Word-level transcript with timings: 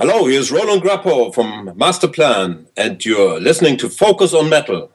Hello, 0.00 0.24
here's 0.24 0.50
Roland 0.50 0.80
Grapow 0.80 1.30
from 1.34 1.76
Masterplan, 1.76 2.64
and 2.74 3.04
you're 3.04 3.38
listening 3.38 3.76
to 3.76 3.90
Focus 3.90 4.32
on 4.32 4.48
Metal. 4.48 4.90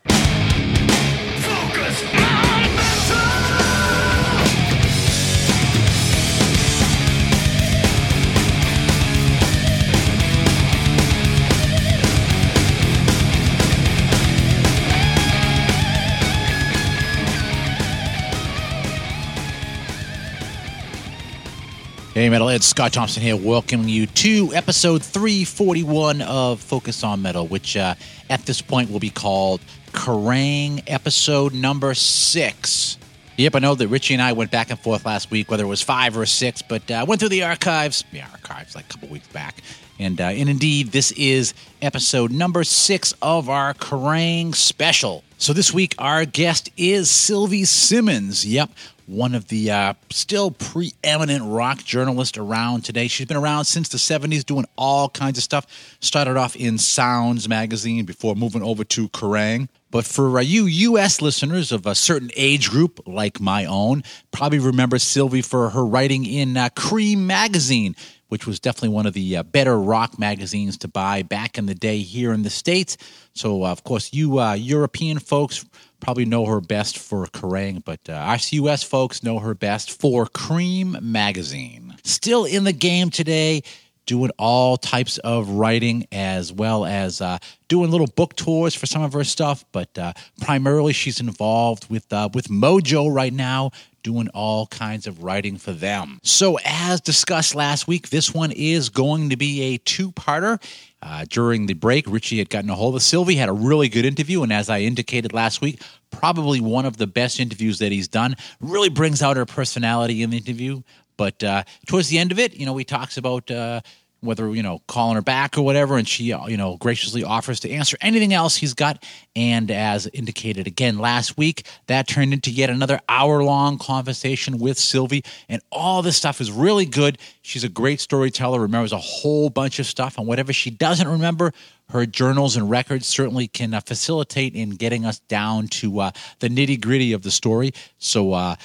Hey, 22.25 22.31
Metalheads, 22.31 22.63
Scott 22.63 22.91
Thompson 22.91 23.21
here, 23.21 23.37
welcoming 23.37 23.87
you 23.87 24.07
to 24.07 24.51
episode 24.55 25.03
341 25.03 26.23
of 26.23 26.59
Focus 26.59 27.03
on 27.03 27.21
Metal, 27.21 27.45
which 27.45 27.77
uh, 27.77 27.93
at 28.31 28.43
this 28.47 28.63
point 28.63 28.89
will 28.89 28.99
be 28.99 29.11
called 29.11 29.61
Kerrang 29.91 30.81
episode 30.87 31.53
number 31.53 31.93
six. 31.93 32.97
Yep, 33.37 33.57
I 33.57 33.59
know 33.59 33.75
that 33.75 33.89
Richie 33.89 34.15
and 34.15 34.23
I 34.23 34.33
went 34.33 34.49
back 34.49 34.71
and 34.71 34.79
forth 34.79 35.05
last 35.05 35.29
week, 35.29 35.51
whether 35.51 35.65
it 35.65 35.67
was 35.67 35.83
five 35.83 36.17
or 36.17 36.25
six, 36.25 36.63
but 36.63 36.89
I 36.89 37.01
uh, 37.01 37.05
went 37.05 37.19
through 37.19 37.29
the 37.29 37.43
archives, 37.43 38.03
yeah, 38.11 38.27
archives 38.31 38.73
like 38.73 38.85
a 38.85 38.87
couple 38.87 39.09
weeks 39.09 39.27
back. 39.27 39.61
And, 39.99 40.19
uh, 40.19 40.23
and 40.23 40.49
indeed, 40.49 40.87
this 40.87 41.11
is 41.11 41.53
episode 41.83 42.31
number 42.31 42.63
six 42.63 43.13
of 43.21 43.51
our 43.51 43.75
Kerrang 43.75 44.55
special. 44.55 45.23
So 45.37 45.53
this 45.53 45.71
week, 45.71 45.93
our 45.99 46.25
guest 46.25 46.71
is 46.75 47.11
Sylvie 47.11 47.65
Simmons. 47.65 48.47
Yep, 48.47 48.71
one 49.07 49.35
of 49.35 49.47
the 49.49 49.71
uh, 49.71 49.93
still 50.09 50.51
preeminent 50.51 51.43
rock 51.45 51.83
journalists 51.83 52.37
around 52.37 52.83
today. 52.83 53.07
She's 53.07 53.27
been 53.27 53.37
around 53.37 53.65
since 53.65 53.89
the 53.89 53.97
70s 53.97 54.45
doing 54.45 54.65
all 54.77 55.09
kinds 55.09 55.37
of 55.37 55.43
stuff. 55.43 55.67
Started 55.99 56.37
off 56.37 56.55
in 56.55 56.77
Sounds 56.77 57.47
magazine 57.47 58.05
before 58.05 58.35
moving 58.35 58.63
over 58.63 58.83
to 58.83 59.09
Kerrang. 59.09 59.69
But 59.91 60.05
for 60.05 60.37
uh, 60.37 60.41
you 60.41 60.65
U.S. 60.65 61.21
listeners 61.21 61.71
of 61.71 61.85
a 61.85 61.95
certain 61.95 62.29
age 62.35 62.69
group 62.69 62.99
like 63.05 63.39
my 63.39 63.65
own, 63.65 64.03
probably 64.31 64.59
remember 64.59 64.99
Sylvie 64.99 65.41
for 65.41 65.69
her 65.69 65.85
writing 65.85 66.25
in 66.25 66.57
uh, 66.57 66.69
Creem 66.75 67.19
magazine, 67.19 67.95
which 68.27 68.45
was 68.45 68.59
definitely 68.59 68.89
one 68.89 69.05
of 69.05 69.13
the 69.13 69.37
uh, 69.37 69.43
better 69.43 69.79
rock 69.79 70.19
magazines 70.19 70.77
to 70.79 70.87
buy 70.87 71.21
back 71.21 71.57
in 71.57 71.67
the 71.67 71.75
day 71.75 71.99
here 71.99 72.33
in 72.33 72.41
the 72.41 72.49
States. 72.49 72.97
So, 73.33 73.63
uh, 73.63 73.71
of 73.71 73.83
course, 73.83 74.11
you 74.11 74.39
uh, 74.39 74.55
European 74.55 75.19
folks 75.19 75.65
probably 76.05 76.23
know 76.23 76.45
her 76.45 76.61
best 76.61 76.99
for 76.99 77.25
Kerrang, 77.25 77.83
but 77.83 77.99
uh, 78.07 78.11
us 78.11 78.53
US 78.53 78.83
folks 78.83 79.23
know 79.23 79.39
her 79.39 79.55
best 79.55 79.99
for 79.99 80.27
Creem 80.27 81.01
Magazine. 81.01 81.95
Still 82.03 82.45
in 82.45 82.63
the 82.63 82.73
game 82.73 83.09
today, 83.09 83.63
doing 84.05 84.29
all 84.37 84.77
types 84.77 85.17
of 85.17 85.49
writing 85.49 86.05
as 86.11 86.53
well 86.53 86.85
as 86.85 87.21
uh, 87.21 87.39
doing 87.69 87.89
little 87.89 88.05
book 88.05 88.35
tours 88.35 88.75
for 88.75 88.85
some 88.85 89.01
of 89.01 89.13
her 89.13 89.23
stuff. 89.23 89.65
But 89.71 89.97
uh, 89.97 90.13
primarily, 90.41 90.93
she's 90.93 91.19
involved 91.19 91.89
with 91.89 92.13
uh, 92.13 92.29
with 92.35 92.49
Mojo 92.49 93.11
right 93.11 93.33
now, 93.33 93.71
doing 94.05 94.29
all 94.35 94.67
kinds 94.67 95.07
of 95.07 95.23
writing 95.23 95.57
for 95.57 95.71
them. 95.71 96.19
So, 96.21 96.59
as 96.63 97.01
discussed 97.01 97.55
last 97.55 97.87
week, 97.87 98.09
this 98.09 98.31
one 98.35 98.51
is 98.51 98.89
going 98.89 99.31
to 99.31 99.35
be 99.35 99.73
a 99.73 99.77
two 99.79 100.11
parter. 100.11 100.61
Uh, 101.01 101.25
during 101.27 101.65
the 101.65 101.73
break, 101.73 102.05
Richie 102.07 102.37
had 102.37 102.51
gotten 102.51 102.69
a 102.69 102.75
hold 102.75 102.95
of 102.95 103.01
Sylvie, 103.01 103.35
had 103.35 103.49
a 103.49 103.53
really 103.53 103.89
good 103.89 104.05
interview, 104.05 104.43
and 104.43 104.53
as 104.53 104.69
I 104.69 104.81
indicated 104.81 105.33
last 105.33 105.59
week, 105.59 105.81
probably 106.11 106.61
one 106.61 106.85
of 106.85 106.97
the 106.97 107.07
best 107.07 107.39
interviews 107.39 107.79
that 107.79 107.91
he's 107.91 108.07
done. 108.07 108.35
Really 108.59 108.89
brings 108.89 109.23
out 109.23 109.37
her 109.37 109.45
personality 109.47 110.21
in 110.21 110.29
the 110.29 110.37
interview. 110.37 110.83
But 111.17 111.43
uh, 111.43 111.63
towards 111.87 112.09
the 112.09 112.19
end 112.19 112.31
of 112.31 112.37
it, 112.37 112.55
you 112.55 112.67
know, 112.67 112.77
he 112.77 112.85
talks 112.85 113.17
about 113.17 113.49
uh, 113.49 113.81
whether 114.25 114.53
you 114.53 114.63
know 114.63 114.81
calling 114.87 115.15
her 115.15 115.21
back 115.21 115.57
or 115.57 115.61
whatever, 115.61 115.97
and 115.97 116.07
she 116.07 116.25
you 116.25 116.57
know 116.57 116.77
graciously 116.77 117.23
offers 117.23 117.59
to 117.61 117.69
answer 117.69 117.97
anything 118.01 118.33
else 118.33 118.55
he's 118.55 118.73
got. 118.73 119.03
And 119.35 119.69
as 119.71 120.07
indicated 120.07 120.67
again 120.67 120.97
last 120.97 121.37
week, 121.37 121.65
that 121.87 122.07
turned 122.07 122.33
into 122.33 122.51
yet 122.51 122.69
another 122.69 122.99
hour 123.09 123.43
long 123.43 123.77
conversation 123.77 124.57
with 124.57 124.77
Sylvie, 124.77 125.23
and 125.49 125.61
all 125.71 126.01
this 126.01 126.17
stuff 126.17 126.41
is 126.41 126.51
really 126.51 126.85
good. 126.85 127.17
She's 127.41 127.63
a 127.63 127.69
great 127.69 127.99
storyteller, 127.99 128.59
remembers 128.59 128.91
a 128.91 128.97
whole 128.97 129.49
bunch 129.49 129.79
of 129.79 129.85
stuff, 129.85 130.17
and 130.17 130.27
whatever 130.27 130.53
she 130.53 130.69
doesn't 130.69 131.07
remember, 131.07 131.53
her 131.89 132.05
journals 132.05 132.55
and 132.55 132.69
records 132.69 133.05
certainly 133.05 133.47
can 133.47 133.73
uh, 133.73 133.81
facilitate 133.81 134.55
in 134.55 134.71
getting 134.71 135.05
us 135.05 135.19
down 135.19 135.67
to 135.67 135.99
uh, 135.99 136.11
the 136.39 136.49
nitty 136.49 136.81
gritty 136.81 137.13
of 137.13 137.21
the 137.21 137.31
story. 137.31 137.71
So 137.99 138.33
uh, 138.33 138.55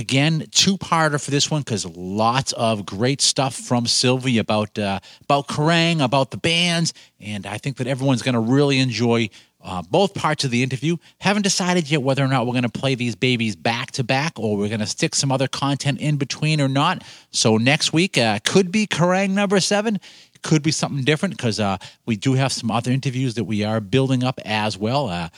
again 0.00 0.46
two-parter 0.50 1.22
for 1.22 1.30
this 1.30 1.50
one 1.50 1.60
because 1.60 1.84
lots 1.84 2.52
of 2.54 2.86
great 2.86 3.20
stuff 3.20 3.54
from 3.54 3.86
sylvie 3.86 4.38
about 4.38 4.78
uh, 4.78 4.98
about 5.22 5.46
kerrang 5.46 6.02
about 6.02 6.30
the 6.30 6.38
bands 6.38 6.94
and 7.20 7.46
i 7.46 7.58
think 7.58 7.76
that 7.76 7.86
everyone's 7.86 8.22
going 8.22 8.34
to 8.34 8.40
really 8.40 8.78
enjoy 8.78 9.28
uh, 9.62 9.82
both 9.82 10.14
parts 10.14 10.44
of 10.44 10.50
the 10.50 10.62
interview. 10.62 10.96
Haven't 11.18 11.42
decided 11.42 11.90
yet 11.90 12.02
whether 12.02 12.24
or 12.24 12.28
not 12.28 12.46
we're 12.46 12.52
going 12.52 12.62
to 12.62 12.68
play 12.70 12.94
these 12.94 13.14
babies 13.14 13.56
back 13.56 13.90
to 13.92 14.04
back 14.04 14.38
or 14.38 14.56
we're 14.56 14.68
going 14.68 14.80
to 14.80 14.86
stick 14.86 15.14
some 15.14 15.30
other 15.30 15.48
content 15.48 16.00
in 16.00 16.16
between 16.16 16.60
or 16.60 16.68
not. 16.68 17.04
So 17.30 17.58
next 17.58 17.92
week 17.92 18.16
uh, 18.16 18.38
could 18.44 18.72
be 18.72 18.86
kerrang 18.86 19.30
number 19.30 19.60
seven. 19.60 20.00
Could 20.42 20.62
be 20.62 20.70
something 20.70 21.04
different 21.04 21.36
because 21.36 21.60
uh, 21.60 21.76
we 22.06 22.16
do 22.16 22.32
have 22.32 22.52
some 22.52 22.70
other 22.70 22.90
interviews 22.90 23.34
that 23.34 23.44
we 23.44 23.62
are 23.62 23.80
building 23.80 24.24
up 24.24 24.40
as 24.46 24.78
well. 24.78 25.10
Uh, 25.10 25.28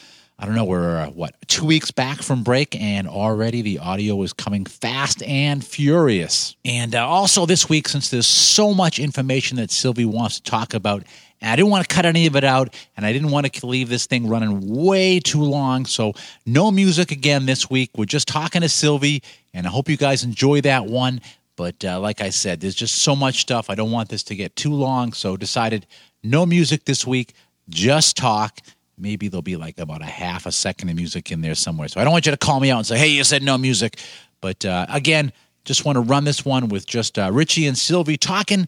I 0.42 0.44
don't 0.44 0.56
know, 0.56 0.64
we're 0.64 0.98
uh, 0.98 1.10
what, 1.10 1.36
two 1.47 1.64
weeks 1.64 1.92
back 1.92 2.20
from 2.20 2.42
break, 2.42 2.75
and 2.75 3.06
already 3.06 3.62
the 3.62 3.78
audio 3.78 4.20
is 4.22 4.32
coming 4.32 4.64
fast 4.64 5.22
and 5.22 5.64
furious. 5.64 6.56
And 6.64 6.97
uh, 6.97 7.06
also 7.06 7.47
this 7.47 7.69
week, 7.69 7.86
since 7.86 8.10
there's 8.10 8.26
so 8.26 8.75
much 8.75 8.98
information 8.98 9.58
that 9.58 9.70
Sylvie 9.70 10.04
wants 10.04 10.41
to 10.41 10.42
talk 10.42 10.75
about, 10.75 11.04
and 11.41 11.48
I 11.48 11.54
didn't 11.54 11.70
want 11.70 11.88
to 11.88 11.94
cut 11.94 12.06
any 12.06 12.26
of 12.26 12.34
it 12.34 12.42
out, 12.42 12.75
and 12.97 13.06
I 13.06 13.12
didn't 13.12 13.31
want 13.31 13.52
to 13.52 13.66
leave 13.66 13.88
this 13.88 14.06
thing 14.06 14.26
running 14.26 14.75
way 14.75 15.20
too 15.20 15.44
long. 15.44 15.86
So, 15.86 16.12
no 16.44 16.72
music 16.72 17.12
again 17.12 17.47
this 17.47 17.70
week. 17.70 17.91
We're 17.97 18.06
just 18.06 18.26
talking 18.26 18.62
to 18.62 18.69
Sylvie, 18.69 19.22
and 19.54 19.64
I 19.64 19.70
hope 19.70 19.88
you 19.88 19.97
guys 19.97 20.25
enjoy 20.25 20.60
that 20.62 20.86
one. 20.86 21.20
But 21.54 21.84
uh, 21.84 22.00
like 22.00 22.20
I 22.20 22.31
said, 22.31 22.58
there's 22.58 22.75
just 22.75 22.97
so 22.97 23.14
much 23.14 23.42
stuff. 23.42 23.70
I 23.70 23.76
don't 23.76 23.92
want 23.92 24.08
this 24.08 24.25
to 24.25 24.34
get 24.34 24.56
too 24.56 24.75
long, 24.75 25.12
so 25.12 25.36
decided 25.36 25.86
no 26.25 26.44
music 26.44 26.84
this 26.84 27.06
week, 27.06 27.34
just 27.69 28.16
talk 28.16 28.58
maybe 29.02 29.28
there'll 29.28 29.42
be 29.42 29.56
like 29.56 29.78
about 29.78 30.00
a 30.00 30.06
half 30.06 30.46
a 30.46 30.52
second 30.52 30.88
of 30.88 30.96
music 30.96 31.32
in 31.32 31.40
there 31.40 31.56
somewhere. 31.56 31.88
So 31.88 32.00
I 32.00 32.04
don't 32.04 32.12
want 32.12 32.24
you 32.24 32.32
to 32.32 32.38
call 32.38 32.60
me 32.60 32.70
out 32.70 32.78
and 32.78 32.86
say, 32.86 32.96
hey, 32.96 33.08
you 33.08 33.24
said 33.24 33.42
no 33.42 33.58
music. 33.58 33.98
But 34.40 34.64
uh, 34.64 34.86
again, 34.88 35.32
just 35.64 35.84
want 35.84 35.96
to 35.96 36.00
run 36.00 36.24
this 36.24 36.44
one 36.44 36.68
with 36.68 36.86
just 36.86 37.18
uh, 37.18 37.30
Richie 37.32 37.66
and 37.66 37.76
Sylvie 37.76 38.16
talking. 38.16 38.66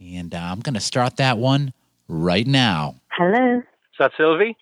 And 0.00 0.34
uh, 0.34 0.38
I'm 0.38 0.60
going 0.60 0.74
to 0.74 0.80
start 0.80 1.16
that 1.16 1.38
one 1.38 1.72
right 2.08 2.46
now. 2.46 2.96
Hello. 3.10 3.58
Is 3.58 3.64
that 3.98 4.12
Sylvie? 4.16 4.56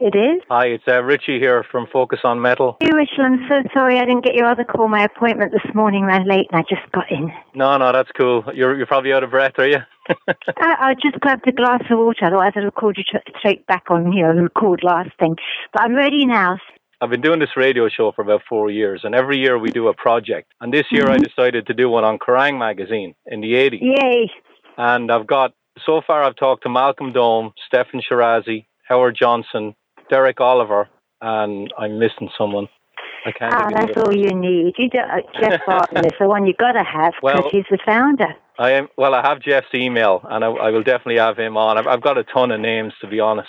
It 0.00 0.14
is. 0.14 0.40
Hi, 0.48 0.66
it's 0.66 0.84
uh, 0.86 1.02
Richie 1.02 1.40
here 1.40 1.64
from 1.72 1.88
Focus 1.92 2.20
on 2.22 2.40
Metal. 2.40 2.76
Hey, 2.80 2.92
Rachel, 2.94 3.24
I'm 3.24 3.44
so 3.48 3.68
sorry 3.74 3.98
I 3.98 4.04
didn't 4.04 4.24
get 4.24 4.36
your 4.36 4.46
other 4.46 4.62
call. 4.62 4.86
My 4.86 5.02
appointment 5.02 5.50
this 5.50 5.74
morning 5.74 6.04
ran 6.04 6.24
late 6.24 6.46
and 6.52 6.60
I 6.60 6.62
just 6.68 6.88
got 6.92 7.10
in. 7.10 7.32
No, 7.52 7.76
no, 7.78 7.90
that's 7.90 8.10
cool. 8.16 8.44
You're 8.54 8.76
you're 8.76 8.86
probably 8.86 9.12
out 9.12 9.24
of 9.24 9.30
breath, 9.30 9.58
are 9.58 9.66
you? 9.66 9.78
I, 10.28 10.34
I 10.56 10.94
just 11.02 11.18
grabbed 11.18 11.48
a 11.48 11.52
glass 11.52 11.82
of 11.90 11.98
water, 11.98 12.26
otherwise 12.26 12.52
I'd 12.54 12.62
have 12.62 12.76
called 12.76 12.96
you 12.96 13.02
straight 13.38 13.66
back 13.66 13.86
on, 13.90 14.12
you 14.12 14.22
know, 14.22 14.40
record 14.40 14.84
last 14.84 15.10
thing. 15.18 15.34
But 15.72 15.82
I'm 15.82 15.96
ready 15.96 16.24
now. 16.26 16.58
I've 17.00 17.10
been 17.10 17.20
doing 17.20 17.40
this 17.40 17.56
radio 17.56 17.88
show 17.88 18.12
for 18.12 18.22
about 18.22 18.42
four 18.48 18.70
years, 18.70 19.00
and 19.02 19.16
every 19.16 19.38
year 19.38 19.58
we 19.58 19.70
do 19.70 19.88
a 19.88 19.94
project. 19.94 20.52
And 20.60 20.72
this 20.72 20.86
year 20.92 21.06
mm-hmm. 21.06 21.14
I 21.14 21.18
decided 21.18 21.66
to 21.66 21.74
do 21.74 21.90
one 21.90 22.04
on 22.04 22.20
Kerrang 22.20 22.56
magazine 22.56 23.16
in 23.26 23.40
the 23.40 23.54
80s. 23.54 23.80
Yay! 23.80 24.30
And 24.76 25.10
I've 25.10 25.26
got, 25.26 25.54
so 25.84 26.02
far 26.06 26.22
I've 26.22 26.36
talked 26.36 26.62
to 26.64 26.68
Malcolm 26.68 27.12
Dome, 27.12 27.52
Steffan 27.72 28.00
Chirazi, 28.08 28.66
Howard 28.88 29.16
Johnson, 29.16 29.74
Derek 30.10 30.40
Oliver, 30.40 30.88
and 31.20 31.72
I'm 31.78 31.98
missing 31.98 32.30
someone. 32.36 32.68
I 33.24 33.32
can't. 33.32 33.52
Ah, 33.52 33.68
that's 33.74 33.96
all 33.96 34.14
you 34.14 34.32
need. 34.34 34.74
You 34.78 34.88
do, 34.90 34.98
uh, 34.98 35.20
Geoff 35.40 35.60
Barton 35.66 36.04
is 36.04 36.12
the 36.18 36.28
one 36.28 36.46
you've 36.46 36.56
got 36.56 36.72
to 36.72 36.84
have 36.84 37.14
because 37.20 37.40
well, 37.42 37.50
he's 37.50 37.64
the 37.70 37.78
founder. 37.84 38.34
I 38.58 38.72
am. 38.72 38.88
Well, 38.96 39.14
I 39.14 39.26
have 39.26 39.40
Geoff's 39.40 39.74
email, 39.74 40.22
and 40.30 40.44
I, 40.44 40.48
I 40.48 40.70
will 40.70 40.82
definitely 40.82 41.18
have 41.18 41.38
him 41.38 41.56
on. 41.56 41.78
I've, 41.78 41.86
I've, 41.86 42.02
got 42.02 42.18
a 42.18 42.24
ton 42.24 42.50
of 42.50 42.60
names, 42.60 42.92
to 43.00 43.08
be 43.08 43.20
honest. 43.20 43.48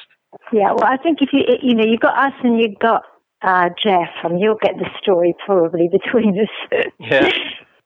Yeah, 0.51 0.72
well, 0.72 0.86
I 0.86 0.98
think 0.98 1.19
if 1.22 1.30
you 1.34 1.42
you 1.62 1.75
know 1.75 1.86
you've 1.86 2.01
got 2.01 2.18
us 2.18 2.34
and 2.44 2.60
you've 2.60 2.80
got 2.80 3.04
uh, 3.42 3.69
Geoff, 3.81 4.10
and 4.24 4.39
you'll 4.39 4.60
get 4.62 4.75
the 4.78 4.89
story 5.01 5.36
probably 5.45 5.89
between 5.92 6.39
us. 6.39 6.84
yeah. 7.00 7.30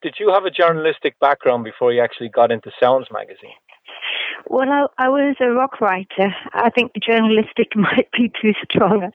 Did 0.01 0.15
you 0.19 0.33
have 0.33 0.43
a 0.43 0.51
journalistic 0.51 1.17
background 1.19 1.63
before 1.63 1.93
you 1.93 2.01
actually 2.01 2.27
got 2.27 2.51
into 2.51 2.71
Sounds 2.77 3.07
magazine? 3.09 3.55
Well, 4.47 4.69
I, 4.69 5.05
I, 5.05 5.09
was 5.09 5.35
a 5.39 5.49
rock 5.49 5.79
writer. 5.79 6.35
I 6.53 6.69
think 6.69 6.91
journalistic 7.01 7.69
might 7.75 8.09
be 8.11 8.31
too 8.41 8.53
strong 8.63 9.09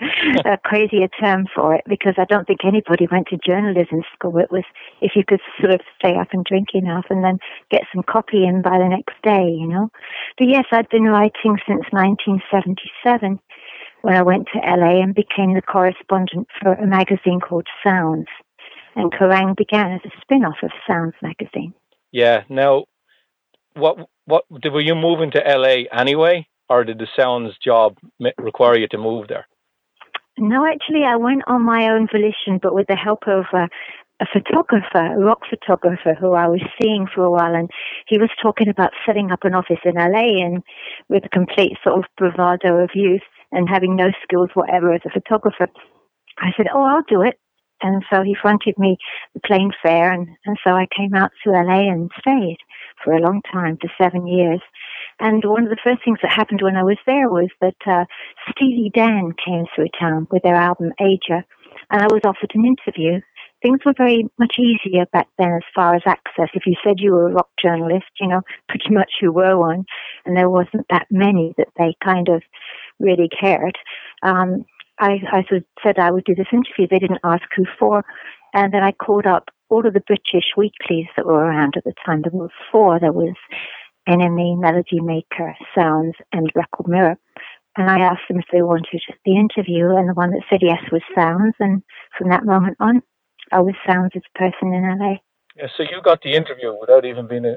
a, 0.45 0.53
a 0.53 0.59
crazy 0.59 1.07
term 1.21 1.47
for 1.55 1.75
it 1.75 1.85
because 1.87 2.15
I 2.17 2.25
don't 2.25 2.47
think 2.47 2.65
anybody 2.65 3.07
went 3.11 3.29
to 3.29 3.39
journalism 3.45 4.03
school. 4.15 4.39
It 4.39 4.51
was 4.51 4.65
if 5.01 5.13
you 5.15 5.25
could 5.27 5.41
sort 5.61 5.75
of 5.75 5.81
stay 5.99 6.17
up 6.17 6.29
and 6.33 6.45
drink 6.45 6.69
enough 6.75 7.07
and 7.11 7.23
then 7.23 7.39
get 7.71 7.83
some 7.95 8.03
copy 8.03 8.45
in 8.45 8.63
by 8.63 8.79
the 8.79 8.89
next 8.89 9.15
day, 9.23 9.49
you 9.49 9.67
know. 9.67 9.91
But 10.39 10.49
yes, 10.49 10.65
I'd 10.73 10.89
been 10.89 11.05
writing 11.05 11.59
since 11.67 11.85
1977 11.91 13.39
when 14.03 14.15
I 14.15 14.23
went 14.23 14.49
to 14.53 14.59
LA 14.59 15.03
and 15.03 15.15
became 15.15 15.55
the 15.55 15.63
correspondent 15.63 16.49
for 16.61 16.73
a 16.73 16.87
magazine 16.87 17.41
called 17.41 17.67
Sounds. 17.85 18.27
And 18.97 19.13
Kerrang 19.13 19.57
began 19.57 19.93
as 19.93 20.01
a 20.05 20.21
spin 20.21 20.45
off 20.45 20.57
of 20.63 20.71
Sounds 20.87 21.15
magazine. 21.23 21.75
Yeah. 22.11 22.45
Now, 22.49 22.87
what 23.75 24.09
what 24.29 24.45
were 24.51 24.81
you 24.81 24.95
moving 24.95 25.31
to 25.33 25.43
LA 25.45 25.89
anyway, 25.91 26.47
or 26.69 26.85
did 26.85 26.99
the 26.99 27.09
Sounds 27.17 27.57
job 27.65 27.97
require 28.37 28.77
you 28.79 28.87
to 28.89 28.99
move 28.99 29.29
there? 29.29 29.47
No, 30.37 30.67
actually, 30.67 31.05
I 31.05 31.17
went 31.17 31.43
on 31.47 31.63
my 31.63 31.89
own 31.89 32.07
volition, 32.13 32.61
but 32.63 32.75
with 32.75 32.87
the 32.87 32.95
help 32.95 33.27
of 33.27 33.47
a 33.53 33.69
photographer, 34.33 35.15
a 35.15 35.19
rock 35.19 35.41
photographer 35.49 36.15
who 36.15 36.33
I 36.33 36.47
was 36.47 36.61
seeing 36.81 37.07
for 37.13 37.25
a 37.25 37.31
while, 37.31 37.55
and 37.55 37.71
he 38.07 38.19
was 38.19 38.31
talking 38.43 38.69
about 38.69 38.93
setting 39.07 39.31
up 39.31 39.45
an 39.45 39.55
office 39.55 39.81
in 39.85 39.95
LA 39.95 40.45
and 40.45 40.63
with 41.09 41.25
a 41.25 41.29
complete 41.31 41.77
sort 41.83 41.99
of 41.99 42.05
bravado 42.17 42.77
of 42.83 42.91
youth 42.95 43.23
and 43.51 43.69
having 43.69 43.97
no 43.97 44.11
skills 44.23 44.51
whatever 44.55 44.93
as 44.93 45.01
a 45.07 45.11
photographer. 45.11 45.69
I 46.39 46.51
said, 46.57 46.67
Oh, 46.73 46.83
I'll 46.83 47.03
do 47.09 47.23
it. 47.23 47.39
And 47.81 48.05
so 48.13 48.23
he 48.23 48.37
fronted 48.41 48.77
me 48.77 48.99
the 49.35 49.41
plane 49.41 49.71
fare, 49.83 50.13
and, 50.13 50.29
and 50.45 50.59
so 50.67 50.73
I 50.73 50.87
came 50.97 51.15
out 51.15 51.31
to 51.45 51.51
LA 51.51 51.89
and 51.91 52.11
stayed 52.19 52.59
for 53.03 53.13
a 53.13 53.21
long 53.21 53.43
time, 53.53 53.79
for 53.81 53.91
seven 54.01 54.27
years. 54.27 54.61
And 55.21 55.43
one 55.45 55.65
of 55.65 55.71
the 55.71 55.83
first 55.83 56.05
things 56.05 56.19
that 56.23 56.33
happened 56.33 56.61
when 56.63 56.77
I 56.77 56.85
was 56.85 56.99
there 57.07 57.29
was 57.29 57.49
that 57.61 57.77
uh, 57.87 58.05
Steely 58.51 58.91
Dan 58.95 59.33
came 59.45 59.65
through 59.75 59.89
town 59.99 60.27
with 60.31 60.43
their 60.43 60.55
album 60.55 60.93
Aja, 61.01 61.45
and 61.91 62.03
I 62.03 62.07
was 62.07 62.23
offered 62.25 62.53
an 62.55 62.65
interview 62.65 63.21
things 63.63 63.81
were 63.85 63.95
very 63.97 64.29
much 64.39 64.57
easier 64.59 65.07
back 65.13 65.29
then 65.39 65.53
as 65.53 65.63
far 65.75 65.95
as 65.95 66.03
access. 66.07 66.49
If 66.55 66.65
you 66.67 66.75
said 66.85 66.97
you 66.99 67.13
were 67.13 67.29
a 67.29 67.33
rock 67.33 67.49
journalist, 67.63 68.07
you 68.21 68.29
know, 68.29 68.43
pretty 68.69 68.91
much 68.91 69.11
you 69.21 69.33
were 69.33 69.59
one, 69.59 69.85
and 70.25 70.37
there 70.37 70.51
wasn't 70.51 70.87
that 70.91 71.07
many 71.11 71.55
that 71.59 71.69
they 71.77 71.95
kind 72.05 72.29
of 72.29 72.43
really 72.99 73.29
cared. 73.29 73.77
Um, 74.23 74.65
I, 75.01 75.21
I 75.31 75.45
said 75.83 75.99
I 75.99 76.11
would 76.11 76.25
do 76.25 76.35
this 76.35 76.47
interview. 76.53 76.89
They 76.89 76.99
didn't 76.99 77.21
ask 77.25 77.45
who 77.57 77.65
for, 77.79 78.05
and 78.55 78.73
then 78.73 78.83
I 78.83 78.93
called 78.93 79.27
up 79.27 79.49
all 79.69 79.87
of 79.87 79.95
the 79.95 80.01
British 80.01 80.53
weeklies 80.57 81.07
that 81.17 81.27
were 81.27 81.45
around 81.45 81.75
at 81.77 81.85
the 81.85 81.95
time. 82.05 82.23
There 82.23 82.33
were 82.33 82.51
four. 82.73 82.99
There 82.99 83.13
was 83.13 83.35
NME, 84.09 84.59
Melody 84.61 85.01
Maker, 85.01 85.55
Sounds, 85.75 86.15
and 86.33 86.51
Record 86.55 86.89
Mirror. 86.89 87.19
And 87.77 87.91
I 87.91 88.01
asked 88.01 88.23
them 88.29 88.39
if 88.39 88.47
they 88.51 88.63
wanted 88.63 89.03
the 89.25 89.37
interview, 89.37 89.91
and 89.97 90.09
the 90.09 90.15
one 90.15 90.31
that 90.31 90.43
said 90.51 90.61
yes 90.63 90.81
was 90.91 91.03
Sounds. 91.15 91.55
And 91.61 91.83
from 92.17 92.31
that 92.31 92.45
moment 92.45 92.77
on, 92.81 93.03
I 93.53 93.61
was 93.61 93.75
Sounds' 93.87 94.13
person 94.35 94.73
in 94.75 94.99
LA. 94.99 95.17
Yeah, 95.57 95.69
so 95.77 95.83
you 95.83 96.01
got 96.03 96.23
the 96.23 96.35
interview 96.35 96.75
without 96.81 97.05
even 97.05 97.27
being 97.27 97.57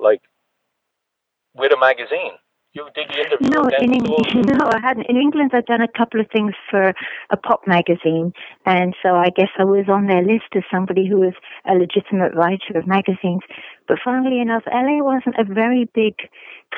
like 0.00 0.22
with 1.54 1.72
a 1.72 1.78
magazine. 1.78 2.32
You 2.72 2.88
did 2.94 3.08
the 3.08 3.18
interview. 3.18 3.48
No, 3.50 3.68
in 3.80 3.92
England, 3.92 4.46
no, 4.58 4.70
I 4.70 4.78
hadn't. 4.80 5.06
In 5.08 5.16
England, 5.16 5.50
I'd 5.52 5.66
done 5.66 5.82
a 5.82 5.98
couple 5.98 6.20
of 6.20 6.26
things 6.32 6.52
for 6.70 6.94
a 7.30 7.36
pop 7.36 7.66
magazine, 7.66 8.32
and 8.64 8.94
so 9.02 9.16
I 9.16 9.30
guess 9.30 9.48
I 9.58 9.64
was 9.64 9.86
on 9.88 10.06
their 10.06 10.22
list 10.22 10.54
as 10.54 10.62
somebody 10.70 11.08
who 11.08 11.18
was 11.18 11.34
a 11.66 11.74
legitimate 11.74 12.34
writer 12.34 12.76
of 12.76 12.86
magazines. 12.86 13.42
But 13.88 13.98
funnily 14.04 14.40
enough, 14.40 14.62
LA 14.72 15.02
wasn't 15.02 15.36
a 15.36 15.44
very 15.44 15.90
big 15.94 16.14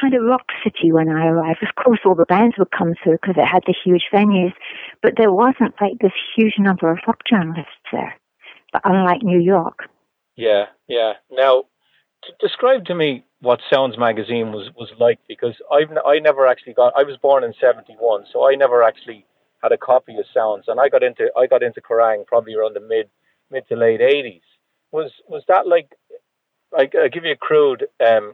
kind 0.01 0.15
of 0.15 0.23
rock 0.23 0.47
city 0.65 0.93
when 0.93 1.11
I 1.11 1.27
arrived. 1.27 1.63
Of 1.63 1.75
course, 1.83 2.01
all 2.07 2.15
the 2.15 2.25
bands 2.25 2.57
would 2.59 2.71
come 2.71 2.95
through 3.03 3.19
because 3.21 3.37
it 3.37 3.47
had 3.47 3.65
the 3.67 3.75
huge 3.85 4.05
venues, 4.11 4.55
but 5.03 5.15
there 5.19 5.33
wasn't 5.33 5.75
like 5.79 5.99
this 6.01 6.17
huge 6.35 6.55
number 6.59 6.91
of 6.91 6.99
rock 7.07 7.21
journalists 7.29 7.85
there 7.93 8.15
but 8.73 8.83
unlike 8.85 9.23
New 9.23 9.39
York. 9.39 9.89
Yeah, 10.37 10.67
yeah. 10.89 11.13
Now, 11.31 11.65
t- 12.25 12.33
describe 12.41 12.87
to 12.87 12.95
me 12.95 13.25
what 13.43 13.61
Sounds 13.73 13.99
magazine 13.99 14.53
was 14.53 14.71
was 14.77 14.89
like 14.99 15.19
because 15.29 15.55
I've 15.71 15.91
I 16.07 16.21
never 16.21 16.47
actually 16.47 16.75
got. 16.75 16.93
I 16.97 17.03
was 17.03 17.17
born 17.21 17.45
in 17.45 17.53
'71, 17.61 18.27
so 18.33 18.49
I 18.49 18.55
never 18.55 18.83
actually 18.83 19.27
had 19.63 19.73
a 19.73 19.77
copy 19.77 20.17
of 20.17 20.25
Sounds, 20.33 20.65
and 20.69 20.81
I 20.81 20.89
got 20.89 21.03
into 21.03 21.29
I 21.37 21.47
got 21.49 21.63
into 21.63 21.81
Kerrang 21.81 22.25
probably 22.25 22.55
around 22.55 22.75
the 22.75 22.81
mid 22.81 23.11
mid 23.51 23.67
to 23.69 23.77
late 23.77 24.01
'80s. 24.01 24.41
Was 24.93 25.11
was 25.29 25.43
that 25.49 25.67
like? 25.67 25.91
I, 26.75 26.89
I'll 27.03 27.11
give 27.11 27.25
you 27.25 27.33
a 27.33 27.37
crude 27.37 27.87
um, 28.01 28.33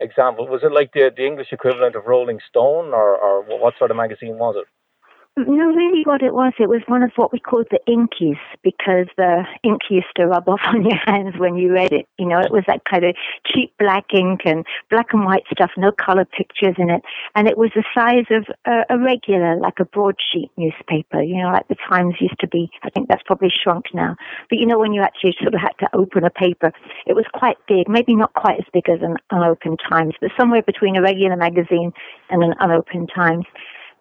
example. 0.00 0.48
Was 0.48 0.62
it 0.64 0.72
like 0.72 0.92
the 0.92 1.10
the 1.14 1.26
English 1.26 1.48
equivalent 1.52 1.94
of 1.94 2.06
Rolling 2.06 2.40
Stone, 2.48 2.94
or 2.94 3.14
or 3.16 3.42
what 3.60 3.74
sort 3.78 3.90
of 3.90 3.98
magazine 3.98 4.38
was 4.38 4.56
it? 4.56 4.66
No, 5.38 5.66
really 5.66 6.02
what 6.04 6.22
it 6.22 6.32
was, 6.32 6.54
it 6.58 6.70
was 6.70 6.80
one 6.86 7.02
of 7.02 7.10
what 7.16 7.30
we 7.30 7.38
called 7.38 7.66
the 7.70 7.78
inkies 7.86 8.40
because 8.62 9.06
the 9.18 9.44
ink 9.62 9.82
used 9.90 10.06
to 10.16 10.26
rub 10.26 10.48
off 10.48 10.62
on 10.64 10.82
your 10.82 10.96
hands 11.04 11.34
when 11.36 11.56
you 11.56 11.74
read 11.74 11.92
it. 11.92 12.08
You 12.18 12.26
know, 12.26 12.38
it 12.38 12.50
was 12.50 12.64
that 12.68 12.86
kind 12.86 13.04
of 13.04 13.14
cheap 13.44 13.74
black 13.78 14.14
ink 14.14 14.40
and 14.46 14.64
black 14.88 15.12
and 15.12 15.26
white 15.26 15.42
stuff, 15.52 15.72
no 15.76 15.92
color 15.92 16.24
pictures 16.24 16.76
in 16.78 16.88
it. 16.88 17.02
And 17.34 17.46
it 17.46 17.58
was 17.58 17.70
the 17.74 17.84
size 17.94 18.24
of 18.30 18.46
a, 18.64 18.94
a 18.94 18.98
regular, 18.98 19.56
like 19.60 19.78
a 19.78 19.84
broadsheet 19.84 20.50
newspaper, 20.56 21.20
you 21.20 21.36
know, 21.42 21.50
like 21.50 21.68
the 21.68 21.76
Times 21.86 22.14
used 22.18 22.40
to 22.40 22.48
be. 22.48 22.70
I 22.82 22.88
think 22.88 23.08
that's 23.08 23.22
probably 23.26 23.50
shrunk 23.50 23.92
now. 23.92 24.16
But 24.48 24.58
you 24.58 24.64
know, 24.64 24.78
when 24.78 24.94
you 24.94 25.02
actually 25.02 25.36
sort 25.38 25.54
of 25.54 25.60
had 25.60 25.76
to 25.80 25.88
open 25.94 26.24
a 26.24 26.30
paper, 26.30 26.72
it 27.06 27.12
was 27.12 27.26
quite 27.34 27.58
big, 27.68 27.90
maybe 27.90 28.16
not 28.16 28.32
quite 28.32 28.58
as 28.58 28.64
big 28.72 28.88
as 28.88 29.02
an 29.02 29.16
unopened 29.30 29.80
Times, 29.86 30.14
but 30.18 30.30
somewhere 30.38 30.62
between 30.62 30.96
a 30.96 31.02
regular 31.02 31.36
magazine 31.36 31.92
and 32.30 32.42
an 32.42 32.54
unopened 32.58 33.10
Times 33.14 33.44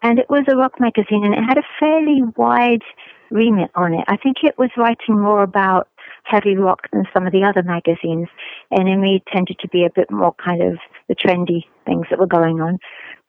and 0.05 0.19
it 0.19 0.29
was 0.29 0.45
a 0.47 0.55
rock 0.55 0.79
magazine 0.79 1.25
and 1.25 1.33
it 1.33 1.43
had 1.49 1.57
a 1.57 1.63
fairly 1.79 2.21
wide 2.37 2.83
remit 3.31 3.71
on 3.73 3.95
it. 3.95 4.05
I 4.07 4.17
think 4.17 4.37
it 4.43 4.55
was 4.55 4.69
writing 4.77 5.19
more 5.19 5.41
about 5.41 5.87
heavy 6.25 6.55
rock 6.55 6.81
than 6.93 7.05
some 7.11 7.25
of 7.25 7.33
the 7.33 7.43
other 7.43 7.63
magazines. 7.63 8.27
NME 8.71 9.23
tended 9.33 9.57
to 9.59 9.67
be 9.67 9.83
a 9.83 9.89
bit 9.89 10.11
more 10.11 10.35
kind 10.35 10.61
of 10.61 10.77
the 11.09 11.15
trendy 11.15 11.63
things 11.87 12.05
that 12.11 12.19
were 12.19 12.27
going 12.27 12.61
on. 12.61 12.77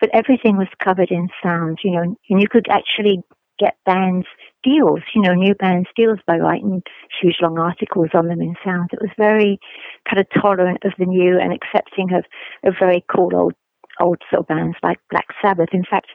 But 0.00 0.10
everything 0.12 0.58
was 0.58 0.68
covered 0.84 1.10
in 1.10 1.28
sound, 1.42 1.78
you 1.82 1.92
know, 1.92 2.02
and 2.28 2.42
you 2.42 2.46
could 2.46 2.66
actually 2.68 3.22
get 3.58 3.78
bands 3.86 4.26
deals, 4.62 5.00
you 5.14 5.22
know, 5.22 5.32
new 5.32 5.54
bands 5.54 5.88
deals 5.96 6.18
by 6.26 6.36
writing 6.36 6.82
huge 7.22 7.36
long 7.40 7.58
articles 7.58 8.10
on 8.12 8.28
them 8.28 8.42
in 8.42 8.54
sound. 8.62 8.90
It 8.92 9.00
was 9.00 9.12
very 9.16 9.58
kind 10.06 10.20
of 10.20 10.26
tolerant 10.42 10.84
of 10.84 10.92
the 10.98 11.06
new 11.06 11.38
and 11.40 11.54
accepting 11.54 12.12
of, 12.12 12.26
of 12.68 12.74
very 12.78 13.02
cool 13.08 13.34
old 13.34 13.54
old 14.00 14.18
soul 14.30 14.42
bands 14.42 14.76
like 14.82 14.98
Black 15.10 15.26
Sabbath. 15.40 15.70
In 15.72 15.84
fact, 15.88 16.08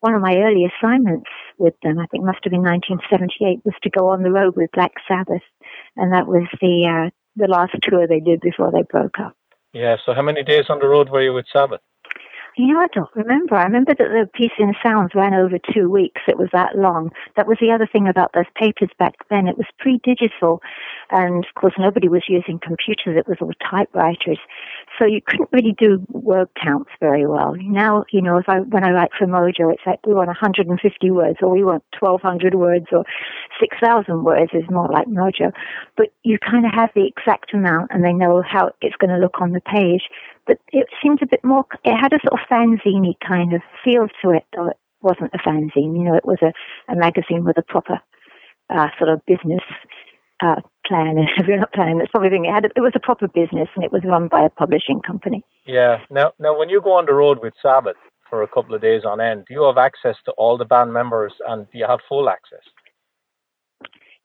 one 0.00 0.14
of 0.14 0.22
my 0.22 0.36
early 0.36 0.66
assignments 0.66 1.28
with 1.58 1.74
them, 1.82 1.98
I 1.98 2.06
think 2.06 2.24
must 2.24 2.40
have 2.44 2.50
been 2.50 2.62
1978, 2.62 3.60
was 3.64 3.74
to 3.82 3.90
go 3.90 4.08
on 4.08 4.22
the 4.22 4.32
road 4.32 4.56
with 4.56 4.70
Black 4.72 4.92
Sabbath, 5.06 5.42
and 5.96 6.12
that 6.12 6.26
was 6.26 6.48
the 6.60 6.86
uh, 6.88 7.10
the 7.36 7.48
last 7.48 7.74
tour 7.82 8.06
they 8.06 8.20
did 8.20 8.40
before 8.40 8.72
they 8.72 8.82
broke 8.82 9.18
up. 9.20 9.36
Yeah. 9.72 9.96
So 10.04 10.14
how 10.14 10.22
many 10.22 10.42
days 10.42 10.64
on 10.68 10.78
the 10.80 10.88
road 10.88 11.10
were 11.10 11.22
you 11.22 11.32
with 11.32 11.46
Sabbath? 11.52 11.80
You 12.56 12.74
know, 12.74 12.80
I 12.80 12.88
don't 12.92 13.10
remember. 13.14 13.54
I 13.54 13.64
remember 13.64 13.94
that 13.94 14.08
the 14.10 14.28
piece 14.34 14.52
in 14.58 14.74
Sounds 14.84 15.14
ran 15.14 15.34
over 15.34 15.56
two 15.72 15.88
weeks. 15.88 16.20
It 16.26 16.36
was 16.36 16.48
that 16.52 16.76
long. 16.76 17.10
That 17.36 17.46
was 17.46 17.58
the 17.60 17.70
other 17.70 17.86
thing 17.90 18.08
about 18.08 18.32
those 18.34 18.50
papers 18.56 18.90
back 18.98 19.14
then. 19.30 19.46
It 19.46 19.56
was 19.56 19.66
pre-digital, 19.78 20.60
and 21.10 21.44
of 21.44 21.54
course 21.54 21.74
nobody 21.78 22.08
was 22.08 22.24
using 22.28 22.58
computers. 22.58 23.16
It 23.16 23.28
was 23.28 23.38
all 23.40 23.52
typewriters, 23.70 24.38
so 24.98 25.06
you 25.06 25.20
couldn't 25.24 25.48
really 25.52 25.74
do 25.78 26.04
word 26.10 26.48
counts 26.60 26.90
very 27.00 27.26
well. 27.26 27.54
Now, 27.56 28.04
you 28.10 28.20
know, 28.20 28.36
if 28.38 28.48
I 28.48 28.60
when 28.60 28.84
I 28.84 28.90
write 28.90 29.10
for 29.16 29.26
Mojo, 29.26 29.72
it's 29.72 29.86
like 29.86 30.04
we 30.06 30.14
want 30.14 30.28
150 30.28 31.10
words, 31.10 31.38
or 31.42 31.50
we 31.50 31.62
want 31.64 31.84
1,200 31.98 32.54
words, 32.54 32.86
or 32.90 33.04
6,000 33.60 34.24
words 34.24 34.50
is 34.54 34.64
more 34.70 34.88
like 34.92 35.06
Mojo. 35.06 35.52
But 35.96 36.08
you 36.24 36.38
kind 36.38 36.66
of 36.66 36.72
have 36.74 36.90
the 36.94 37.06
exact 37.06 37.54
amount, 37.54 37.90
and 37.92 38.04
they 38.04 38.12
know 38.12 38.42
how 38.42 38.72
it's 38.80 38.96
going 38.96 39.10
to 39.10 39.18
look 39.18 39.40
on 39.40 39.52
the 39.52 39.60
page 39.60 40.02
but 40.50 40.58
it 40.72 40.88
seemed 41.00 41.22
a 41.22 41.26
bit 41.26 41.44
more, 41.44 41.64
it 41.84 41.96
had 41.96 42.12
a 42.12 42.18
sort 42.26 42.40
of 42.40 42.48
fanzine 42.50 43.14
kind 43.24 43.52
of 43.52 43.62
feel 43.84 44.08
to 44.20 44.30
it, 44.30 44.42
though 44.52 44.66
it 44.66 44.76
wasn't 45.00 45.30
a 45.32 45.38
fanzine. 45.38 45.96
You 45.96 46.02
know, 46.02 46.16
it 46.16 46.24
was 46.24 46.38
a, 46.42 46.52
a 46.90 46.96
magazine 46.96 47.44
with 47.44 47.56
a 47.56 47.62
proper 47.62 48.00
uh, 48.68 48.88
sort 48.98 49.10
of 49.10 49.24
business 49.26 49.62
uh, 50.42 50.56
plan. 50.84 51.18
And 51.18 51.28
if 51.38 51.46
you're 51.46 51.56
not 51.56 51.72
planning, 51.72 51.98
that's 51.98 52.10
probably 52.10 52.30
the 52.30 52.34
thing. 52.34 52.46
It, 52.46 52.52
had 52.52 52.64
a, 52.64 52.70
it 52.74 52.80
was 52.80 52.94
a 52.96 52.98
proper 52.98 53.28
business 53.28 53.68
and 53.76 53.84
it 53.84 53.92
was 53.92 54.02
run 54.04 54.26
by 54.26 54.42
a 54.42 54.50
publishing 54.50 55.00
company. 55.06 55.44
Yeah. 55.66 55.98
Now, 56.10 56.32
now, 56.40 56.58
when 56.58 56.68
you 56.68 56.80
go 56.82 56.94
on 56.94 57.06
the 57.06 57.14
road 57.14 57.38
with 57.40 57.54
Sabbath 57.62 57.96
for 58.28 58.42
a 58.42 58.48
couple 58.48 58.74
of 58.74 58.82
days 58.82 59.02
on 59.04 59.20
end, 59.20 59.44
do 59.46 59.54
you 59.54 59.62
have 59.62 59.78
access 59.78 60.16
to 60.24 60.32
all 60.32 60.58
the 60.58 60.64
band 60.64 60.92
members 60.92 61.34
and 61.46 61.70
do 61.70 61.78
you 61.78 61.86
have 61.86 62.00
full 62.08 62.28
access? 62.28 62.66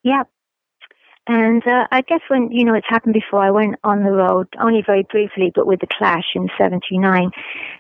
Yeah, 0.02 0.24
and 1.28 1.66
uh, 1.66 1.88
I 1.92 2.02
guess 2.02 2.22
when, 2.28 2.52
you 2.52 2.64
know, 2.64 2.76
it's 2.76 2.88
happened 2.88 3.16
before, 3.16 3.40
I 3.40 3.50
went 3.50 3.76
on 3.84 4.04
the 4.04 4.12
road, 4.12 4.48
only 4.60 4.84
very 4.86 5.04
briefly, 5.10 5.52
but 5.56 5.66
with 5.66 5.80
the 5.80 5.88
Clash 5.88 6.36
in 6.36 6.50
79. 6.56 7.32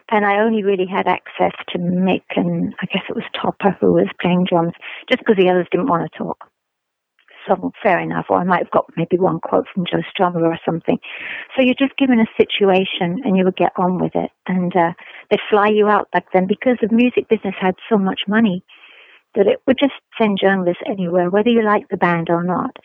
And 0.09 0.25
I 0.25 0.39
only 0.39 0.63
really 0.63 0.87
had 0.87 1.07
access 1.07 1.51
to 1.69 1.77
Mick 1.77 2.23
and 2.35 2.73
I 2.81 2.87
guess 2.87 3.03
it 3.07 3.15
was 3.15 3.25
Topper 3.39 3.77
who 3.79 3.93
was 3.93 4.07
playing 4.19 4.45
drums, 4.49 4.73
just 5.07 5.19
because 5.19 5.37
the 5.37 5.49
others 5.49 5.67
didn't 5.71 5.89
want 5.89 6.11
to 6.11 6.17
talk. 6.17 6.49
So 7.47 7.71
fair 7.83 7.99
enough. 7.99 8.25
Or 8.29 8.39
I 8.39 8.43
might 8.43 8.63
have 8.63 8.71
got 8.71 8.85
maybe 8.97 9.19
one 9.19 9.39
quote 9.39 9.67
from 9.71 9.85
Joe 9.85 10.01
Strummer 10.09 10.41
or 10.41 10.57
something. 10.65 10.97
So 11.55 11.61
you're 11.61 11.75
just 11.77 11.97
given 11.97 12.19
a 12.19 12.25
situation 12.41 13.21
and 13.23 13.37
you 13.37 13.45
would 13.45 13.57
get 13.57 13.73
on 13.77 13.99
with 13.99 14.15
it. 14.15 14.31
And 14.47 14.75
uh, 14.75 14.93
they'd 15.29 15.39
fly 15.51 15.67
you 15.67 15.87
out 15.87 16.09
back 16.09 16.25
then 16.33 16.47
because 16.47 16.77
the 16.81 16.89
music 16.89 17.29
business 17.29 17.53
had 17.61 17.75
so 17.89 17.99
much 17.99 18.21
money 18.27 18.63
that 19.35 19.45
it 19.45 19.61
would 19.67 19.77
just 19.77 19.93
send 20.17 20.39
journalists 20.41 20.81
anywhere, 20.87 21.29
whether 21.29 21.49
you 21.49 21.63
liked 21.63 21.91
the 21.91 21.97
band 21.97 22.29
or 22.31 22.43
not. 22.43 22.75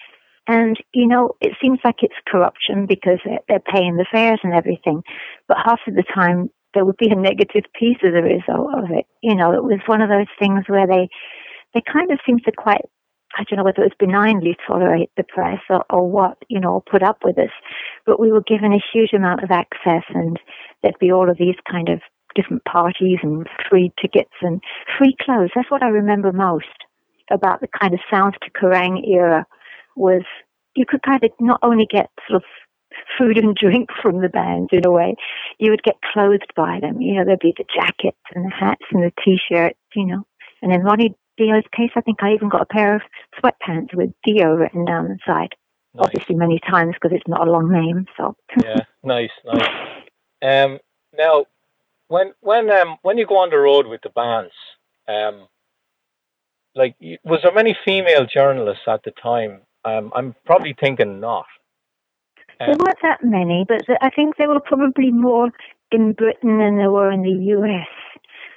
And, 0.50 0.76
you 0.92 1.06
know, 1.06 1.36
it 1.40 1.52
seems 1.62 1.78
like 1.84 2.02
it's 2.02 2.26
corruption 2.26 2.86
because 2.86 3.20
they're 3.46 3.60
paying 3.60 3.96
the 3.96 4.06
fares 4.10 4.40
and 4.42 4.52
everything. 4.52 5.04
But 5.46 5.58
half 5.64 5.78
of 5.86 5.94
the 5.94 6.02
time, 6.12 6.50
there 6.74 6.84
would 6.84 6.96
be 6.96 7.08
a 7.08 7.14
negative 7.14 7.70
piece 7.78 7.98
as 8.02 8.14
a 8.18 8.22
result 8.22 8.74
of 8.74 8.90
it. 8.90 9.06
You 9.22 9.36
know, 9.36 9.52
it 9.52 9.62
was 9.62 9.78
one 9.86 10.02
of 10.02 10.08
those 10.08 10.26
things 10.40 10.64
where 10.66 10.88
they, 10.88 11.08
they 11.72 11.82
kind 11.86 12.10
of 12.10 12.18
seemed 12.26 12.42
to 12.46 12.52
quite 12.52 12.82
I 13.36 13.44
don't 13.44 13.58
know 13.58 13.64
whether 13.64 13.82
it 13.84 13.94
was 13.94 14.00
benignly 14.00 14.56
tolerate 14.66 15.10
the 15.16 15.22
press 15.22 15.60
or, 15.70 15.84
or 15.88 16.10
what, 16.10 16.38
you 16.48 16.58
know, 16.58 16.82
put 16.90 17.04
up 17.04 17.18
with 17.22 17.38
us. 17.38 17.54
But 18.04 18.18
we 18.18 18.32
were 18.32 18.42
given 18.42 18.72
a 18.72 18.82
huge 18.92 19.12
amount 19.12 19.44
of 19.44 19.52
access 19.52 20.02
and 20.12 20.36
there'd 20.82 20.98
be 20.98 21.12
all 21.12 21.30
of 21.30 21.38
these 21.38 21.54
kind 21.70 21.88
of 21.88 22.00
different 22.34 22.64
parties 22.64 23.18
and 23.22 23.46
free 23.70 23.92
tickets 24.02 24.34
and 24.42 24.60
free 24.98 25.14
clothes. 25.22 25.50
That's 25.54 25.70
what 25.70 25.84
I 25.84 25.90
remember 25.90 26.32
most 26.32 26.66
about 27.30 27.60
the 27.60 27.68
kind 27.68 27.94
of 27.94 28.00
sounds 28.10 28.34
to 28.42 28.50
Kerrang 28.50 29.06
era 29.06 29.46
was 29.96 30.22
you 30.74 30.84
could 30.86 31.02
kind 31.02 31.22
of 31.22 31.30
not 31.40 31.60
only 31.62 31.86
get 31.90 32.10
sort 32.28 32.42
of 32.42 32.48
food 33.18 33.38
and 33.38 33.54
drink 33.54 33.90
from 34.02 34.20
the 34.20 34.28
bands 34.28 34.70
in 34.72 34.84
a 34.84 34.90
way, 34.90 35.14
you 35.58 35.70
would 35.70 35.82
get 35.82 35.96
clothed 36.12 36.52
by 36.56 36.78
them. 36.80 37.00
You 37.00 37.14
know, 37.14 37.24
there'd 37.24 37.38
be 37.40 37.54
the 37.56 37.64
jackets 37.74 38.18
and 38.34 38.44
the 38.44 38.54
hats 38.54 38.84
and 38.92 39.02
the 39.02 39.12
t-shirts, 39.24 39.78
you 39.94 40.06
know. 40.06 40.22
And 40.62 40.72
in 40.72 40.82
Ronnie 40.82 41.14
Dio's 41.36 41.64
case, 41.74 41.90
I 41.96 42.00
think 42.00 42.22
I 42.22 42.32
even 42.34 42.48
got 42.48 42.62
a 42.62 42.66
pair 42.66 42.94
of 42.94 43.02
sweatpants 43.36 43.94
with 43.94 44.10
Dio 44.24 44.54
written 44.54 44.84
down 44.84 45.08
the 45.08 45.18
side. 45.26 45.54
Nice. 45.94 46.06
Obviously, 46.06 46.36
many 46.36 46.60
times 46.60 46.94
because 46.94 47.16
it's 47.16 47.28
not 47.28 47.46
a 47.46 47.50
long 47.50 47.70
name. 47.70 48.06
So 48.16 48.36
yeah, 48.62 48.80
nice, 49.02 49.30
nice. 49.44 49.68
Um, 50.42 50.78
now, 51.16 51.46
when 52.08 52.32
when 52.40 52.70
um 52.70 52.96
when 53.02 53.18
you 53.18 53.26
go 53.26 53.38
on 53.38 53.50
the 53.50 53.58
road 53.58 53.86
with 53.86 54.00
the 54.02 54.10
bands, 54.10 54.52
um, 55.08 55.48
like 56.76 56.94
was 57.24 57.40
there 57.42 57.52
many 57.52 57.76
female 57.84 58.26
journalists 58.26 58.84
at 58.86 59.02
the 59.02 59.10
time? 59.10 59.62
Um, 59.84 60.12
I'm 60.14 60.34
probably 60.44 60.74
thinking 60.78 61.20
not. 61.20 61.46
Um, 62.60 62.66
there 62.66 62.76
weren't 62.78 62.98
that 63.02 63.24
many, 63.24 63.64
but 63.66 63.82
I 64.02 64.10
think 64.10 64.36
there 64.36 64.48
were 64.48 64.60
probably 64.60 65.10
more 65.10 65.50
in 65.92 66.12
Britain 66.12 66.58
than 66.58 66.76
there 66.76 66.90
were 66.90 67.10
in 67.10 67.22
the 67.22 67.54
US. 67.56 67.88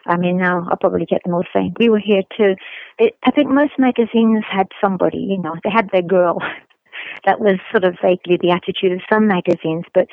I 0.05 0.17
mean, 0.17 0.37
now 0.37 0.67
I'll 0.69 0.77
probably 0.77 1.05
get 1.05 1.23
them 1.23 1.33
all 1.33 1.45
saying 1.53 1.75
we 1.79 1.89
were 1.89 1.99
here 1.99 2.23
too. 2.37 2.55
It, 2.99 3.15
I 3.23 3.31
think 3.31 3.49
most 3.49 3.73
magazines 3.77 4.43
had 4.49 4.67
somebody, 4.81 5.17
you 5.17 5.41
know, 5.41 5.55
they 5.63 5.69
had 5.69 5.89
their 5.91 6.01
girl. 6.01 6.39
that 7.25 7.39
was 7.39 7.59
sort 7.71 7.83
of 7.83 7.95
vaguely 8.01 8.37
the 8.41 8.51
attitude 8.51 8.91
of 8.91 9.01
some 9.11 9.27
magazines, 9.27 9.85
but 9.93 10.07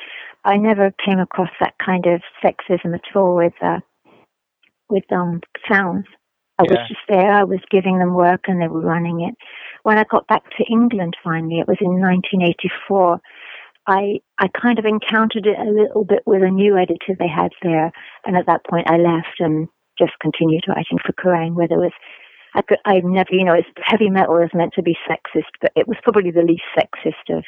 I 0.45 0.57
never 0.57 0.93
came 1.05 1.19
across 1.19 1.49
that 1.59 1.75
kind 1.83 2.05
of 2.05 2.21
sexism 2.43 2.93
at 2.95 3.15
all 3.15 3.35
with 3.35 3.53
uh, 3.61 3.79
with 4.89 5.03
um 5.11 5.41
sounds. 5.69 6.05
I 6.59 6.63
yeah. 6.63 6.71
was 6.71 6.87
just 6.87 7.01
there. 7.09 7.31
I 7.31 7.43
was 7.43 7.59
giving 7.69 7.99
them 7.99 8.13
work, 8.13 8.41
and 8.47 8.61
they 8.61 8.67
were 8.67 8.81
running 8.81 9.21
it. 9.21 9.35
When 9.83 9.97
I 9.97 10.03
got 10.03 10.27
back 10.27 10.43
to 10.57 10.65
England, 10.69 11.15
finally, 11.23 11.59
it 11.59 11.67
was 11.67 11.77
in 11.81 11.99
1984. 11.99 13.19
I 13.87 14.21
I 14.37 14.47
kind 14.49 14.77
of 14.79 14.85
encountered 14.85 15.45
it 15.47 15.57
a 15.57 15.71
little 15.71 16.05
bit 16.05 16.23
with 16.25 16.43
a 16.43 16.49
new 16.49 16.77
editor 16.77 17.15
they 17.17 17.27
had 17.27 17.51
there, 17.63 17.91
and 18.25 18.37
at 18.37 18.45
that 18.45 18.65
point 18.65 18.89
I 18.89 18.97
left 18.97 19.39
and 19.39 19.67
just 19.97 20.13
continued 20.21 20.65
writing 20.67 20.99
for 21.03 21.13
Kerrang, 21.13 21.55
where 21.55 21.67
there 21.67 21.79
was 21.79 21.93
I 22.53 22.61
could 22.61 22.77
I 22.85 23.01
never 23.03 23.29
you 23.31 23.43
know 23.43 23.53
it's 23.53 23.69
heavy 23.83 24.09
metal 24.09 24.37
is 24.37 24.53
meant 24.53 24.73
to 24.73 24.83
be 24.83 24.97
sexist, 25.09 25.51
but 25.61 25.71
it 25.75 25.87
was 25.87 25.97
probably 26.03 26.31
the 26.31 26.43
least 26.43 26.63
sexist 26.77 27.35
of 27.35 27.43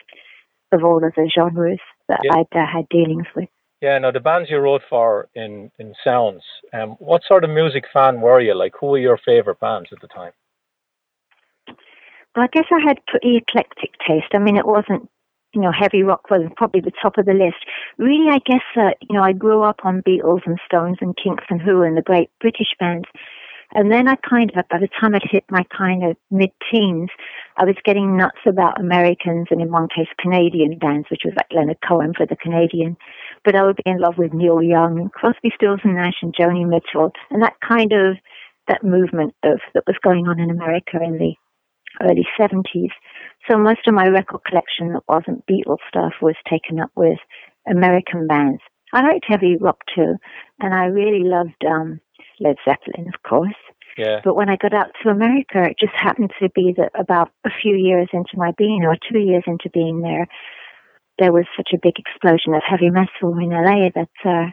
of 0.72 0.84
all 0.84 1.04
of 1.04 1.14
the 1.16 1.30
genres 1.34 1.80
that 2.10 2.22
yeah. 2.24 2.34
I'd 2.34 2.58
uh, 2.58 2.66
had 2.66 2.90
dealings 2.90 3.28
with. 3.36 3.50
Yeah, 3.82 3.98
now 4.00 4.12
the 4.12 4.20
bands 4.20 4.50
you 4.50 4.58
wrote 4.58 4.82
for 4.90 5.30
in 5.36 5.70
in 5.78 5.94
Sounds, 6.04 6.44
um, 6.74 6.92
what 7.00 7.24
sort 7.28 7.44
of 7.44 7.50
music 7.52 7.84
fan 7.94 8.22
were 8.22 8.40
you? 8.40 8.56
Like, 8.56 8.74
who 8.80 8.88
were 8.88 8.98
your 8.98 9.20
favorite 9.24 9.60
bands 9.60 9.90
at 9.92 10.02
the 10.02 10.08
time? 10.08 10.32
I 12.36 12.48
guess 12.48 12.66
I 12.72 12.80
had 12.86 13.06
pretty 13.08 13.38
eclectic 13.38 13.92
taste. 14.08 14.34
I 14.34 14.40
mean, 14.40 14.58
it 14.58 14.66
wasn't 14.66 15.10
you 15.54 15.62
know, 15.62 15.72
heavy 15.72 16.04
rock 16.04 16.30
was 16.30 16.42
probably 16.58 16.82
the 16.82 16.92
top 17.02 17.18
of 17.18 17.26
the 17.26 17.34
list. 17.34 17.64
Really, 17.98 18.30
I 18.32 18.40
guess, 18.46 18.64
uh, 18.76 18.90
you 19.02 19.16
know, 19.16 19.24
I 19.24 19.34
grew 19.34 19.62
up 19.62 19.82
on 19.84 20.02
Beatles 20.02 20.42
and 20.46 20.58
Stones 20.66 20.98
and 21.00 21.16
Kinks 21.16 21.46
and 21.50 21.62
Who 21.62 21.84
and 21.84 21.96
the 21.96 22.02
great 22.02 22.32
British 22.42 22.74
bands. 22.80 23.08
And 23.76 23.92
then 23.92 24.08
I 24.08 24.16
kind 24.18 24.52
of, 24.56 24.68
by 24.70 24.78
the 24.80 24.90
time 25.00 25.16
I'd 25.16 25.24
hit 25.30 25.46
my 25.50 25.64
kind 25.76 26.04
of 26.04 26.16
mid-teens, 26.30 27.10
I 27.58 27.66
was 27.66 27.76
getting 27.84 28.18
nuts 28.18 28.38
about 28.46 28.80
Americans 28.80 29.48
and 29.50 29.62
in 29.62 29.72
one 29.72 29.88
case 29.96 30.08
Canadian 30.20 30.78
bands, 30.78 31.08
which 31.10 31.22
was 31.26 31.34
like 31.36 31.48
Leonard 31.52 31.80
Cohen 31.88 32.14
for 32.16 32.26
the 32.26 32.36
Canadian. 32.36 32.98
But 33.44 33.56
I 33.56 33.64
would 33.64 33.78
be 33.78 33.84
in 33.90 34.00
love 34.00 34.18
with 34.18 34.34
Neil 34.34 34.62
Young, 34.62 35.10
Crosby, 35.14 35.52
Stills 35.56 35.80
and 35.84 35.96
Nash 35.96 36.22
and 36.22 36.36
Joni 36.36 36.68
Mitchell, 36.68 37.12
and 37.32 37.42
that 37.42 37.56
kind 37.68 37.94
of 37.94 38.18
that 38.68 38.84
movement 38.84 39.36
of 39.44 39.60
that 39.74 39.84
was 39.88 39.98
going 40.04 40.28
on 40.28 40.40
in 40.40 40.50
America 40.50 40.98
in 41.04 41.18
the 41.18 41.34
early 42.02 42.26
70s. 42.40 42.92
So 43.50 43.58
most 43.58 43.88
of 43.88 43.94
my 43.94 44.08
record 44.08 44.42
collection 44.46 44.94
that 44.94 45.04
wasn't 45.08 45.46
Beatles 45.46 45.84
stuff 45.88 46.14
was 46.22 46.36
taken 46.50 46.80
up 46.80 46.92
with 46.96 47.20
American 47.70 48.28
bands. 48.28 48.62
I 48.94 49.02
liked 49.02 49.26
heavy 49.28 49.58
rock 49.60 49.80
too, 49.96 50.16
and 50.60 50.74
I 50.74 50.86
really 50.86 51.24
loved 51.24 51.64
um, 51.68 52.00
Led 52.40 52.58
Zeppelin, 52.64 53.08
of 53.14 53.22
course. 53.28 53.56
Yeah. 53.98 54.22
But 54.24 54.36
when 54.36 54.50
I 54.50 54.56
got 54.56 54.74
out 54.74 54.92
to 55.02 55.10
America, 55.10 55.64
it 55.64 55.78
just 55.80 55.94
happened 55.96 56.32
to 56.40 56.50
be 56.50 56.74
that 56.78 56.92
about 57.00 57.32
a 57.46 57.50
few 57.62 57.76
years 57.76 58.08
into 58.14 58.36
my 58.36 58.52
being, 58.58 58.84
or 58.84 58.96
two 58.96 59.20
years 59.20 59.44
into 59.46 59.70
being 59.72 60.02
there, 60.02 60.28
there 61.20 61.32
was 61.32 61.46
such 61.56 61.70
a 61.74 61.80
big 61.82 61.96
explosion 61.98 62.54
of 62.54 62.64
heavy 62.68 62.90
metal 62.90 63.38
in 63.38 63.50
LA 63.50 63.90
that 63.94 64.10
uh, 64.26 64.52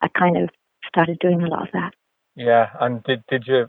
I 0.00 0.08
kind 0.18 0.36
of 0.36 0.48
started 0.86 1.18
doing 1.18 1.42
a 1.42 1.48
lot 1.48 1.62
of 1.62 1.72
that. 1.72 1.92
Yeah, 2.34 2.68
and 2.80 3.02
did 3.04 3.24
did 3.28 3.44
you 3.46 3.66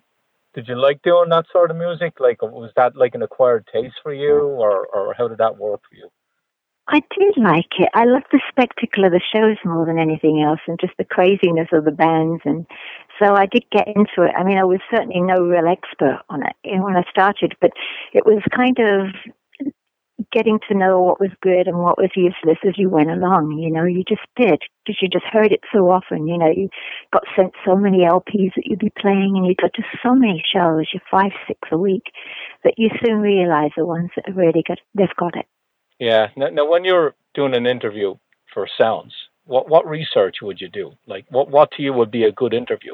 did 0.54 0.68
you 0.68 0.76
like 0.76 1.02
doing 1.02 1.30
that 1.30 1.46
sort 1.52 1.72
of 1.72 1.78
music? 1.78 2.20
Like, 2.20 2.42
was 2.42 2.72
that 2.76 2.96
like 2.96 3.16
an 3.16 3.22
acquired 3.22 3.68
taste 3.72 3.96
for 4.02 4.14
you, 4.14 4.34
or 4.34 4.88
or 4.88 5.14
how 5.18 5.28
did 5.28 5.38
that 5.38 5.58
work 5.58 5.82
for 5.90 5.96
you? 5.96 6.10
I 6.92 7.02
did 7.18 7.38
like 7.38 7.70
it. 7.78 7.90
I 7.94 8.06
loved 8.06 8.26
the 8.32 8.42
spectacle 8.50 9.06
of 9.06 9.12
the 9.12 9.22
shows 9.32 9.58
more 9.64 9.86
than 9.86 10.00
anything 10.00 10.42
else 10.42 10.60
and 10.68 10.80
just 10.80 10.94
the 10.98 11.06
craziness 11.06 11.68
of 11.72 11.86
the 11.86 11.92
bands. 11.92 12.42
And 12.46 12.66
so 13.20 13.36
I 13.36 13.46
did 13.46 13.64
get 13.72 13.88
into 13.88 14.24
it. 14.24 14.34
I 14.36 14.44
mean, 14.44 14.58
I 14.58 14.64
was 14.64 14.80
certainly 14.90 15.22
no 15.22 15.36
real 15.36 15.68
expert 15.68 16.20
on 16.30 16.42
it 16.42 16.56
eh, 16.66 16.80
when 16.80 16.96
I 16.96 17.04
started, 17.12 17.56
but 17.62 17.72
it 18.14 18.26
was 18.26 18.42
kind 18.56 18.80
of 18.80 19.14
getting 20.32 20.60
to 20.68 20.78
know 20.78 21.02
what 21.02 21.20
was 21.20 21.32
good 21.42 21.68
and 21.68 21.80
what 21.80 21.98
was 21.98 22.12
useless 22.16 22.58
as 22.68 22.78
you 22.78 22.90
went 22.90 23.10
along. 23.10 23.58
You 23.58 23.72
know, 23.72 23.84
you 23.84 24.04
just 24.08 24.22
did 24.36 24.62
because 24.86 25.02
you 25.02 25.10
just 25.10 25.26
heard 25.26 25.52
it 25.52 25.62
so 25.74 25.90
often. 25.90 26.28
You 26.28 26.38
know, 26.38 26.50
you 26.50 26.70
got 27.12 27.24
sent 27.36 27.54
so 27.66 27.76
many 27.76 28.00
LPs 28.00 28.54
that 28.56 28.66
you'd 28.66 28.80
be 28.80 28.92
playing 29.00 29.34
and 29.36 29.46
you 29.46 29.56
got 29.56 29.74
to 29.74 29.84
so 30.04 30.14
many 30.14 30.44
shows, 30.46 30.88
you're 30.94 31.02
five, 31.10 31.32
six 31.48 31.60
a 31.72 31.78
week, 31.78 32.12
that 32.64 32.76
you 32.78 32.90
soon 33.04 33.20
realize 33.20 33.72
the 33.76 33.86
ones 33.86 34.10
that 34.16 34.28
have 34.28 34.38
really 34.38 34.64
got, 34.68 34.80
they've 34.96 35.08
got 35.18 35.36
it. 35.36 35.46
Yeah. 36.00 36.28
Now, 36.36 36.50
now, 36.50 36.70
when 36.70 36.86
you're 36.86 37.16
doing 37.34 37.56
an 37.56 37.66
interview 37.66 38.16
for 38.54 38.68
Sounds, 38.78 39.14
what 39.46 39.68
what 39.70 39.88
research 39.88 40.38
would 40.42 40.62
you 40.62 40.70
do? 40.70 40.94
Like, 41.08 41.26
what 41.30 41.50
what 41.50 41.72
to 41.72 41.82
you 41.82 41.94
would 41.94 42.12
be 42.12 42.24
a 42.24 42.32
good 42.32 42.54
interview? 42.54 42.94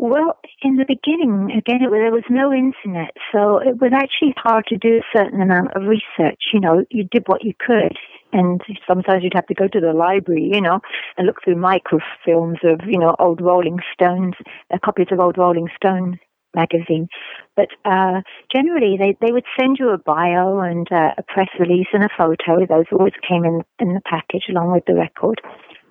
Well, 0.00 0.38
in 0.62 0.76
the 0.76 0.84
beginning, 0.86 1.50
again, 1.50 1.82
it, 1.82 1.90
there 1.90 2.12
was 2.12 2.22
no 2.30 2.52
internet, 2.52 3.16
so 3.32 3.58
it 3.58 3.80
was 3.80 3.90
actually 3.92 4.32
hard 4.36 4.64
to 4.68 4.78
do 4.78 4.98
a 4.98 5.18
certain 5.18 5.42
amount 5.42 5.74
of 5.74 5.82
research. 5.82 6.38
You 6.54 6.60
know, 6.60 6.84
you 6.88 7.02
did 7.10 7.24
what 7.26 7.42
you 7.44 7.52
could, 7.58 7.96
and 8.32 8.60
sometimes 8.86 9.24
you'd 9.24 9.34
have 9.34 9.48
to 9.48 9.54
go 9.54 9.66
to 9.66 9.80
the 9.80 9.92
library, 9.92 10.50
you 10.52 10.60
know, 10.60 10.78
and 11.16 11.26
look 11.26 11.42
through 11.42 11.56
microfilms 11.56 12.62
of, 12.62 12.86
you 12.86 12.96
know, 12.96 13.16
old 13.18 13.40
Rolling 13.40 13.78
Stones, 13.92 14.34
uh, 14.72 14.78
copies 14.84 15.08
of 15.10 15.18
old 15.18 15.36
Rolling 15.36 15.66
Stones 15.74 16.14
magazine. 16.54 17.08
But 17.56 17.70
uh, 17.84 18.22
generally, 18.54 18.98
they, 18.98 19.16
they 19.20 19.32
would 19.32 19.46
send 19.58 19.78
you 19.80 19.88
a 19.88 19.98
bio 19.98 20.60
and 20.60 20.86
uh, 20.92 21.10
a 21.18 21.24
press 21.24 21.48
release 21.58 21.88
and 21.92 22.04
a 22.04 22.08
photo. 22.16 22.64
Those 22.66 22.86
always 22.92 23.14
came 23.28 23.44
in, 23.44 23.62
in 23.80 23.94
the 23.94 24.00
package 24.08 24.44
along 24.48 24.70
with 24.70 24.84
the 24.86 24.94
record. 24.94 25.40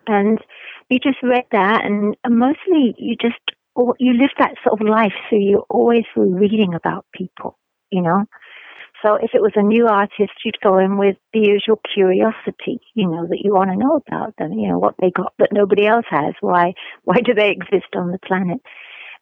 And 0.07 0.39
you 0.89 0.97
just 0.99 1.21
read 1.21 1.43
that, 1.51 1.83
and 1.83 2.15
mostly 2.25 2.95
you 2.97 3.17
just 3.19 3.35
you 3.99 4.13
live 4.13 4.31
that 4.39 4.55
sort 4.63 4.79
of 4.79 4.87
life, 4.87 5.13
so 5.29 5.35
you 5.35 5.63
always 5.69 6.05
were 6.15 6.27
reading 6.27 6.73
about 6.73 7.05
people, 7.13 7.57
you 7.91 8.01
know. 8.01 8.25
So 9.03 9.15
if 9.15 9.31
it 9.35 9.41
was 9.41 9.51
a 9.55 9.61
new 9.61 9.87
artist, 9.87 10.33
you'd 10.43 10.59
go 10.63 10.79
in 10.79 10.97
with 10.97 11.17
the 11.31 11.39
usual 11.39 11.79
curiosity, 11.93 12.79
you 12.95 13.07
know, 13.07 13.27
that 13.27 13.41
you 13.43 13.53
want 13.53 13.69
to 13.69 13.77
know 13.77 14.01
about 14.07 14.35
them, 14.37 14.53
you 14.53 14.67
know, 14.69 14.79
what 14.79 14.95
they 14.99 15.11
got 15.11 15.33
that 15.37 15.53
nobody 15.53 15.85
else 15.85 16.05
has. 16.09 16.33
Why, 16.41 16.73
why 17.03 17.17
do 17.23 17.33
they 17.33 17.51
exist 17.51 17.95
on 17.95 18.11
the 18.11 18.19
planet? 18.25 18.59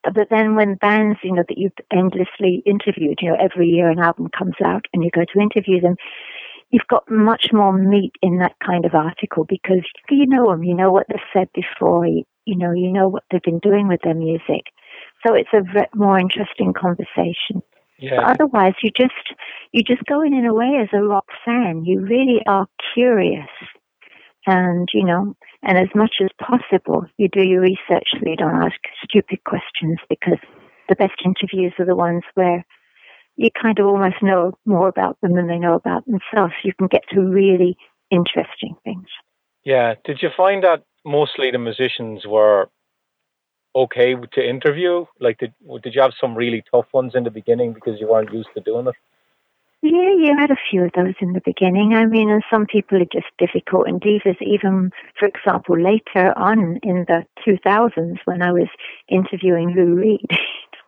But 0.04 0.30
then 0.30 0.56
when 0.56 0.76
bands, 0.76 1.20
you 1.24 1.34
know, 1.34 1.44
that 1.48 1.58
you've 1.58 1.74
endlessly 1.92 2.64
interviewed, 2.66 3.20
you 3.22 3.32
know, 3.32 3.38
every 3.40 3.68
year 3.68 3.90
an 3.90 4.00
album 4.00 4.30
comes 4.38 4.56
out 4.64 4.86
and 4.94 5.04
you 5.04 5.10
go 5.14 5.26
to 5.26 5.42
interview 5.42 5.82
them, 5.82 5.96
you've 6.70 6.88
got 6.88 7.10
much 7.10 7.48
more 7.52 7.74
meat 7.74 8.14
in 8.22 8.38
that 8.38 8.56
kind 8.66 8.86
of 8.86 8.94
article 8.94 9.46
because 9.48 9.84
you 10.10 10.26
know 10.28 10.52
them, 10.52 10.64
you 10.64 10.76
know 10.76 10.92
what 10.92 11.08
they've 11.10 11.20
said 11.34 11.50
before, 11.54 12.06
you 12.46 12.58
know, 12.58 12.72
you 12.72 12.92
know 12.92 13.08
what 13.08 13.24
they've 13.32 13.42
been 13.42 13.60
doing 13.60 13.88
with 13.88 14.02
their 14.04 14.16
music. 14.16 14.66
So 15.26 15.34
it's 15.34 15.50
a 15.54 15.64
more 15.96 16.20
interesting 16.20 16.74
conversation. 16.74 17.62
Yeah. 17.98 18.18
But 18.18 18.42
otherwise, 18.42 18.74
you 18.84 18.92
just 18.96 19.14
you 19.72 19.84
just 19.84 20.04
go 20.06 20.22
in 20.22 20.34
in 20.34 20.46
a 20.46 20.54
way 20.54 20.80
as 20.82 20.90
a 20.94 21.04
rock 21.04 21.28
fan. 21.46 21.86
You 21.86 22.02
really 22.02 22.42
are 22.46 22.68
curious, 22.94 23.50
and 24.46 24.88
you 24.94 25.06
know, 25.06 25.36
and 25.64 25.78
as 25.78 25.88
much 25.96 26.16
as 26.22 26.30
possible, 26.40 27.06
you 27.18 27.30
do 27.30 27.44
your 27.44 27.62
research 27.62 28.08
so 28.12 28.20
you 28.26 28.36
don't 28.36 28.64
ask 28.64 28.76
stupid 29.04 29.44
questions 29.46 29.98
because 30.10 30.40
the 30.90 30.96
best 30.96 31.22
interviews 31.24 31.74
are 31.80 31.86
the 31.86 31.96
ones 31.96 32.24
where 32.36 32.66
you 33.38 33.50
kind 33.62 33.80
of 33.80 33.86
almost 33.86 34.22
know 34.22 34.58
more 34.66 34.88
about 34.88 35.18
them 35.22 35.36
than 35.36 35.48
they 35.48 35.58
know 35.58 35.76
about 35.76 36.06
themselves. 36.06 36.54
You 36.64 36.74
can 36.78 36.88
get 36.88 37.04
to 37.12 37.22
really 37.22 37.78
interesting 38.12 38.76
things. 38.84 39.08
Yeah. 39.64 39.96
Did 40.06 40.20
you 40.22 40.30
find 40.36 40.64
that 40.64 40.84
mostly 41.06 41.52
the 41.52 41.60
musicians 41.60 42.26
were 42.26 42.70
okay 43.76 44.16
to 44.34 44.50
interview? 44.50 45.06
Like, 45.20 45.38
did 45.40 45.54
did 45.84 45.94
you 45.96 46.02
have 46.02 46.14
some 46.20 46.36
really 46.36 46.64
tough 46.72 46.88
ones 46.94 47.14
in 47.16 47.24
the 47.24 47.32
beginning 47.32 47.74
because 47.74 48.00
you 48.00 48.08
weren't 48.10 48.34
used 48.34 48.50
to 48.56 48.62
doing 48.62 48.88
it? 48.88 48.96
Yeah, 49.82 50.16
you 50.18 50.36
had 50.36 50.50
a 50.50 50.58
few 50.70 50.86
of 50.86 50.92
those 50.96 51.14
in 51.20 51.34
the 51.34 51.42
beginning. 51.46 51.94
I 51.94 52.06
mean, 52.06 52.30
and 52.30 52.44
some 52.52 52.66
people 52.66 52.98
are 52.98 53.14
just 53.14 53.28
difficult. 53.38 53.88
And 53.88 54.02
divas, 54.02 54.42
even, 54.42 54.90
for 55.20 55.28
example, 55.28 55.80
later 55.80 56.34
on 56.36 56.80
in 56.82 57.06
the 57.08 57.24
2000s 57.48 58.18
when 58.26 58.42
I 58.42 58.52
was 58.52 58.68
interviewing 59.10 59.76
Lou 59.76 59.94
Reed, 59.94 60.26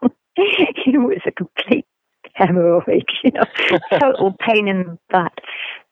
it 0.36 0.98
was 0.98 1.22
a 1.28 1.32
complete 1.32 1.86
hemorrhoid, 2.40 3.06
you 3.24 3.32
know, 3.34 3.44
total 4.00 4.36
pain 4.40 4.68
in 4.68 4.78
the 4.84 4.98
butt. 5.12 5.34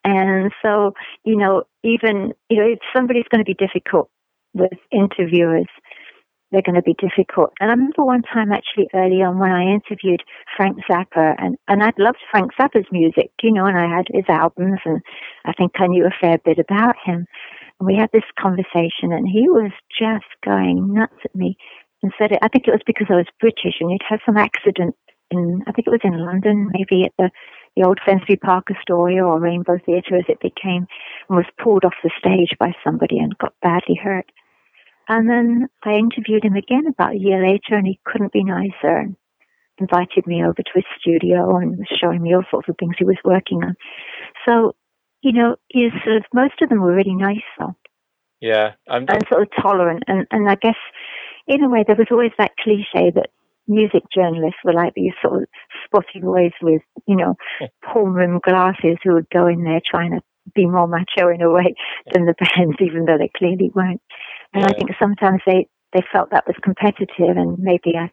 And 0.04 0.52
so, 0.64 0.94
you 1.24 1.36
know, 1.36 1.64
even, 1.84 2.34
you 2.50 2.58
know, 2.58 2.68
if 2.68 2.80
somebody's 2.96 3.28
going 3.30 3.44
to 3.44 3.46
be 3.46 3.54
difficult 3.54 4.10
with 4.56 4.80
interviewers, 4.92 5.68
they're 6.52 6.66
going 6.66 6.80
to 6.80 6.82
be 6.82 6.96
difficult. 6.98 7.52
And 7.60 7.70
I 7.70 7.74
remember 7.74 8.06
one 8.06 8.22
time 8.22 8.52
actually 8.52 8.88
early 8.96 9.22
on 9.22 9.40
when 9.40 9.52
I 9.52 9.64
interviewed 9.64 10.24
Frank 10.56 10.78
Zappa, 10.90 11.36
and, 11.38 11.58
and 11.68 11.84
I'd 11.84 12.00
loved 12.00 12.24
Frank 12.32 12.52
Zappa's 12.60 12.88
music, 12.92 13.32
you 13.44 13.52
know, 13.52 13.66
and 13.66 13.78
I 13.78 13.88
had 13.94 14.08
his 14.10 14.26
albums, 14.30 14.80
and 14.86 15.02
I 15.46 15.54
think 15.54 15.74
I 15.76 15.88
knew 15.88 16.06
a 16.06 16.16
fair 16.22 16.38
bit 16.44 16.58
about 16.58 16.96
him. 17.04 17.26
And 17.80 17.88
we 17.88 17.96
had 17.96 18.10
this 18.14 18.24
conversation, 18.40 19.12
and 19.12 19.28
he 19.28 19.50
was 19.50 19.72
just 20.00 20.32
going 20.46 20.94
nuts 20.94 21.20
at 21.26 21.36
me 21.36 21.58
and 22.02 22.14
said. 22.18 22.32
I 22.42 22.48
think 22.48 22.68
it 22.68 22.72
was 22.72 22.88
because 22.88 23.08
I 23.10 23.16
was 23.16 23.40
British, 23.40 23.82
and 23.82 23.92
he'd 23.92 24.08
had 24.08 24.20
some 24.26 24.38
accident 24.38 24.96
in, 25.32 25.64
I 25.68 25.72
think 25.74 25.88
it 25.88 25.92
was 25.92 26.06
in 26.06 26.24
London, 26.26 26.72
maybe 26.72 27.04
at 27.04 27.14
the 27.18 27.30
the 27.76 27.84
old 27.86 28.00
Finsbury 28.06 28.38
Park 28.38 28.68
Astoria 28.72 29.26
or 29.26 29.40
Rainbow 29.40 29.78
Theatre 29.86 30.16
as 30.16 30.24
it 30.30 30.40
became, 30.40 30.88
and 31.28 31.38
was 31.38 31.46
pulled 31.62 31.84
off 31.84 31.94
the 32.04 32.12
stage 32.18 32.58
by 32.58 32.72
somebody 32.84 33.18
and 33.18 33.38
got 33.38 33.54
badly 33.62 34.00
hurt. 34.02 34.32
And 35.08 35.30
then 35.30 35.68
I 35.84 35.94
interviewed 35.94 36.44
him 36.44 36.56
again 36.56 36.88
about 36.88 37.14
a 37.14 37.20
year 37.20 37.46
later, 37.46 37.76
and 37.76 37.86
he 37.86 38.00
couldn't 38.06 38.34
be 38.34 38.44
nicer. 38.44 38.98
And 38.98 39.16
invited 39.78 40.26
me 40.26 40.44
over 40.44 40.56
to 40.56 40.72
his 40.74 40.86
studio 41.00 41.58
and 41.58 41.78
was 41.78 41.88
showing 42.00 42.22
me 42.22 42.34
all 42.34 42.44
sorts 42.50 42.70
of 42.70 42.76
things 42.80 42.96
he 42.98 43.06
was 43.06 43.18
working 43.24 43.64
on. 43.64 43.76
So, 44.48 44.74
you 45.22 45.34
know, 45.34 45.56
he's 45.68 45.92
sort 46.04 46.18
of 46.18 46.24
most 46.34 46.62
of 46.62 46.70
them 46.70 46.82
were 46.82 46.96
really 46.96 47.16
nice, 47.16 47.44
though. 47.60 47.76
Yeah, 48.42 48.74
I'm 48.88 49.06
and 49.08 49.26
sort 49.32 49.44
of 49.44 49.50
tolerant, 49.62 50.04
and 50.08 50.28
and 50.32 50.50
I 50.50 50.56
guess 50.56 50.78
in 51.48 51.64
a 51.64 51.70
way 51.70 51.84
there 51.86 51.96
was 51.96 52.08
always 52.12 52.32
that 52.38 52.58
cliche 52.58 53.12
that 53.16 53.30
music 53.68 54.04
journalists 54.14 54.60
were 54.64 54.74
like 54.74 54.94
these 54.94 55.14
sort 55.22 55.44
of 55.44 55.48
spotty 55.86 56.20
boys 56.22 56.52
with, 56.62 56.82
you 57.08 57.16
know, 57.16 57.36
palm 57.84 58.14
rim 58.14 58.40
glasses 58.44 58.98
who 59.04 59.14
would 59.14 59.30
go 59.30 59.48
in 59.48 59.64
there 59.64 59.82
trying 59.84 60.12
to 60.12 60.22
be 60.54 60.68
more 60.68 60.88
macho 60.88 61.30
in 61.30 61.42
a 61.42 61.50
way 61.50 61.74
than 62.14 62.26
the 62.26 62.36
bands, 62.56 62.78
even 62.80 63.06
though 63.06 63.18
they 63.18 63.32
clearly 63.36 63.72
weren't. 63.74 64.02
And 64.54 64.64
yeah. 64.64 64.70
I 64.70 64.74
think 64.74 64.92
sometimes 65.00 65.42
they, 65.46 65.68
they 65.94 66.02
felt 66.12 66.32
that 66.32 66.48
was 66.48 66.56
competitive, 66.64 67.38
and 67.38 67.58
maybe 67.60 67.96
I, 67.98 68.12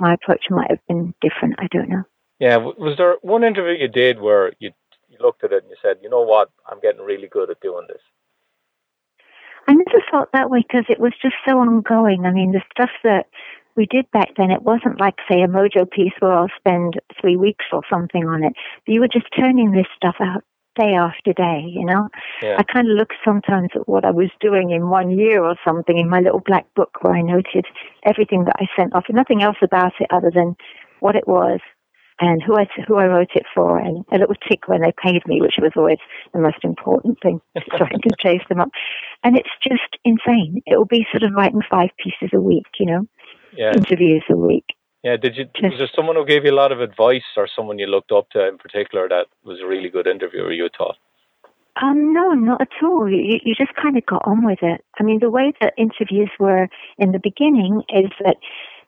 my 0.00 0.14
approach 0.14 0.44
might 0.50 0.70
have 0.70 0.86
been 0.86 1.14
different. 1.20 1.54
I 1.58 1.68
don't 1.70 1.88
know. 1.88 2.04
Yeah, 2.38 2.56
was 2.56 2.96
there 2.96 3.16
one 3.22 3.42
interview 3.42 3.80
you 3.80 3.88
did 3.88 4.20
where 4.20 4.52
you 4.60 4.70
you 5.08 5.16
looked 5.20 5.42
at 5.42 5.52
it 5.52 5.62
and 5.62 5.70
you 5.70 5.76
said, 5.82 5.96
you 6.02 6.10
know 6.10 6.22
what, 6.22 6.50
I'm 6.70 6.80
getting 6.80 7.00
really 7.00 7.28
good 7.28 7.50
at 7.50 7.60
doing 7.60 7.86
this? 7.88 8.02
I 9.66 9.72
never 9.72 10.02
felt 10.10 10.30
that 10.32 10.50
way 10.50 10.64
because 10.66 10.84
it 10.88 11.00
was 11.00 11.12
just 11.20 11.34
so 11.46 11.58
ongoing. 11.58 12.24
I 12.24 12.32
mean, 12.32 12.52
the 12.52 12.62
stuff 12.72 12.90
that 13.04 13.26
we 13.76 13.86
did 13.86 14.10
back 14.10 14.30
then, 14.36 14.50
it 14.50 14.62
wasn't 14.62 15.00
like, 15.00 15.16
say, 15.30 15.42
a 15.42 15.46
mojo 15.46 15.90
piece 15.90 16.12
where 16.20 16.32
I'll 16.32 16.48
spend 16.58 17.00
three 17.20 17.36
weeks 17.36 17.64
or 17.72 17.82
something 17.90 18.26
on 18.26 18.44
it. 18.44 18.54
But 18.86 18.92
you 18.92 19.00
were 19.00 19.08
just 19.08 19.26
turning 19.36 19.72
this 19.72 19.86
stuff 19.96 20.16
out 20.20 20.42
day 20.78 20.94
after 20.94 21.32
day, 21.32 21.64
you 21.66 21.84
know? 21.84 22.08
Yeah. 22.42 22.56
I 22.58 22.62
kind 22.62 22.90
of 22.90 22.96
look 22.96 23.10
sometimes 23.24 23.70
at 23.74 23.88
what 23.88 24.04
I 24.04 24.10
was 24.10 24.30
doing 24.40 24.70
in 24.70 24.88
one 24.88 25.10
year 25.10 25.42
or 25.42 25.56
something 25.66 25.98
in 25.98 26.08
my 26.08 26.20
little 26.20 26.42
black 26.44 26.66
book 26.74 27.02
where 27.02 27.14
I 27.14 27.22
noted 27.22 27.66
everything 28.04 28.44
that 28.44 28.56
I 28.58 28.66
sent 28.76 28.94
off, 28.94 29.04
and 29.08 29.16
nothing 29.16 29.42
else 29.42 29.58
about 29.62 29.92
it 30.00 30.08
other 30.10 30.30
than 30.34 30.56
what 31.00 31.16
it 31.16 31.26
was 31.26 31.60
and 32.20 32.42
who 32.42 32.56
I 32.56 32.66
who 32.86 32.96
I 32.96 33.06
wrote 33.06 33.30
it 33.34 33.46
for, 33.54 33.78
and 33.78 34.04
a 34.12 34.18
little 34.18 34.34
tick 34.48 34.66
when 34.66 34.82
they 34.82 34.92
paid 35.02 35.22
me, 35.26 35.40
which 35.40 35.54
was 35.58 35.72
always 35.76 35.98
the 36.32 36.40
most 36.40 36.64
important 36.64 37.18
thing, 37.22 37.40
so 37.56 37.84
I 37.84 37.90
can 37.90 38.12
chase 38.20 38.42
them 38.48 38.60
up. 38.60 38.70
And 39.22 39.36
it's 39.36 39.48
just 39.62 39.98
insane. 40.04 40.62
It 40.66 40.76
will 40.76 40.84
be 40.84 41.06
sort 41.12 41.22
of 41.22 41.32
writing 41.32 41.62
five 41.70 41.90
pieces 42.02 42.30
a 42.34 42.40
week, 42.40 42.66
you 42.78 42.86
know, 42.86 43.06
yeah. 43.56 43.72
interviews 43.72 44.24
a 44.30 44.36
week. 44.36 44.64
Yeah, 45.04 45.16
did 45.16 45.36
you? 45.36 45.46
Was 45.62 45.78
there 45.78 45.90
someone 45.94 46.16
who 46.16 46.26
gave 46.26 46.44
you 46.44 46.50
a 46.50 46.54
lot 46.54 46.72
of 46.72 46.80
advice, 46.80 47.22
or 47.36 47.48
someone 47.54 47.78
you 47.78 47.86
looked 47.86 48.10
up 48.10 48.30
to 48.30 48.48
in 48.48 48.58
particular 48.58 49.08
that 49.08 49.26
was 49.44 49.60
a 49.60 49.66
really 49.66 49.88
good 49.88 50.06
interviewer? 50.06 50.52
You 50.52 50.68
thought? 50.76 50.96
Um, 51.80 52.12
no, 52.12 52.32
not 52.32 52.60
at 52.60 52.82
all. 52.82 53.08
You, 53.08 53.38
you 53.44 53.54
just 53.54 53.74
kind 53.80 53.96
of 53.96 54.04
got 54.06 54.22
on 54.26 54.44
with 54.44 54.58
it. 54.62 54.84
I 54.98 55.04
mean, 55.04 55.20
the 55.20 55.30
way 55.30 55.52
that 55.60 55.74
interviews 55.78 56.30
were 56.40 56.66
in 56.98 57.12
the 57.12 57.20
beginning 57.22 57.82
is 57.90 58.10
that 58.24 58.36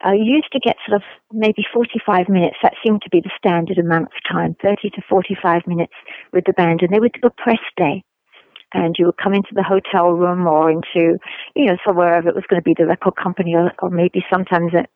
I 0.03 0.15
used 0.15 0.51
to 0.53 0.59
get 0.59 0.77
sort 0.87 0.97
of 0.97 1.03
maybe 1.33 1.65
45 1.73 2.29
minutes. 2.29 2.57
That 2.63 2.75
seemed 2.85 3.03
to 3.03 3.11
be 3.11 3.21
the 3.21 3.31
standard 3.39 3.79
amount 3.79 4.07
of 4.07 4.19
time, 4.29 4.57
30 4.61 4.91
to 4.91 5.03
45 5.09 5.67
minutes 5.69 5.93
with 6.33 6.45
the 6.47 6.53
band. 6.53 6.81
And 6.83 6.93
they 6.93 6.99
would 6.99 7.13
do 7.13 7.29
a 7.29 7.31
press 7.31 7.61
day 7.77 8.03
and 8.73 8.97
you 8.99 9.07
would 9.07 9.17
come 9.17 9.35
into 9.35 9.53
the 9.53 9.63
hotel 9.63 10.13
room 10.13 10.47
or 10.47 10.71
into, 10.71 11.19
you 11.55 11.67
know, 11.67 11.77
somewhere 11.85 12.19
if 12.19 12.27
it 12.27 12.35
was 12.35 12.45
going 12.49 12.61
to 12.61 12.65
be 12.65 12.75
the 12.77 12.87
record 12.87 13.17
company 13.17 13.55
or, 13.55 13.73
or 13.81 13.91
maybe 13.91 14.25
sometimes 14.33 14.73
a, 14.75 14.87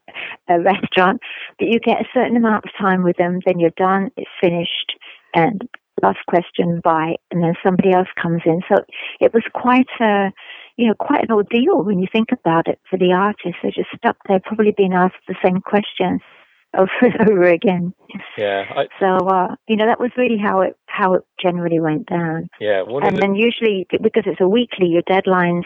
a 0.52 0.60
restaurant. 0.62 1.20
But 1.58 1.68
you 1.68 1.80
get 1.80 2.00
a 2.00 2.08
certain 2.14 2.36
amount 2.36 2.64
of 2.64 2.70
time 2.78 3.02
with 3.02 3.16
them, 3.16 3.40
then 3.46 3.58
you're 3.58 3.70
done, 3.76 4.10
it's 4.16 4.30
finished, 4.40 4.94
and 5.34 5.68
last 6.02 6.20
question, 6.28 6.80
bye, 6.82 7.16
and 7.30 7.42
then 7.42 7.54
somebody 7.62 7.92
else 7.92 8.08
comes 8.20 8.42
in. 8.44 8.60
So 8.68 8.84
it 9.20 9.32
was 9.32 9.44
quite 9.54 9.88
a, 10.00 10.30
you 10.76 10.88
know, 10.88 10.94
quite 10.94 11.22
an 11.22 11.32
ordeal 11.32 11.82
when 11.82 11.98
you 11.98 12.08
think 12.10 12.28
about 12.32 12.68
it 12.68 12.80
for 12.88 12.98
the 12.98 13.12
artists. 13.12 13.58
They're 13.62 13.72
just 13.72 13.90
stuck 13.96 14.16
there, 14.28 14.40
probably 14.40 14.74
being 14.76 14.92
asked 14.92 15.22
the 15.26 15.36
same 15.44 15.60
questions 15.60 16.20
over 16.76 16.90
and 17.02 17.20
over 17.30 17.44
again. 17.44 17.94
Yeah. 18.36 18.64
I, 18.74 18.86
so 19.00 19.26
uh, 19.26 19.54
you 19.68 19.76
know 19.76 19.86
that 19.86 20.00
was 20.00 20.10
really 20.16 20.38
how 20.38 20.60
it 20.60 20.76
how 20.86 21.14
it 21.14 21.22
generally 21.40 21.80
went 21.80 22.06
down. 22.06 22.48
Yeah. 22.60 22.84
And 23.02 23.18
then 23.18 23.34
usually 23.34 23.86
because 23.90 24.24
it's 24.26 24.40
a 24.40 24.48
weekly, 24.48 24.86
your 24.86 25.02
deadlines 25.02 25.64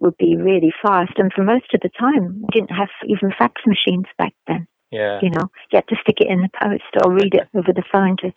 would 0.00 0.16
be 0.16 0.36
really 0.36 0.72
fast, 0.82 1.12
and 1.16 1.32
for 1.32 1.44
most 1.44 1.74
of 1.74 1.80
the 1.82 1.90
time, 1.98 2.42
we 2.42 2.48
didn't 2.52 2.74
have 2.74 2.88
even 3.06 3.32
fax 3.38 3.62
machines 3.66 4.06
back 4.18 4.34
then. 4.46 4.66
Yeah. 4.90 5.20
You 5.22 5.30
know, 5.30 5.50
you 5.70 5.76
had 5.76 5.88
to 5.88 5.96
stick 6.02 6.16
it 6.20 6.28
in 6.28 6.40
the 6.40 6.48
post 6.60 7.04
or 7.04 7.12
read 7.12 7.34
it 7.34 7.48
over 7.54 7.72
the 7.72 7.84
phone 7.92 8.16
to 8.18 8.32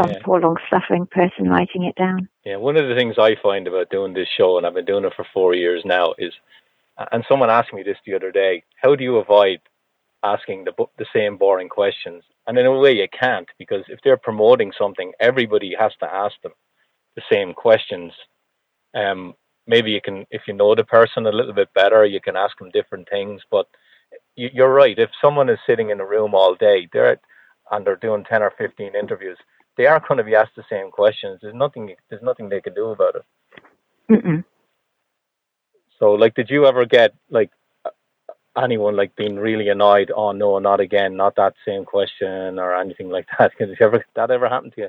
some 0.00 0.10
yeah. 0.10 0.18
poor 0.24 0.40
long 0.40 0.56
suffering 0.70 1.06
person 1.06 1.48
writing 1.48 1.84
it 1.84 1.96
down. 1.96 2.28
Yeah. 2.44 2.56
One 2.56 2.76
of 2.76 2.88
the 2.88 2.94
things 2.94 3.16
I 3.18 3.34
find 3.42 3.66
about 3.66 3.90
doing 3.90 4.14
this 4.14 4.28
show, 4.36 4.56
and 4.56 4.66
I've 4.66 4.74
been 4.74 4.84
doing 4.84 5.04
it 5.04 5.14
for 5.16 5.26
four 5.34 5.54
years 5.54 5.82
now, 5.84 6.14
is 6.18 6.32
and 7.12 7.24
someone 7.28 7.50
asked 7.50 7.72
me 7.72 7.82
this 7.82 7.96
the 8.04 8.14
other 8.14 8.30
day, 8.30 8.62
how 8.76 8.94
do 8.94 9.04
you 9.04 9.16
avoid 9.16 9.60
asking 10.22 10.64
the 10.64 10.72
the 10.98 11.06
same 11.14 11.36
boring 11.36 11.68
questions. 11.68 12.22
And 12.46 12.58
in 12.58 12.66
a 12.66 12.78
way, 12.78 12.92
you 12.92 13.08
can't 13.18 13.48
because 13.58 13.84
if 13.88 14.00
they're 14.02 14.16
promoting 14.16 14.72
something, 14.78 15.12
everybody 15.20 15.74
has 15.78 15.92
to 16.00 16.12
ask 16.12 16.34
them 16.42 16.52
the 17.16 17.22
same 17.30 17.54
questions. 17.54 18.12
Um, 18.94 19.34
maybe 19.66 19.90
you 19.90 20.00
can, 20.00 20.26
if 20.30 20.42
you 20.46 20.54
know 20.54 20.74
the 20.74 20.84
person 20.84 21.26
a 21.26 21.32
little 21.32 21.52
bit 21.52 21.72
better, 21.74 22.04
you 22.04 22.20
can 22.20 22.36
ask 22.36 22.58
them 22.58 22.70
different 22.72 23.08
things. 23.08 23.40
But 23.50 23.66
you, 24.36 24.64
are 24.64 24.72
right. 24.72 24.98
If 24.98 25.10
someone 25.22 25.48
is 25.48 25.58
sitting 25.66 25.90
in 25.90 26.00
a 26.00 26.06
room 26.06 26.34
all 26.34 26.54
day, 26.54 26.88
they're 26.92 27.20
and 27.70 27.86
they're 27.86 27.96
doing 27.96 28.24
ten 28.24 28.42
or 28.42 28.52
fifteen 28.58 28.94
interviews, 28.94 29.38
they 29.76 29.86
are 29.86 30.00
going 30.06 30.18
to 30.18 30.24
be 30.24 30.34
asked 30.34 30.56
the 30.56 30.64
same 30.68 30.90
questions. 30.90 31.38
There's 31.40 31.54
nothing. 31.54 31.94
There's 32.08 32.22
nothing 32.22 32.48
they 32.48 32.60
can 32.60 32.74
do 32.74 32.86
about 32.86 33.16
it. 33.16 33.24
Mm-mm. 34.10 34.44
So, 35.98 36.12
like, 36.12 36.34
did 36.34 36.50
you 36.50 36.66
ever 36.66 36.84
get 36.84 37.14
like 37.30 37.50
anyone 38.62 38.96
like 38.96 39.16
being 39.16 39.36
really 39.36 39.68
annoyed, 39.68 40.10
oh 40.14 40.32
no, 40.32 40.58
not 40.58 40.80
again, 40.80 41.16
not 41.16 41.36
that 41.36 41.54
same 41.66 41.84
question 41.84 42.58
or 42.58 42.76
anything 42.76 43.10
like 43.10 43.26
that? 43.38 43.52
Did 43.58 43.80
ever 43.80 44.04
that 44.14 44.30
ever 44.30 44.48
happened 44.48 44.74
to 44.76 44.82
you? 44.82 44.88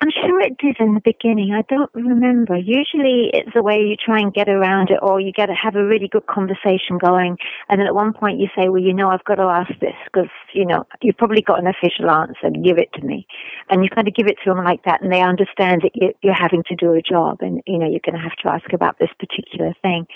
I'm 0.00 0.10
sure 0.10 0.40
it 0.40 0.58
did 0.58 0.76
in 0.80 0.94
the 0.94 1.00
beginning. 1.04 1.52
I 1.52 1.62
don't 1.68 1.90
remember. 1.94 2.56
Usually 2.56 3.30
it's 3.32 3.54
a 3.54 3.62
way 3.62 3.76
you 3.76 3.94
try 3.94 4.18
and 4.18 4.32
get 4.32 4.48
around 4.48 4.90
it 4.90 4.98
or 5.00 5.20
you 5.20 5.32
get 5.32 5.46
to 5.46 5.54
have 5.54 5.76
a 5.76 5.84
really 5.84 6.08
good 6.08 6.26
conversation 6.26 6.98
going. 6.98 7.36
And 7.68 7.78
then 7.78 7.86
at 7.86 7.94
one 7.94 8.12
point 8.12 8.40
you 8.40 8.48
say, 8.56 8.68
well, 8.68 8.82
you 8.82 8.94
know, 8.94 9.10
I've 9.10 9.24
got 9.24 9.36
to 9.36 9.42
ask 9.42 9.70
this 9.80 9.94
because, 10.06 10.30
you 10.54 10.66
know, 10.66 10.86
you've 11.02 11.18
probably 11.18 11.42
got 11.42 11.60
an 11.60 11.68
official 11.68 12.10
answer. 12.10 12.50
Give 12.50 12.78
it 12.78 12.92
to 12.94 13.02
me. 13.02 13.26
And 13.70 13.84
you 13.84 13.90
kind 13.90 14.08
of 14.08 14.14
give 14.14 14.26
it 14.26 14.38
to 14.42 14.50
them 14.50 14.64
like 14.64 14.82
that 14.84 15.02
and 15.02 15.12
they 15.12 15.20
understand 15.20 15.82
that 15.82 16.14
you're 16.22 16.34
having 16.34 16.64
to 16.68 16.74
do 16.74 16.94
a 16.94 17.02
job 17.02 17.38
and, 17.40 17.62
you 17.66 17.78
know, 17.78 17.88
you're 17.88 18.00
going 18.04 18.16
to 18.16 18.28
have 18.28 18.36
to 18.42 18.48
ask 18.48 18.72
about 18.72 18.98
this 18.98 19.10
particular 19.20 19.72
thing. 19.82 20.06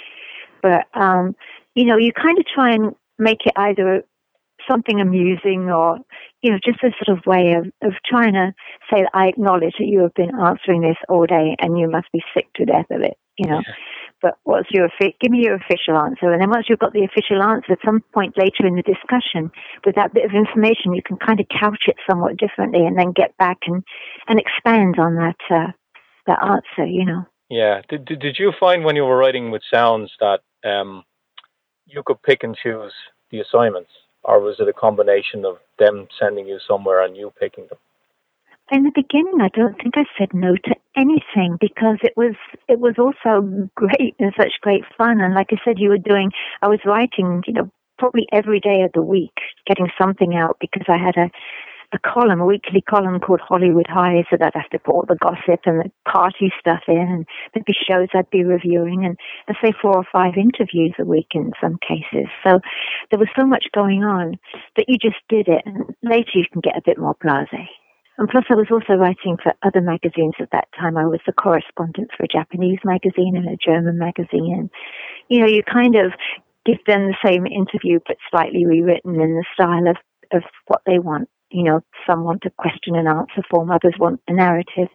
But, 0.62 0.86
um, 0.94 1.36
you 1.76 1.84
know, 1.84 1.98
you 1.98 2.10
kind 2.12 2.38
of 2.38 2.46
try 2.52 2.72
and 2.72 2.94
make 3.18 3.44
it 3.44 3.52
either 3.54 4.02
something 4.68 4.98
amusing 5.00 5.70
or, 5.70 5.98
you 6.40 6.50
know, 6.50 6.58
just 6.64 6.82
a 6.82 6.90
sort 7.04 7.16
of 7.16 7.24
way 7.26 7.52
of, 7.52 7.66
of 7.86 7.92
trying 8.04 8.32
to 8.32 8.52
say 8.90 9.02
that 9.02 9.10
I 9.14 9.28
acknowledge 9.28 9.74
that 9.78 9.86
you 9.86 10.00
have 10.00 10.14
been 10.14 10.34
answering 10.34 10.80
this 10.80 10.96
all 11.08 11.26
day 11.26 11.54
and 11.60 11.78
you 11.78 11.88
must 11.88 12.10
be 12.12 12.22
sick 12.34 12.46
to 12.56 12.64
death 12.64 12.86
of 12.90 13.02
it, 13.02 13.16
you 13.36 13.48
know. 13.48 13.60
Yeah. 13.64 13.74
But 14.22 14.38
what's 14.44 14.70
your, 14.70 14.88
give 14.98 15.30
me 15.30 15.44
your 15.44 15.56
official 15.56 15.98
answer. 15.98 16.32
And 16.32 16.40
then 16.40 16.48
once 16.48 16.66
you've 16.68 16.78
got 16.78 16.94
the 16.94 17.04
official 17.04 17.42
answer, 17.42 17.72
at 17.72 17.84
some 17.84 18.02
point 18.14 18.38
later 18.38 18.66
in 18.66 18.74
the 18.74 18.82
discussion, 18.82 19.52
with 19.84 19.94
that 19.96 20.14
bit 20.14 20.24
of 20.24 20.32
information, 20.32 20.94
you 20.94 21.02
can 21.06 21.18
kind 21.18 21.38
of 21.38 21.46
couch 21.48 21.84
it 21.86 21.96
somewhat 22.08 22.38
differently 22.38 22.86
and 22.86 22.98
then 22.98 23.12
get 23.12 23.36
back 23.36 23.58
and, 23.66 23.84
and 24.28 24.40
expand 24.40 24.98
on 24.98 25.16
that, 25.16 25.36
uh, 25.50 25.70
that 26.26 26.42
answer, 26.42 26.90
you 26.90 27.04
know. 27.04 27.26
Yeah. 27.50 27.82
Did, 27.90 28.06
did, 28.06 28.20
did 28.20 28.36
you 28.38 28.52
find 28.58 28.82
when 28.82 28.96
you 28.96 29.04
were 29.04 29.18
writing 29.18 29.50
with 29.50 29.62
sounds 29.70 30.10
that, 30.18 30.40
um, 30.64 31.04
you 31.86 32.02
could 32.04 32.22
pick 32.22 32.42
and 32.42 32.56
choose 32.56 32.92
the 33.30 33.40
assignments, 33.40 33.90
or 34.22 34.40
was 34.40 34.56
it 34.60 34.68
a 34.68 34.72
combination 34.72 35.44
of 35.44 35.58
them 35.78 36.08
sending 36.18 36.46
you 36.46 36.58
somewhere 36.66 37.02
and 37.02 37.16
you 37.16 37.32
picking 37.38 37.66
them? 37.68 37.78
in 38.72 38.82
the 38.82 38.92
beginning, 38.94 39.40
I 39.40 39.48
don't 39.48 39.76
think 39.80 39.94
I 39.96 40.04
said 40.18 40.34
no 40.34 40.56
to 40.56 40.74
anything 40.96 41.56
because 41.60 41.98
it 42.02 42.14
was 42.16 42.34
it 42.68 42.80
was 42.80 42.94
also 42.98 43.68
great 43.74 44.16
and 44.18 44.32
such 44.36 44.60
great 44.60 44.82
fun. 44.98 45.20
And 45.20 45.34
like 45.34 45.48
I 45.52 45.56
said, 45.64 45.78
you 45.78 45.90
were 45.90 45.98
doing, 45.98 46.32
I 46.62 46.68
was 46.68 46.80
writing, 46.84 47.42
you 47.46 47.52
know, 47.52 47.70
probably 47.98 48.26
every 48.32 48.60
day 48.60 48.82
of 48.82 48.90
the 48.92 49.02
week, 49.02 49.38
getting 49.66 49.88
something 50.00 50.34
out 50.34 50.56
because 50.60 50.86
I 50.88 50.98
had 50.98 51.16
a 51.16 51.30
a 51.92 51.98
column, 51.98 52.40
a 52.40 52.46
weekly 52.46 52.80
column 52.80 53.20
called 53.20 53.40
Hollywood 53.40 53.86
High, 53.88 54.24
so 54.30 54.36
that 54.38 54.52
I'd 54.54 54.60
have 54.62 54.70
to 54.70 54.78
put 54.78 54.94
all 54.94 55.04
the 55.08 55.16
gossip 55.16 55.60
and 55.66 55.80
the 55.80 55.90
party 56.10 56.52
stuff 56.58 56.82
in, 56.88 56.96
and 56.96 57.26
there'd 57.52 57.64
be 57.64 57.74
shows 57.74 58.08
I'd 58.14 58.30
be 58.30 58.44
reviewing, 58.44 59.04
and 59.04 59.16
I'd 59.48 59.56
say 59.62 59.72
four 59.80 59.96
or 59.96 60.06
five 60.10 60.34
interviews 60.36 60.94
a 60.98 61.04
week 61.04 61.28
in 61.34 61.52
some 61.60 61.78
cases. 61.86 62.28
So 62.44 62.60
there 63.10 63.18
was 63.18 63.28
so 63.38 63.46
much 63.46 63.66
going 63.74 64.02
on 64.02 64.38
that 64.76 64.86
you 64.88 64.98
just 64.98 65.20
did 65.28 65.48
it, 65.48 65.62
and 65.64 65.94
later 66.02 66.30
you 66.34 66.44
can 66.52 66.60
get 66.60 66.76
a 66.76 66.82
bit 66.84 66.98
more 66.98 67.16
blasé. 67.16 67.66
And 68.18 68.28
plus, 68.28 68.44
I 68.48 68.54
was 68.54 68.68
also 68.70 68.94
writing 68.94 69.36
for 69.42 69.52
other 69.62 69.82
magazines 69.82 70.34
at 70.40 70.50
that 70.52 70.68
time. 70.78 70.96
I 70.96 71.04
was 71.04 71.20
the 71.26 71.32
correspondent 71.32 72.10
for 72.16 72.24
a 72.24 72.28
Japanese 72.28 72.78
magazine 72.82 73.36
and 73.36 73.46
a 73.46 73.58
German 73.62 73.98
magazine. 73.98 74.54
And, 74.56 74.70
you 75.28 75.40
know, 75.40 75.46
you 75.46 75.62
kind 75.62 75.96
of 75.96 76.12
give 76.64 76.78
them 76.86 77.08
the 77.08 77.16
same 77.24 77.46
interview, 77.46 78.00
but 78.06 78.16
slightly 78.30 78.64
rewritten 78.64 79.20
in 79.20 79.34
the 79.34 79.44
style 79.52 79.86
of, 79.86 79.96
of 80.32 80.42
what 80.66 80.80
they 80.86 80.98
want. 80.98 81.28
You 81.50 81.64
know, 81.64 81.80
some 82.06 82.24
want 82.24 82.44
a 82.44 82.50
question 82.50 82.96
and 82.96 83.08
answer 83.08 83.42
form, 83.50 83.70
others 83.70 83.94
want 83.98 84.20
a 84.28 84.32
narrative. 84.32 84.88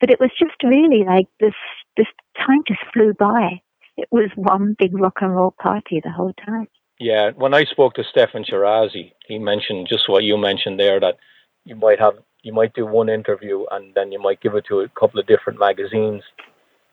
But 0.00 0.10
it 0.10 0.20
was 0.20 0.30
just 0.38 0.62
really 0.62 1.04
like 1.04 1.28
this, 1.40 1.54
this 1.96 2.06
time 2.36 2.62
just 2.66 2.80
flew 2.92 3.14
by. 3.14 3.60
It 3.96 4.08
was 4.10 4.30
one 4.34 4.76
big 4.78 4.98
rock 4.98 5.18
and 5.20 5.34
roll 5.34 5.54
party 5.58 6.00
the 6.02 6.10
whole 6.10 6.34
time. 6.44 6.68
Yeah, 6.98 7.30
when 7.36 7.54
I 7.54 7.64
spoke 7.64 7.94
to 7.94 8.04
Steffan 8.04 8.48
Chirazi, 8.48 9.12
he 9.26 9.38
mentioned 9.38 9.86
just 9.88 10.08
what 10.08 10.24
you 10.24 10.36
mentioned 10.36 10.80
there 10.80 10.98
that 11.00 11.16
you 11.64 11.76
might 11.76 11.98
have 11.98 12.14
you 12.42 12.52
might 12.52 12.74
do 12.74 12.86
one 12.86 13.08
interview 13.08 13.64
and 13.72 13.92
then 13.94 14.12
you 14.12 14.20
might 14.20 14.40
give 14.40 14.54
it 14.54 14.64
to 14.66 14.80
a 14.80 14.88
couple 14.90 15.18
of 15.18 15.26
different 15.26 15.58
magazines. 15.58 16.22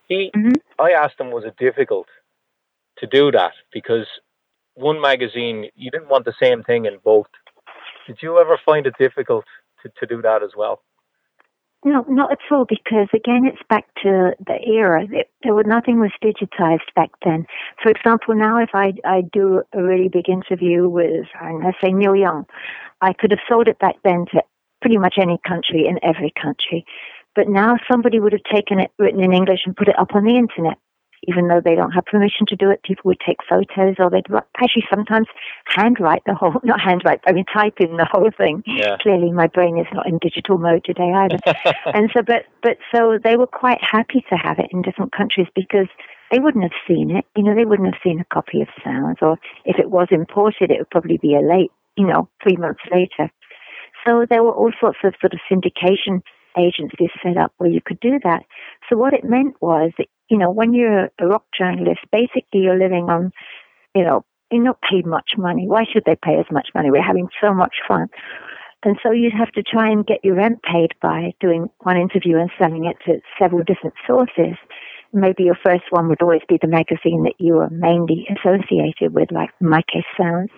He, 0.08 0.32
mm-hmm. 0.36 0.54
I 0.80 0.92
asked 0.92 1.20
him, 1.20 1.30
was 1.30 1.46
it 1.46 1.56
difficult 1.58 2.08
to 2.98 3.06
do 3.06 3.32
that? 3.32 3.52
Because 3.72 4.08
one 4.74 5.00
magazine, 5.00 5.70
you 5.76 5.92
didn't 5.92 6.10
want 6.10 6.26
the 6.26 6.34
same 6.42 6.64
thing 6.64 6.86
in 6.86 6.98
both. 7.04 7.28
Did 8.08 8.18
you 8.22 8.40
ever 8.40 8.60
find 8.66 8.86
it 8.86 8.96
difficult 9.00 9.46
to, 9.82 9.90
to 10.00 10.06
do 10.06 10.22
that 10.22 10.44
as 10.44 10.52
well? 10.56 10.82
No, 11.86 12.06
not 12.08 12.32
at 12.32 12.40
all, 12.50 12.66
because 12.66 13.10
again, 13.14 13.46
it's 13.46 13.62
back 13.70 13.86
to 14.04 14.32
the 14.46 14.58
era. 14.66 15.06
There 15.44 15.54
was 15.54 15.66
nothing 15.68 16.00
was 16.00 16.12
digitized 16.24 16.94
back 16.96 17.10
then. 17.26 17.46
For 17.82 17.90
example, 17.92 18.36
now 18.36 18.58
if 18.58 18.70
I 18.74 18.94
I 19.04 19.22
do 19.34 19.64
a 19.74 19.84
really 19.84 20.08
big 20.08 20.30
interview 20.30 20.88
with, 20.88 21.26
I 21.40 21.74
say 21.84 21.92
Neil 21.92 22.16
Young, 22.16 22.46
I 23.02 23.12
could 23.12 23.32
have 23.32 23.42
sold 23.50 23.68
it 23.68 23.80
back 23.80 23.96
then 24.04 24.26
to 24.32 24.42
pretty 24.82 24.98
much 24.98 25.16
any 25.20 25.38
country 25.46 25.86
in 25.86 26.00
every 26.04 26.32
country. 26.42 26.86
But 27.36 27.50
now 27.50 27.76
somebody 27.92 28.20
would 28.20 28.34
have 28.34 28.44
taken 28.54 28.80
it 28.80 28.92
written 28.98 29.22
in 29.22 29.34
English 29.34 29.62
and 29.66 29.76
put 29.76 29.90
it 29.90 30.00
up 30.00 30.16
on 30.16 30.24
the 30.24 30.38
internet. 30.38 30.78
Even 31.28 31.48
though 31.48 31.62
they 31.64 31.76
don't 31.76 31.92
have 31.92 32.06
permission 32.06 32.46
to 32.48 32.56
do 32.56 32.70
it, 32.70 32.84
people 32.84 33.04
would 33.06 33.20
take 33.26 33.38
photos 33.48 33.96
or 34.00 34.10
they'd 34.10 34.26
actually 34.58 34.86
sometimes 34.90 35.28
handwrite 35.66 36.24
the 36.26 36.36
whole, 36.36 36.56
not 36.64 36.80
handwrite, 36.80 37.22
I 37.26 37.32
mean 37.32 37.46
type 37.46 37.80
in 37.80 37.98
the 37.98 38.08
whole 38.10 38.30
thing. 38.36 38.64
Yeah. 38.66 38.98
Clearly 39.02 39.32
my 39.32 39.48
brain 39.48 39.78
is 39.78 39.88
not 39.94 40.08
in 40.08 40.18
digital 40.20 40.58
mode 40.58 40.84
today 40.86 41.12
either. 41.14 41.40
and 41.94 42.10
so, 42.16 42.22
but, 42.22 42.46
but 42.62 42.78
so 42.94 43.20
they 43.24 43.38
were 43.38 43.48
quite 43.48 43.80
happy 43.82 44.24
to 44.30 44.36
have 44.36 44.60
it 44.60 44.68
in 44.72 44.82
different 44.82 45.12
countries 45.12 45.48
because 45.56 45.88
they 46.32 46.40
wouldn't 46.40 46.64
have 46.64 46.80
seen 46.88 47.12
it. 47.12 47.26
You 47.36 47.44
know, 47.44 47.56
they 47.56 47.66
wouldn't 47.66 47.94
have 47.94 48.02
seen 48.04 48.20
a 48.20 48.26
copy 48.34 48.62
of 48.62 48.68
Sounds 48.84 49.20
or 49.22 49.38
if 49.66 49.78
it 49.80 49.90
was 49.90 50.08
imported, 50.12 50.72
it 50.72 50.80
would 50.80 50.90
probably 50.90 51.18
be 51.18 51.36
a 51.36 51.42
late, 51.42 51.72
you 51.96 52.08
know, 52.08 52.28
three 52.42 52.58
months 52.58 52.82
later. 52.92 53.32
So 54.06 54.26
there 54.30 54.44
were 54.44 54.52
all 54.52 54.72
sorts 54.80 54.98
of 55.04 55.14
sort 55.22 55.34
of 55.34 55.40
syndication 55.50 56.22
agencies 56.58 57.10
set 57.22 57.38
up 57.38 57.54
where 57.58 57.70
you 57.70 57.82
could 57.84 58.00
do 58.00 58.20
that. 58.24 58.44
So 58.90 58.98
what 58.98 59.14
it 59.14 59.24
meant 59.24 59.56
was 59.62 59.92
that, 59.98 60.08
you 60.30 60.38
know, 60.38 60.52
when 60.52 60.74
you're 60.74 61.10
a 61.20 61.28
rock 61.28 61.46
journalist, 61.58 62.02
basically 62.12 62.62
you're 62.62 62.78
living 62.78 63.10
on, 63.10 63.32
you 63.96 64.04
know, 64.04 64.26
you're 64.52 64.64
not 64.64 64.80
paid 64.82 65.06
much 65.06 65.32
money. 65.38 65.68
Why 65.68 65.84
should 65.92 66.04
they 66.06 66.16
pay 66.16 66.40
as 66.40 66.46
much 66.52 66.70
money? 66.76 66.92
We're 66.92 67.02
having 67.02 67.28
so 67.42 67.54
much 67.54 67.76
fun. 67.88 68.08
And 68.86 68.98
so 69.02 69.12
you'd 69.12 69.34
have 69.34 69.52
to 69.54 69.64
try 69.64 69.90
and 69.90 70.06
get 70.06 70.24
your 70.24 70.36
rent 70.36 70.62
paid 70.62 70.92
by 71.02 71.34
doing 71.40 71.70
one 71.80 71.98
interview 71.98 72.38
and 72.38 72.52
selling 72.60 72.86
it 72.86 72.98
to 73.06 73.22
several 73.40 73.64
different 73.64 73.96
sources. 74.06 74.58
Maybe 75.14 75.44
your 75.44 75.58
first 75.64 75.84
one 75.92 76.10
would 76.10 76.22
always 76.22 76.42
be 76.50 76.58
the 76.62 76.68
magazine 76.68 77.24
that 77.24 77.36
you 77.40 77.54
were 77.54 77.70
mainly 77.70 78.28
associated 78.30 79.14
with, 79.14 79.32
like 79.32 79.52
in 79.62 79.70
my 79.70 79.82
case, 79.92 80.04
Sounds. 80.20 80.50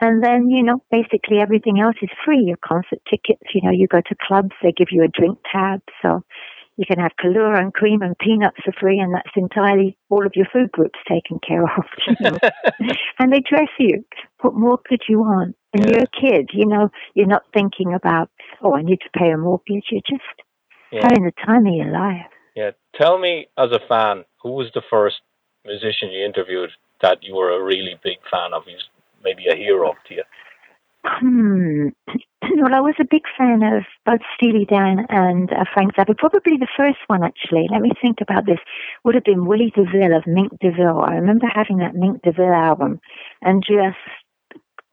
And 0.00 0.24
then, 0.24 0.48
you 0.48 0.62
know, 0.62 0.82
basically 0.90 1.38
everything 1.40 1.80
else 1.80 1.96
is 2.02 2.10
free. 2.24 2.42
Your 2.44 2.58
concert 2.64 3.00
tickets, 3.08 3.42
you 3.54 3.60
know, 3.62 3.70
you 3.70 3.86
go 3.86 4.00
to 4.00 4.16
clubs, 4.26 4.50
they 4.62 4.72
give 4.72 4.88
you 4.90 5.04
a 5.04 5.08
drink 5.08 5.38
tab. 5.50 5.80
So 6.02 6.22
you 6.76 6.84
can 6.86 6.98
have 6.98 7.12
Kahlua 7.22 7.58
and 7.58 7.72
cream 7.72 8.02
and 8.02 8.18
peanuts 8.18 8.56
for 8.64 8.72
free, 8.72 8.98
and 8.98 9.14
that's 9.14 9.30
entirely 9.36 9.96
all 10.10 10.26
of 10.26 10.32
your 10.34 10.46
food 10.52 10.72
groups 10.72 10.98
taken 11.08 11.38
care 11.46 11.62
of. 11.62 11.84
You 12.06 12.14
know? 12.20 12.38
and 13.18 13.32
they 13.32 13.40
dress 13.40 13.68
you. 13.78 14.04
What 14.40 14.54
more 14.54 14.78
could 14.84 15.02
you 15.08 15.20
want? 15.20 15.56
And 15.72 15.84
yeah. 15.84 15.90
you're 15.90 16.04
a 16.04 16.20
kid, 16.20 16.50
you 16.52 16.66
know, 16.66 16.90
you're 17.14 17.26
not 17.26 17.42
thinking 17.52 17.94
about, 17.94 18.30
oh, 18.62 18.74
I 18.74 18.82
need 18.82 19.00
to 19.00 19.18
pay 19.18 19.30
a 19.30 19.38
mortgage. 19.38 19.86
You're 19.90 20.02
just 20.08 20.22
yeah. 20.92 21.00
having 21.02 21.24
the 21.24 21.32
time 21.44 21.66
of 21.66 21.74
your 21.74 21.92
life. 21.92 22.26
Yeah. 22.54 22.70
Tell 22.94 23.18
me, 23.18 23.46
as 23.58 23.70
a 23.72 23.80
fan, 23.88 24.24
who 24.42 24.52
was 24.52 24.70
the 24.74 24.82
first 24.90 25.16
musician 25.64 26.10
you 26.10 26.24
interviewed 26.24 26.70
that 27.02 27.22
you 27.22 27.34
were 27.34 27.50
a 27.50 27.62
really 27.62 27.98
big 28.02 28.18
fan 28.30 28.52
of? 28.52 28.64
He's 28.66 28.84
maybe 29.24 29.46
a 29.50 29.56
hero 29.56 29.94
to 30.08 30.14
you? 30.14 30.22
Hmm. 31.04 31.88
Well, 32.56 32.74
I 32.74 32.80
was 32.80 32.94
a 33.00 33.04
big 33.04 33.22
fan 33.36 33.62
of 33.62 33.84
both 34.06 34.20
Steely 34.34 34.64
Dan 34.64 35.06
and 35.08 35.52
uh, 35.52 35.64
Frank 35.72 35.94
Zappa. 35.94 36.16
Probably 36.16 36.56
the 36.56 36.68
first 36.76 36.98
one, 37.08 37.22
actually. 37.22 37.66
Let 37.70 37.82
me 37.82 37.90
think 38.00 38.18
about 38.20 38.46
this. 38.46 38.58
Would 39.04 39.14
have 39.14 39.24
been 39.24 39.46
Willie 39.46 39.72
DeVille 39.74 40.16
of 40.16 40.26
Mink 40.26 40.52
DeVille. 40.60 41.00
I 41.00 41.14
remember 41.14 41.46
having 41.52 41.78
that 41.78 41.94
Mink 41.94 42.22
DeVille 42.22 42.52
album 42.52 43.00
and 43.42 43.62
just, 43.66 43.98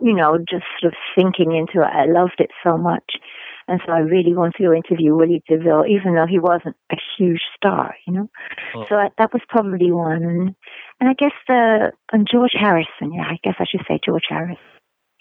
you 0.01 0.13
know, 0.13 0.37
just 0.37 0.65
sort 0.79 0.93
of 0.93 0.97
sinking 1.17 1.55
into 1.55 1.85
it. 1.85 1.91
I 1.93 2.05
loved 2.05 2.39
it 2.39 2.51
so 2.63 2.77
much. 2.77 3.13
And 3.67 3.79
so 3.85 3.93
I 3.93 3.99
really 3.99 4.33
wanted 4.33 4.63
to 4.63 4.73
interview 4.73 5.15
Willie 5.15 5.43
DeVille, 5.47 5.85
even 5.87 6.15
though 6.15 6.25
he 6.27 6.39
wasn't 6.39 6.75
a 6.91 6.97
huge 7.17 7.41
star, 7.55 7.95
you 8.05 8.13
know. 8.13 8.29
Oh. 8.75 8.85
So 8.89 8.95
I, 8.95 9.09
that 9.17 9.31
was 9.31 9.43
probably 9.47 9.91
one. 9.91 10.23
And, 10.23 10.55
and 10.99 11.09
I 11.09 11.13
guess 11.13 11.31
the 11.47 11.91
and 12.11 12.27
George 12.29 12.53
Harrison. 12.53 13.13
Yeah, 13.13 13.27
I 13.29 13.39
guess 13.43 13.55
I 13.59 13.65
should 13.69 13.85
say 13.87 13.99
George 14.03 14.25
Harrison. 14.27 14.57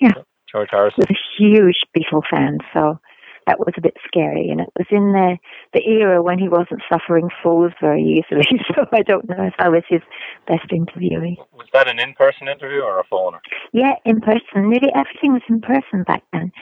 Yeah, 0.00 0.14
George 0.50 0.68
Harrison 0.70 1.04
was 1.08 1.10
a 1.10 1.42
huge 1.42 1.80
Beatle 1.96 2.22
fan, 2.30 2.58
so 2.74 2.98
that 3.46 3.58
was 3.58 3.74
a 3.76 3.80
bit 3.80 3.96
scary. 4.06 4.48
And 4.50 4.60
it 4.60 4.70
was 4.78 4.86
in 4.90 5.12
the 5.12 5.36
the 5.74 5.82
era 5.86 6.22
when 6.22 6.38
he 6.38 6.48
wasn't 6.48 6.82
suffering 6.88 7.28
fools 7.42 7.72
very 7.80 8.02
easily. 8.02 8.46
So 8.74 8.86
I 8.92 9.02
don't 9.02 9.28
know 9.28 9.42
if 9.42 9.54
I 9.58 9.68
was 9.68 9.82
his 9.88 10.02
best 10.46 10.68
interviewee. 10.70 11.36
Was 11.52 11.66
that 11.72 11.88
an 11.88 11.98
in 11.98 12.14
person 12.14 12.46
interview 12.46 12.80
or 12.80 13.00
a 13.00 13.04
phone? 13.04 13.34
Yeah, 13.72 13.94
in 14.04 14.20
person. 14.20 14.70
Nearly 14.70 14.90
everything 14.94 15.32
was 15.32 15.42
in 15.48 15.60
person 15.60 16.04
back 16.04 16.22
then. 16.32 16.52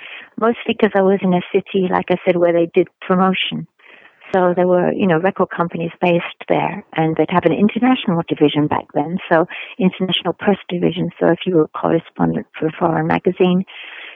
Mostly 0.40 0.74
because 0.78 0.92
I 0.96 1.02
was 1.02 1.18
in 1.22 1.34
a 1.34 1.42
city, 1.52 1.88
like 1.90 2.06
I 2.10 2.16
said, 2.24 2.36
where 2.36 2.52
they 2.52 2.70
did 2.72 2.88
promotion. 3.00 3.66
So 4.32 4.52
there 4.54 4.66
were, 4.66 4.92
you 4.92 5.06
know, 5.06 5.18
record 5.18 5.48
companies 5.50 5.90
based 6.00 6.44
there, 6.48 6.84
and 6.94 7.16
they'd 7.16 7.30
have 7.30 7.44
an 7.44 7.52
international 7.52 8.22
division 8.28 8.66
back 8.66 8.84
then, 8.94 9.18
so 9.30 9.46
international 9.78 10.34
press 10.34 10.58
division. 10.68 11.10
So 11.18 11.28
if 11.28 11.40
you 11.46 11.56
were 11.56 11.64
a 11.64 11.78
correspondent 11.78 12.46
for 12.58 12.66
a 12.66 12.72
foreign 12.78 13.06
magazine, 13.06 13.64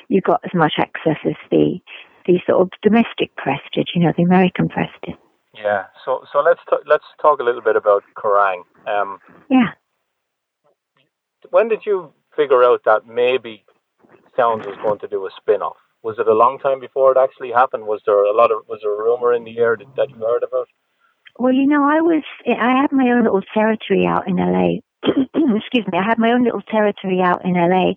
you 0.09 0.21
got 0.21 0.41
as 0.45 0.55
much 0.55 0.75
access 0.79 1.17
as 1.25 1.37
the 1.51 1.79
the 2.27 2.39
sort 2.47 2.61
of 2.61 2.71
domestic 2.83 3.35
press 3.37 3.61
did, 3.73 3.89
you 3.95 4.01
know, 4.01 4.13
the 4.17 4.23
American 4.23 4.69
press 4.69 4.91
did. 5.05 5.17
Yeah. 5.55 5.87
So 6.05 6.25
so 6.33 6.41
let's 6.41 6.61
t- 6.69 6.85
let's 6.87 7.05
talk 7.21 7.41
a 7.41 7.45
little 7.45 7.63
bit 7.63 7.77
about 7.77 8.05
Kerrang. 8.17 8.63
Um, 8.87 9.19
yeah. 9.51 9.73
When 11.51 11.69
did 11.69 11.81
you 11.85 12.13
figure 12.37 12.63
out 12.63 12.83
that 12.85 13.07
maybe 13.07 13.65
Sounds 14.37 14.67
was 14.67 14.77
going 14.83 14.99
to 15.01 15.09
do 15.09 15.27
a 15.27 15.31
spin-off? 15.37 15.77
Was 16.03 16.19
it 16.19 16.27
a 16.27 16.35
long 16.35 16.59
time 16.59 16.81
before 16.81 17.13
it 17.13 17.19
actually 17.19 17.53
happened? 17.53 17.87
Was 17.87 18.03
there 18.07 18.25
a 18.25 18.35
lot 18.35 18.51
of 18.51 18.67
was 18.69 18.81
there 18.83 18.93
a 18.93 19.03
rumor 19.03 19.33
in 19.33 19.45
the 19.45 19.59
air 19.59 19.77
that, 19.77 19.87
that 19.97 20.11
you 20.11 20.17
heard 20.17 20.43
about? 20.43 20.69
Well, 21.39 21.53
you 21.53 21.67
know, 21.67 21.85
I 21.85 22.01
was 22.01 22.25
I 22.47 22.81
had 22.81 22.93
my 22.93 23.09
own 23.11 23.25
little 23.25 23.43
territory 23.55 24.07
out 24.07 24.29
in 24.29 24.37
LA. 24.37 24.83
Excuse 25.07 25.87
me, 25.91 25.99
I 25.99 26.05
had 26.05 26.19
my 26.19 26.33
own 26.33 26.45
little 26.45 26.63
territory 26.63 27.21
out 27.21 27.45
in 27.45 27.55
LA, 27.55 27.95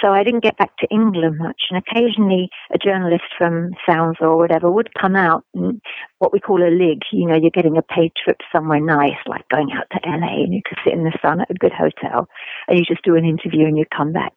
so 0.00 0.12
I 0.12 0.22
didn't 0.22 0.42
get 0.42 0.56
back 0.56 0.76
to 0.78 0.88
England 0.90 1.38
much. 1.38 1.62
And 1.70 1.82
occasionally 1.82 2.48
a 2.72 2.78
journalist 2.78 3.24
from 3.36 3.70
Sounds 3.88 4.16
or 4.20 4.36
whatever 4.36 4.70
would 4.70 4.94
come 4.94 5.16
out 5.16 5.44
and 5.54 5.80
what 6.18 6.32
we 6.32 6.40
call 6.40 6.62
a 6.62 6.70
lig. 6.70 7.02
You 7.12 7.26
know, 7.26 7.36
you're 7.36 7.50
getting 7.50 7.76
a 7.76 7.82
paid 7.82 8.12
trip 8.22 8.38
somewhere 8.52 8.80
nice, 8.80 9.20
like 9.26 9.48
going 9.48 9.72
out 9.72 9.86
to 9.92 10.08
LA 10.08 10.44
and 10.44 10.54
you 10.54 10.62
could 10.64 10.78
sit 10.84 10.94
in 10.94 11.04
the 11.04 11.18
sun 11.20 11.40
at 11.40 11.50
a 11.50 11.54
good 11.54 11.72
hotel 11.72 12.28
and 12.68 12.78
you 12.78 12.84
just 12.84 13.04
do 13.04 13.16
an 13.16 13.24
interview 13.24 13.66
and 13.66 13.76
you 13.76 13.84
come 13.94 14.12
back. 14.12 14.34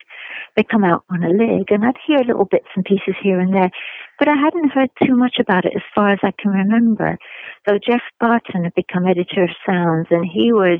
They 0.56 0.64
come 0.64 0.84
out 0.84 1.04
on 1.10 1.24
a 1.24 1.30
leg, 1.30 1.70
and 1.70 1.86
I'd 1.86 1.98
hear 2.06 2.20
little 2.20 2.46
bits 2.46 2.68
and 2.76 2.86
pieces 2.86 3.16
here 3.22 3.40
and 3.40 3.54
there, 3.54 3.72
but 4.20 4.28
I 4.28 4.36
hadn't 4.36 4.72
heard 4.72 4.90
too 5.04 5.16
much 5.16 5.36
about 5.40 5.66
it 5.66 5.74
as 5.76 5.82
far 5.96 6.10
as 6.10 6.20
I 6.24 6.32
can 6.40 6.52
remember. 6.52 7.18
So 7.68 7.78
Geoff 7.78 8.02
Barton 8.20 8.64
had 8.64 8.76
become 8.76 9.08
editor 9.08 9.44
of 9.44 9.50
Sounds 9.66 10.08
and 10.12 10.26
he 10.26 10.52
was 10.52 10.80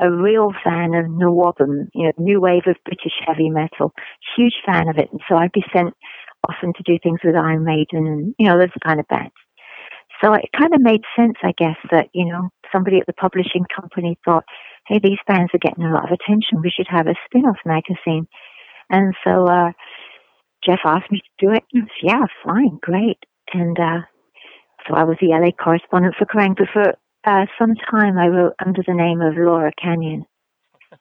a 0.00 0.10
real 0.10 0.50
fan 0.64 0.94
of 0.94 1.06
NWOBHM, 1.06 1.88
you 1.94 2.06
know, 2.06 2.12
new 2.18 2.40
wave 2.40 2.62
of 2.66 2.76
British 2.84 3.12
heavy 3.26 3.50
metal. 3.50 3.92
Huge 4.36 4.54
fan 4.64 4.88
of 4.88 4.96
it. 4.96 5.10
And 5.12 5.20
so 5.28 5.36
I'd 5.36 5.52
be 5.52 5.64
sent 5.74 5.94
often 6.48 6.72
to 6.72 6.82
do 6.84 6.98
things 7.02 7.20
with 7.22 7.36
Iron 7.36 7.64
Maiden 7.64 8.06
and, 8.06 8.34
you 8.38 8.48
know, 8.48 8.58
those 8.58 8.70
kind 8.82 8.98
of 8.98 9.08
bands. 9.08 9.34
So 10.22 10.32
it 10.34 10.48
kind 10.56 10.74
of 10.74 10.80
made 10.80 11.02
sense, 11.16 11.36
I 11.42 11.52
guess, 11.56 11.76
that, 11.90 12.08
you 12.12 12.26
know, 12.26 12.50
somebody 12.72 12.98
at 12.98 13.06
the 13.06 13.12
publishing 13.12 13.64
company 13.74 14.18
thought, 14.24 14.44
hey, 14.86 15.00
these 15.02 15.18
bands 15.26 15.50
are 15.54 15.58
getting 15.58 15.84
a 15.84 15.92
lot 15.92 16.10
of 16.10 16.16
attention. 16.16 16.60
We 16.62 16.72
should 16.74 16.88
have 16.88 17.06
a 17.06 17.14
spin 17.24 17.44
off 17.44 17.56
magazine. 17.64 18.26
And 18.90 19.14
so 19.24 19.46
uh, 19.46 19.72
Geoff 20.64 20.80
asked 20.84 21.10
me 21.10 21.20
to 21.20 21.46
do 21.46 21.52
it. 21.52 21.64
And 21.72 21.84
I 21.84 21.86
said, 21.86 22.02
yeah, 22.02 22.26
fine, 22.44 22.78
great. 22.82 23.18
And 23.54 23.78
uh, 23.78 24.00
so 24.86 24.94
I 24.94 25.04
was 25.04 25.16
the 25.20 25.28
LA 25.28 25.50
correspondent 25.52 26.14
for 26.18 26.26
Kerrang. 26.26 26.56
But 26.56 26.68
for 26.72 26.94
uh, 27.24 27.46
some 27.58 27.74
time, 27.90 28.18
I 28.18 28.26
wrote 28.28 28.54
under 28.64 28.82
the 28.86 28.94
name 28.94 29.20
of 29.20 29.34
Laura 29.36 29.72
Canyon 29.80 30.24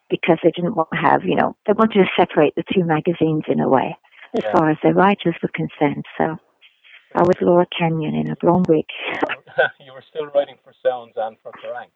because 0.09 0.37
they 0.43 0.51
didn't 0.55 0.75
want 0.75 0.89
to 0.93 0.97
have, 0.99 1.23
you 1.23 1.35
know, 1.35 1.55
they 1.65 1.73
wanted 1.73 1.95
to 2.03 2.05
separate 2.17 2.55
the 2.55 2.63
two 2.73 2.83
magazines 2.83 3.43
in 3.47 3.59
a 3.59 3.67
way 3.69 3.97
as 4.37 4.43
Yeah. 4.43 4.51
far 4.51 4.69
as 4.69 4.77
the 4.83 4.93
writers 4.93 5.35
were 5.41 5.49
concerned. 5.53 6.05
So 6.17 6.37
I 7.15 7.23
was 7.23 7.35
Laura 7.41 7.65
Canyon 7.77 8.15
in 8.15 8.29
a 8.29 8.35
blonde 8.35 8.67
wig. 8.67 8.85
you 9.79 9.93
were 9.93 10.03
still 10.07 10.27
writing 10.27 10.57
for 10.63 10.73
Sounds 10.85 11.13
and 11.17 11.37
for 11.41 11.51
Kerrang. 11.53 11.89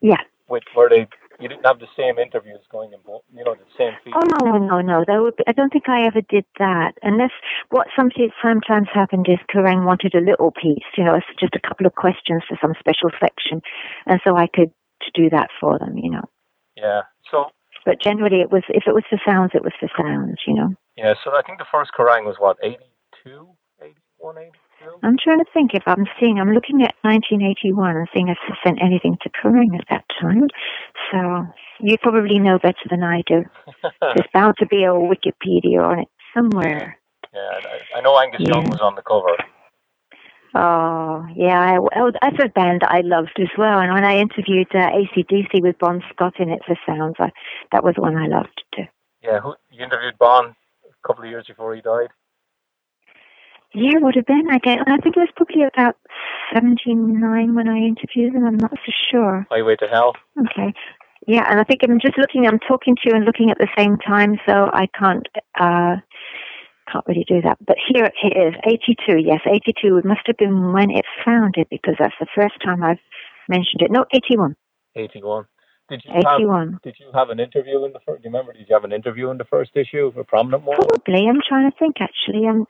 yeah. 0.00 0.20
With 0.48 0.64
where 0.74 0.88
they 0.88 1.06
you 1.40 1.48
didn't 1.48 1.64
have 1.64 1.78
the 1.78 1.88
same 1.96 2.18
interviews 2.18 2.60
going 2.70 2.92
in 2.92 3.00
both, 3.04 3.22
you 3.32 3.42
know, 3.44 3.54
the 3.54 3.64
same 3.78 3.92
feed. 4.04 4.12
Oh 4.14 4.22
no, 4.44 4.58
no, 4.58 4.80
no, 4.80 5.04
no. 5.08 5.22
Would 5.24 5.36
be, 5.36 5.44
I 5.46 5.52
don't 5.52 5.72
think 5.72 5.88
I 5.88 6.06
ever 6.06 6.20
did 6.20 6.44
that. 6.58 6.92
Unless 7.02 7.32
what 7.70 7.88
sometimes 7.96 8.32
sometimes 8.42 8.88
happened 8.92 9.26
is 9.28 9.38
Kerrang 9.52 9.84
wanted 9.84 10.14
a 10.14 10.20
little 10.20 10.52
piece, 10.52 10.84
you 10.96 11.04
know, 11.04 11.18
just 11.38 11.56
a 11.56 11.66
couple 11.66 11.86
of 11.86 11.94
questions 11.94 12.42
for 12.48 12.58
some 12.60 12.74
special 12.78 13.10
section, 13.18 13.62
and 14.06 14.20
so 14.24 14.36
I 14.36 14.46
could 14.46 14.70
do 15.14 15.30
that 15.30 15.48
for 15.60 15.78
them, 15.78 15.96
you 15.96 16.10
know. 16.10 16.24
Yeah. 16.76 17.02
So 17.30 17.50
But 17.86 18.00
generally, 18.00 18.40
it 18.40 18.52
was 18.52 18.62
if 18.68 18.84
it 18.86 18.94
was 18.94 19.04
for 19.08 19.18
sounds, 19.26 19.52
it 19.54 19.62
was 19.64 19.72
for 19.80 19.88
sounds, 19.96 20.38
you 20.46 20.54
know. 20.54 20.74
yeah, 20.96 21.14
so 21.24 21.32
I 21.32 21.42
think 21.42 21.58
the 21.58 21.70
first 21.72 21.92
Kerrang 21.96 22.24
was 22.24 22.36
what 22.38 22.58
82, 22.62 23.48
81, 23.80 24.38
82. 24.38 24.52
I'm 25.02 25.16
trying 25.22 25.38
to 25.38 25.44
think 25.52 25.72
if 25.74 25.82
I'm 25.86 26.06
seeing. 26.18 26.38
I'm 26.38 26.52
looking 26.52 26.82
at 26.82 26.94
1981 27.02 27.96
and 27.96 28.08
seeing 28.14 28.28
if 28.28 28.38
I 28.48 28.54
sent 28.64 28.82
anything 28.82 29.16
to 29.22 29.30
Kerrang 29.30 29.78
at 29.78 29.86
that 29.90 30.04
time. 30.20 30.48
So 31.10 31.46
you 31.80 31.96
probably 31.98 32.38
know 32.38 32.58
better 32.58 32.86
than 32.88 33.02
I 33.02 33.22
do. 33.26 33.44
There's 34.00 34.28
bound 34.32 34.54
to 34.58 34.66
be 34.66 34.84
a 34.84 34.88
Wikipedia 34.88 35.82
on 35.82 36.00
it 36.00 36.08
somewhere. 36.34 36.98
yeah, 37.34 37.60
I, 37.94 37.98
I 37.98 38.00
know 38.00 38.18
Angus 38.18 38.40
Young 38.40 38.70
was 38.70 38.80
on 38.80 38.94
the 38.94 39.02
cover. 39.02 39.36
Oh, 40.54 41.26
yeah. 41.36 41.60
I, 41.60 41.78
oh, 41.78 42.10
that's 42.20 42.44
a 42.44 42.48
band 42.48 42.82
I 42.84 43.02
loved 43.02 43.38
as 43.38 43.50
well. 43.56 43.78
And 43.78 43.92
when 43.92 44.04
I 44.04 44.18
interviewed 44.18 44.74
uh, 44.74 44.88
AC/DC 44.92 45.62
with 45.62 45.78
Bon 45.78 46.02
Scott 46.12 46.34
in 46.40 46.50
it 46.50 46.62
for 46.66 46.76
Sounds, 46.86 47.16
I, 47.18 47.30
that 47.72 47.84
was 47.84 47.94
one 47.96 48.16
I 48.16 48.26
loved 48.26 48.62
too. 48.74 48.84
Yeah, 49.22 49.40
who 49.40 49.54
you 49.70 49.84
interviewed 49.84 50.18
Bon 50.18 50.46
a 50.46 51.06
couple 51.06 51.24
of 51.24 51.30
years 51.30 51.46
before 51.46 51.74
he 51.74 51.82
died. 51.82 52.08
Yeah, 53.74 53.98
would 54.00 54.16
have 54.16 54.26
been. 54.26 54.48
I 54.50 54.58
guess. 54.58 54.78
I 54.86 54.96
think 54.98 55.16
it 55.16 55.20
was 55.20 55.28
probably 55.36 55.62
about 55.62 55.96
79 56.54 57.54
when 57.54 57.68
I 57.68 57.78
interviewed 57.78 58.34
him. 58.34 58.44
I'm 58.44 58.56
not 58.56 58.72
so 58.72 58.92
sure. 59.10 59.46
Highway 59.50 59.76
to 59.76 59.86
Hell. 59.86 60.14
Okay. 60.38 60.74
Yeah, 61.26 61.44
and 61.48 61.60
I 61.60 61.64
think 61.64 61.80
I'm 61.84 62.00
just 62.00 62.18
looking. 62.18 62.46
I'm 62.46 62.58
talking 62.58 62.96
to 62.96 63.02
you 63.04 63.12
and 63.14 63.24
looking 63.24 63.50
at 63.50 63.58
the 63.58 63.68
same 63.76 63.96
time, 63.98 64.36
so 64.46 64.70
I 64.72 64.88
can't 64.98 65.26
uh, 65.58 65.96
can't 66.90 67.04
really 67.06 67.24
do 67.28 67.40
that. 67.42 67.58
But 67.64 67.76
here 67.92 68.04
it 68.06 68.36
is, 68.36 68.54
82. 68.66 69.18
Yes, 69.18 69.40
82. 69.46 69.98
It 69.98 70.04
must 70.04 70.26
have 70.26 70.36
been 70.36 70.72
when 70.72 70.90
it 70.90 71.04
founded 71.24 71.68
because 71.70 71.94
that's 71.98 72.14
the 72.18 72.26
first 72.34 72.54
time 72.64 72.82
I've 72.82 72.98
mentioned 73.48 73.82
it. 73.82 73.90
No, 73.90 74.04
81. 74.12 74.56
81. 74.96 75.44
Did 75.90 76.02
you 76.04 76.12
have 76.14 76.38
81. 76.38 76.78
Did 76.84 76.96
you 77.00 77.06
have 77.12 77.30
an 77.30 77.40
interview 77.40 77.84
in 77.84 77.92
the 77.92 77.98
first? 78.06 78.22
Do 78.22 78.28
you 78.28 78.32
remember? 78.32 78.52
Did 78.52 78.68
you 78.68 78.74
have 78.74 78.84
an 78.84 78.92
interview 78.92 79.30
in 79.30 79.38
the 79.38 79.44
first 79.44 79.72
issue, 79.74 80.12
a 80.16 80.22
prominent 80.24 80.62
one? 80.62 80.76
Probably. 80.76 81.26
I'm 81.28 81.40
trying 81.46 81.68
to 81.70 81.76
think. 81.78 81.96
Actually, 82.00 82.46
I'm 82.46 82.64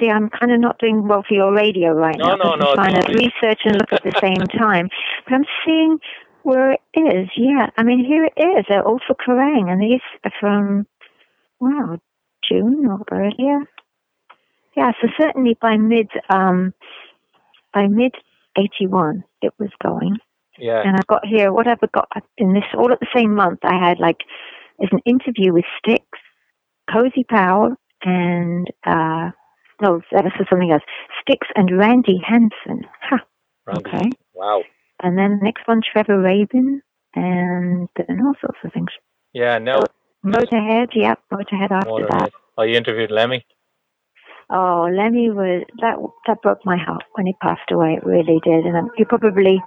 see. 0.00 0.08
I'm 0.08 0.30
kind 0.30 0.52
of 0.52 0.60
not 0.60 0.78
doing 0.78 1.06
well 1.08 1.24
for 1.26 1.34
your 1.34 1.52
radio 1.52 1.90
right 1.92 2.16
No, 2.16 2.36
now. 2.36 2.36
no, 2.36 2.54
no, 2.54 2.70
I'm 2.70 2.76
trying 2.76 3.00
to 3.02 3.12
research 3.12 3.60
and 3.64 3.76
look 3.76 3.92
at 3.92 4.04
the 4.04 4.16
same 4.20 4.36
time. 4.58 4.88
But 5.24 5.34
I'm 5.34 5.44
seeing 5.66 5.98
where 6.44 6.72
it 6.72 6.80
is. 6.94 7.28
Yeah, 7.36 7.66
I 7.76 7.82
mean 7.82 8.04
here 8.04 8.24
it 8.24 8.40
is. 8.40 8.64
They're 8.68 8.86
all 8.86 9.00
for 9.06 9.16
Kerrang, 9.16 9.68
and 9.70 9.82
these 9.82 10.00
are 10.24 10.32
from 10.38 10.86
wow 11.58 11.98
June 12.48 12.86
or 12.86 13.00
earlier. 13.10 13.60
Yeah, 14.76 14.92
so 15.00 15.08
certainly 15.20 15.56
by 15.60 15.76
mid 15.78 16.08
um 16.30 16.74
by 17.74 17.88
mid 17.88 18.12
eighty 18.56 18.86
one 18.86 19.24
it 19.40 19.52
was 19.58 19.70
going. 19.82 20.18
Yeah. 20.62 20.80
And 20.80 20.94
I've 20.94 21.08
got 21.08 21.26
here, 21.26 21.52
what 21.52 21.66
have 21.66 21.80
I 21.82 21.88
got 21.92 22.08
in 22.38 22.54
this, 22.54 22.62
all 22.78 22.92
at 22.92 23.00
the 23.00 23.08
same 23.14 23.34
month, 23.34 23.58
I 23.64 23.74
had 23.84 23.98
like, 23.98 24.18
is 24.78 24.88
an 24.92 25.00
interview 25.04 25.52
with 25.52 25.64
Styx, 25.78 26.04
Cozy 26.88 27.24
Powell, 27.28 27.74
and, 28.04 28.68
uh, 28.86 29.32
no, 29.80 30.00
that 30.12 30.22
was 30.22 30.32
for 30.36 30.46
something 30.48 30.70
else. 30.70 30.84
Styx 31.20 31.48
and 31.56 31.76
Randy 31.76 32.20
Hansen. 32.24 32.86
Ha. 33.10 33.18
Randy. 33.66 33.82
Okay. 33.88 34.10
Wow. 34.34 34.62
And 35.02 35.18
then 35.18 35.38
the 35.40 35.44
next 35.44 35.66
one, 35.66 35.80
Trevor 35.82 36.20
Rabin, 36.20 36.80
and, 37.16 37.88
and 38.08 38.20
all 38.24 38.34
sorts 38.40 38.58
of 38.64 38.72
things. 38.72 38.90
Yeah. 39.32 39.58
No. 39.58 39.82
Motorhead, 40.24 40.90
yep, 40.94 41.18
Motorhead 41.32 41.72
after 41.72 41.90
Motorhead. 41.90 42.08
that. 42.20 42.32
Oh, 42.56 42.62
you 42.62 42.76
interviewed 42.76 43.10
Lemmy. 43.10 43.44
Oh, 44.52 44.88
Lemmy 44.92 45.30
was 45.30 45.64
that 45.80 45.96
that 46.26 46.42
broke 46.42 46.64
my 46.64 46.76
heart 46.76 47.04
when 47.14 47.26
he 47.26 47.34
passed 47.40 47.70
away. 47.70 47.94
It 47.94 48.04
really 48.04 48.38
did, 48.44 48.66
and 48.66 48.76
um, 48.76 48.90
you 48.98 49.06
probably, 49.06 49.62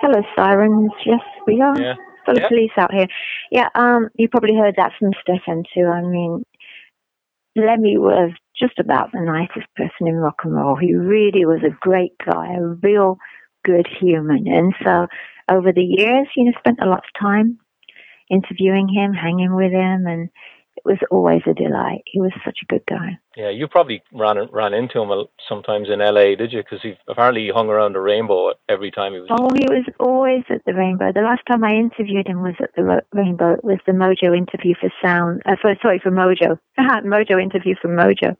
hello 0.00 0.22
sirens. 0.34 0.92
Yes, 1.04 1.20
we 1.46 1.60
are. 1.60 1.78
Yeah. 1.78 1.94
full 2.24 2.36
Yeah. 2.36 2.44
of 2.44 2.48
police 2.48 2.70
out 2.76 2.92
here. 2.92 3.06
Yeah, 3.50 3.68
um, 3.74 4.08
you 4.16 4.28
probably 4.28 4.54
heard 4.56 4.76
that 4.76 4.92
from 4.98 5.10
Steffan 5.12 5.64
too. 5.74 5.86
I 5.86 6.02
mean, 6.02 6.44
Lemmy 7.56 7.98
was 7.98 8.32
just 8.58 8.78
about 8.78 9.12
the 9.12 9.20
nicest 9.20 9.66
person 9.76 10.06
in 10.06 10.14
rock 10.14 10.40
and 10.44 10.54
roll. 10.54 10.76
He 10.76 10.94
really 10.94 11.44
was 11.44 11.62
a 11.64 11.76
great 11.80 12.12
guy, 12.24 12.54
a 12.54 12.62
real 12.82 13.18
good 13.64 13.86
human. 14.00 14.46
And 14.46 14.74
so 14.84 15.06
over 15.50 15.72
the 15.72 15.84
years, 15.84 16.28
you 16.36 16.44
know, 16.44 16.52
spent 16.58 16.78
a 16.80 16.88
lot 16.88 17.04
of 17.04 17.20
time 17.20 17.58
interviewing 18.30 18.88
him, 18.88 19.12
hanging 19.12 19.54
with 19.54 19.72
him, 19.72 20.06
and 20.06 20.28
it 20.76 20.82
was 20.84 20.98
always 21.10 21.42
a 21.46 21.54
delight. 21.54 22.02
He 22.06 22.20
was 22.20 22.32
such 22.44 22.58
a 22.62 22.66
good 22.66 22.82
guy. 22.88 23.18
Yeah. 23.36 23.50
You 23.50 23.68
probably 23.68 24.02
ran 24.12 24.36
ran 24.50 24.74
into 24.74 25.00
him 25.00 25.10
sometimes 25.48 25.88
in 25.92 26.00
L.A. 26.00 26.34
Did 26.34 26.52
you? 26.52 26.62
Because 26.62 26.80
he 26.82 26.94
apparently 27.08 27.42
he 27.42 27.50
hung 27.50 27.68
around 27.68 27.92
the 27.92 28.00
Rainbow 28.00 28.52
every 28.68 28.90
time 28.90 29.12
he 29.12 29.20
was. 29.20 29.28
Oh, 29.30 29.50
he 29.54 29.66
was 29.68 29.86
always 30.00 30.44
at 30.50 30.64
the 30.64 30.74
Rainbow. 30.74 31.12
The 31.12 31.20
last 31.20 31.42
time 31.50 31.62
I 31.64 31.74
interviewed 31.74 32.26
him 32.26 32.42
was 32.42 32.54
at 32.60 32.70
the 32.76 33.02
Rainbow. 33.12 33.54
It 33.54 33.64
was 33.64 33.78
the 33.86 33.92
Mojo 33.92 34.36
interview 34.36 34.74
for 34.80 34.90
Sound. 35.02 35.42
Uh, 35.46 35.56
for, 35.60 35.74
sorry, 35.82 36.00
for 36.02 36.10
Mojo. 36.10 36.58
Mojo 36.78 37.40
interview 37.40 37.74
for 37.80 37.88
Mojo. 37.88 38.36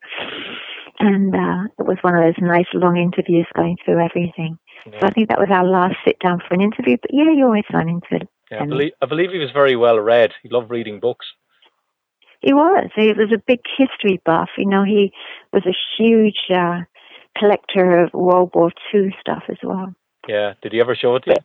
And 0.99 1.35
uh, 1.35 1.69
it 1.79 1.87
was 1.87 1.99
one 2.03 2.15
of 2.15 2.23
those 2.23 2.41
nice 2.41 2.69
long 2.75 2.97
interviews 2.97 3.47
going 3.57 3.77
through 3.85 4.05
everything. 4.05 4.59
So 4.85 5.07
I 5.07 5.11
think 5.11 5.29
that 5.29 5.39
was 5.39 5.49
our 5.51 5.65
last 5.65 5.97
sit 6.05 6.19
down 6.21 6.41
for 6.47 6.55
an 6.55 6.61
interview. 6.61 6.97
But 7.01 7.13
yeah, 7.13 7.31
you 7.35 7.45
always 7.45 7.65
run 7.73 7.89
into 7.89 8.23
it. 8.23 8.29
Yeah, 8.51 8.63
I 8.63 8.67
believe 8.67 8.93
I 9.01 9.07
believe 9.07 9.31
he 9.31 9.39
was 9.39 9.51
very 9.53 9.77
well 9.77 9.99
read. 9.99 10.33
He 10.43 10.49
loved 10.51 10.71
reading 10.71 11.01
books. 11.01 11.27
He 12.43 12.53
was. 12.53 12.91
He 12.97 13.13
was 13.13 13.33
a 13.33 13.43
big 13.47 13.61
history 13.79 14.21
buff. 14.25 14.51
You 14.59 14.67
know, 14.67 14.85
he 14.85 15.13
was 15.53 15.65
a 15.67 15.77
huge 15.97 16.51
uh, 16.51 16.81
collector 17.39 18.05
of 18.05 18.13
World 18.13 18.51
War 18.55 18.73
II 18.93 19.15
stuff 19.21 19.45
as 19.49 19.59
well. 19.63 19.95
Yeah. 20.29 20.55
Did 20.63 20.73
he 20.73 20.81
ever 20.81 20.95
show 20.95 21.17
it 21.17 21.25
to 21.25 21.31
you? 21.31 21.37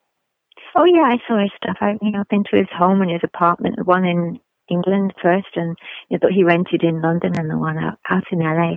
Oh 0.76 0.86
yeah, 0.86 1.04
I 1.04 1.18
saw 1.28 1.40
his 1.40 1.52
stuff. 1.58 1.78
I 1.82 1.98
you 2.02 2.12
know 2.12 2.24
been 2.30 2.44
to 2.52 2.58
his 2.58 2.70
home 2.72 3.02
and 3.02 3.10
his 3.10 3.22
apartment, 3.24 3.78
the 3.78 3.84
one 3.84 4.06
in 4.06 4.40
England 4.70 5.14
first, 5.22 5.56
and 5.56 5.76
you 6.10 6.18
know, 6.18 6.28
that 6.28 6.34
he 6.34 6.44
rented 6.44 6.84
in 6.84 7.02
London, 7.02 7.34
and 7.38 7.50
the 7.50 7.58
one 7.58 7.78
out 7.78 7.98
out 8.10 8.26
in 8.32 8.40
LA. 8.40 8.76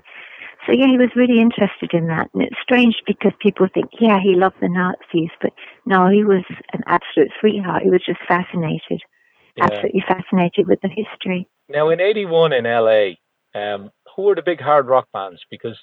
So 0.66 0.72
yeah, 0.72 0.86
he 0.86 0.98
was 0.98 1.16
really 1.16 1.40
interested 1.40 1.92
in 1.92 2.06
that, 2.08 2.28
and 2.32 2.42
it's 2.42 2.56
strange 2.62 2.96
because 3.06 3.32
people 3.40 3.66
think, 3.72 3.90
yeah, 3.98 4.20
he 4.22 4.34
loved 4.34 4.56
the 4.60 4.68
Nazis, 4.68 5.30
but 5.40 5.52
no, 5.86 6.08
he 6.08 6.22
was 6.22 6.44
an 6.72 6.82
absolute 6.86 7.32
sweetheart. 7.40 7.82
He 7.82 7.90
was 7.90 8.04
just 8.04 8.20
fascinated, 8.28 9.00
Yeah. 9.56 9.64
absolutely 9.64 10.04
fascinated 10.06 10.68
with 10.68 10.80
the 10.80 10.88
history. 10.88 11.48
Now 11.68 11.90
in 11.90 12.00
'81 12.00 12.52
in 12.52 12.64
LA, 12.64 13.12
um, 13.54 13.90
who 14.14 14.22
were 14.22 14.34
the 14.34 14.42
big 14.42 14.60
hard 14.60 14.86
rock 14.86 15.08
bands? 15.12 15.40
Because 15.50 15.78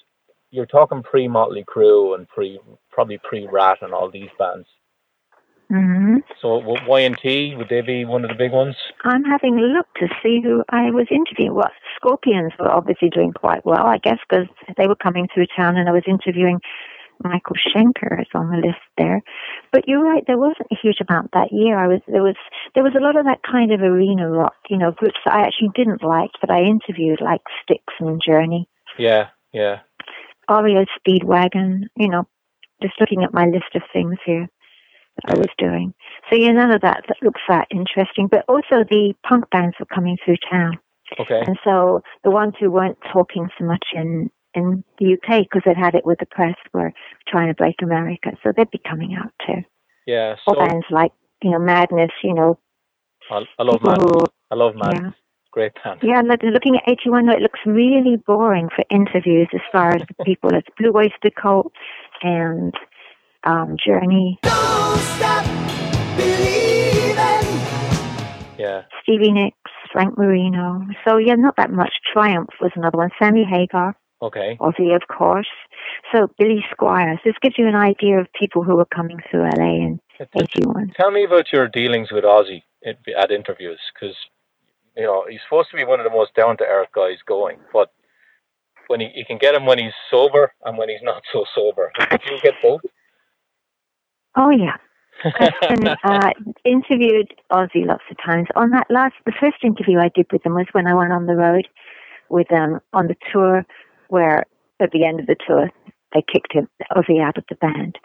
you're 0.50 0.66
talking 0.66 1.02
pre 1.02 1.28
Motley 1.28 1.64
Crue 1.64 2.14
and 2.14 2.28
pre 2.28 2.58
probably 2.90 3.18
pre 3.22 3.46
Ratt 3.50 3.82
and 3.82 3.92
all 3.92 4.10
these 4.10 4.30
bands. 4.38 4.66
hmm 5.70 6.16
So 6.40 6.60
w- 6.60 6.88
Y&T 6.88 7.54
would 7.56 7.68
they 7.68 7.82
be 7.82 8.04
one 8.04 8.24
of 8.24 8.30
the 8.30 8.36
big 8.36 8.52
ones? 8.52 8.76
I'm 9.04 9.24
having 9.24 9.58
a 9.58 9.62
look 9.62 9.86
to 9.96 10.08
see 10.22 10.40
who 10.42 10.64
I 10.70 10.90
was 10.90 11.06
interviewing. 11.10 11.54
Well, 11.54 11.70
Scorpions 11.96 12.52
were 12.58 12.70
obviously 12.70 13.10
doing 13.10 13.32
quite 13.32 13.64
well, 13.64 13.86
I 13.86 13.98
guess, 13.98 14.18
because 14.28 14.46
they 14.76 14.86
were 14.86 14.96
coming 14.96 15.28
through 15.32 15.46
town, 15.56 15.76
and 15.76 15.88
I 15.88 15.92
was 15.92 16.04
interviewing 16.06 16.60
Michael 17.22 17.56
Schenker 17.56 18.20
is 18.20 18.28
on 18.34 18.50
the 18.50 18.58
list 18.58 18.80
there. 18.96 19.22
But 19.72 19.88
you're 19.88 20.02
right, 20.02 20.24
there 20.26 20.38
wasn't 20.38 20.68
a 20.72 20.78
huge 20.80 20.98
amount 21.08 21.30
that 21.32 21.52
year. 21.52 21.78
I 21.78 21.86
was 21.86 22.00
there 22.06 22.22
was 22.22 22.36
there 22.74 22.84
was 22.84 22.94
a 22.96 23.02
lot 23.02 23.16
of 23.18 23.24
that 23.26 23.40
kind 23.42 23.72
of 23.72 23.80
arena 23.80 24.30
rock, 24.30 24.54
you 24.68 24.78
know, 24.78 24.92
groups 24.92 25.18
that 25.24 25.34
I 25.34 25.42
actually 25.46 25.70
didn't 25.74 26.02
like, 26.02 26.30
but 26.40 26.50
I 26.50 26.62
interviewed 26.62 27.20
like 27.20 27.42
Styx 27.62 27.82
and 28.00 28.20
Journey, 28.24 28.68
Yeah, 28.98 29.28
yeah, 29.52 29.80
REO 30.48 30.84
Speedwagon, 30.98 31.84
you 31.96 32.08
know, 32.08 32.26
just 32.82 32.94
looking 33.00 33.24
at 33.24 33.34
my 33.34 33.46
list 33.46 33.74
of 33.74 33.82
things 33.92 34.16
here 34.24 34.48
that 35.16 35.34
I 35.34 35.38
was 35.38 35.48
doing. 35.58 35.94
So 36.30 36.36
yeah, 36.36 36.52
none 36.52 36.70
of 36.70 36.80
that 36.82 37.04
that 37.08 37.16
looks 37.22 37.40
that 37.48 37.68
interesting. 37.70 38.28
But 38.30 38.44
also 38.48 38.84
the 38.88 39.14
punk 39.26 39.50
bands 39.50 39.76
were 39.78 39.86
coming 39.86 40.16
through 40.24 40.36
town. 40.50 40.78
okay, 41.18 41.42
And 41.46 41.58
so 41.64 42.02
the 42.24 42.30
ones 42.30 42.54
who 42.60 42.70
weren't 42.70 42.98
talking 43.12 43.48
so 43.58 43.64
much 43.64 43.84
in 43.94 44.30
in 44.58 44.84
the 44.98 45.14
UK 45.14 45.44
because 45.44 45.62
they'd 45.64 45.76
had 45.86 45.94
it 45.94 46.04
with 46.04 46.18
the 46.18 46.26
press 46.26 46.56
were 46.74 46.92
trying 47.26 47.48
to 47.48 47.54
break 47.54 47.76
America. 47.82 48.30
So 48.42 48.52
they'd 48.56 48.70
be 48.70 48.80
coming 48.90 49.14
out 49.20 49.32
too. 49.46 49.62
Yeah. 50.06 50.36
Or 50.46 50.54
So 50.54 50.60
bands 50.66 50.86
like, 50.90 51.12
you 51.42 51.50
know, 51.52 51.58
Madness, 51.58 52.10
you 52.22 52.34
know. 52.34 52.58
I, 53.30 53.42
I 53.58 53.62
love 53.62 53.80
people 53.80 53.90
Mad. 53.90 54.00
who- 54.00 54.26
I 54.50 54.54
love 54.54 54.74
Mad. 54.76 54.94
Yeah. 54.94 55.10
Great 55.50 55.72
band. 55.82 56.00
Yeah, 56.02 56.20
look- 56.22 56.42
looking 56.42 56.76
at 56.76 56.82
81, 56.88 57.28
it 57.30 57.40
looks 57.42 57.60
really 57.66 58.16
boring 58.26 58.68
for 58.74 58.84
interviews 58.90 59.48
as 59.54 59.60
far 59.72 59.94
as 59.94 60.02
the 60.08 60.24
people. 60.24 60.50
It's 60.54 60.68
Blue 60.78 60.92
Oyster 60.94 61.30
Cult 61.40 61.72
and 62.22 62.72
um, 63.44 63.76
Journey, 63.84 64.38
Yeah. 68.58 68.82
Stevie 69.02 69.30
Nicks, 69.32 69.56
Frank 69.92 70.18
Marino. 70.18 70.80
So, 71.06 71.16
yeah, 71.18 71.34
not 71.36 71.54
that 71.56 71.70
much. 71.70 71.92
Triumph 72.12 72.50
was 72.60 72.72
another 72.74 72.98
one. 72.98 73.10
Sammy 73.18 73.44
Hagar, 73.44 73.94
Okay. 74.20 74.58
Ozzy, 74.60 74.94
of 74.96 75.02
course. 75.08 75.46
So, 76.12 76.28
Billy 76.38 76.64
Squires. 76.72 77.20
This 77.24 77.34
gives 77.40 77.56
you 77.56 77.68
an 77.68 77.76
idea 77.76 78.18
of 78.18 78.26
people 78.38 78.64
who 78.64 78.76
were 78.76 78.86
coming 78.86 79.18
through 79.30 79.42
LA 79.42 79.76
in 79.76 80.00
81. 80.34 80.92
Tell 80.98 81.10
me 81.10 81.24
about 81.24 81.52
your 81.52 81.68
dealings 81.68 82.10
with 82.10 82.24
Ozzy 82.24 82.62
at, 82.84 83.30
interviews, 83.30 83.78
because 83.94 84.16
you 84.96 85.04
know 85.04 85.24
he's 85.28 85.40
supposed 85.48 85.70
to 85.70 85.76
be 85.76 85.84
one 85.84 86.00
of 86.00 86.04
the 86.04 86.10
most 86.10 86.34
down 86.34 86.56
to 86.58 86.64
earth 86.64 86.88
guys 86.94 87.18
going, 87.26 87.58
but 87.72 87.92
when 88.88 89.00
he 89.00 89.10
you 89.14 89.24
can 89.24 89.38
get 89.38 89.54
him 89.54 89.66
when 89.66 89.78
he's 89.78 89.92
sober 90.10 90.52
and 90.64 90.76
when 90.76 90.88
he's 90.88 91.02
not 91.02 91.22
so 91.32 91.44
sober. 91.54 91.92
Did 92.10 92.20
you 92.28 92.40
get 92.42 92.54
both? 92.60 92.80
Oh, 94.36 94.50
yeah. 94.50 94.76
I've 95.24 95.98
uh, 96.04 96.30
interviewed 96.64 97.34
Ozzy 97.52 97.86
lots 97.86 98.04
of 98.10 98.16
times. 98.24 98.46
On 98.54 98.70
that 98.70 98.86
last, 98.88 99.14
the 99.26 99.32
first 99.40 99.56
interview 99.64 99.98
I 99.98 100.10
did 100.14 100.26
with 100.32 100.42
them 100.44 100.54
was 100.54 100.66
when 100.72 100.86
I 100.86 100.94
went 100.94 101.12
on 101.12 101.26
the 101.26 101.34
road 101.34 101.66
with 102.28 102.48
them 102.48 102.78
on 102.92 103.08
the 103.08 103.16
tour, 103.32 103.64
where 104.08 104.44
at 104.80 104.90
the 104.92 105.04
end 105.04 105.20
of 105.20 105.26
the 105.26 105.36
tour 105.46 105.70
they 106.14 106.22
kicked 106.32 106.52
him, 106.52 106.68
Ozzy 106.96 107.22
out 107.22 107.36
of 107.36 107.44
the 107.48 107.56
band, 107.56 107.98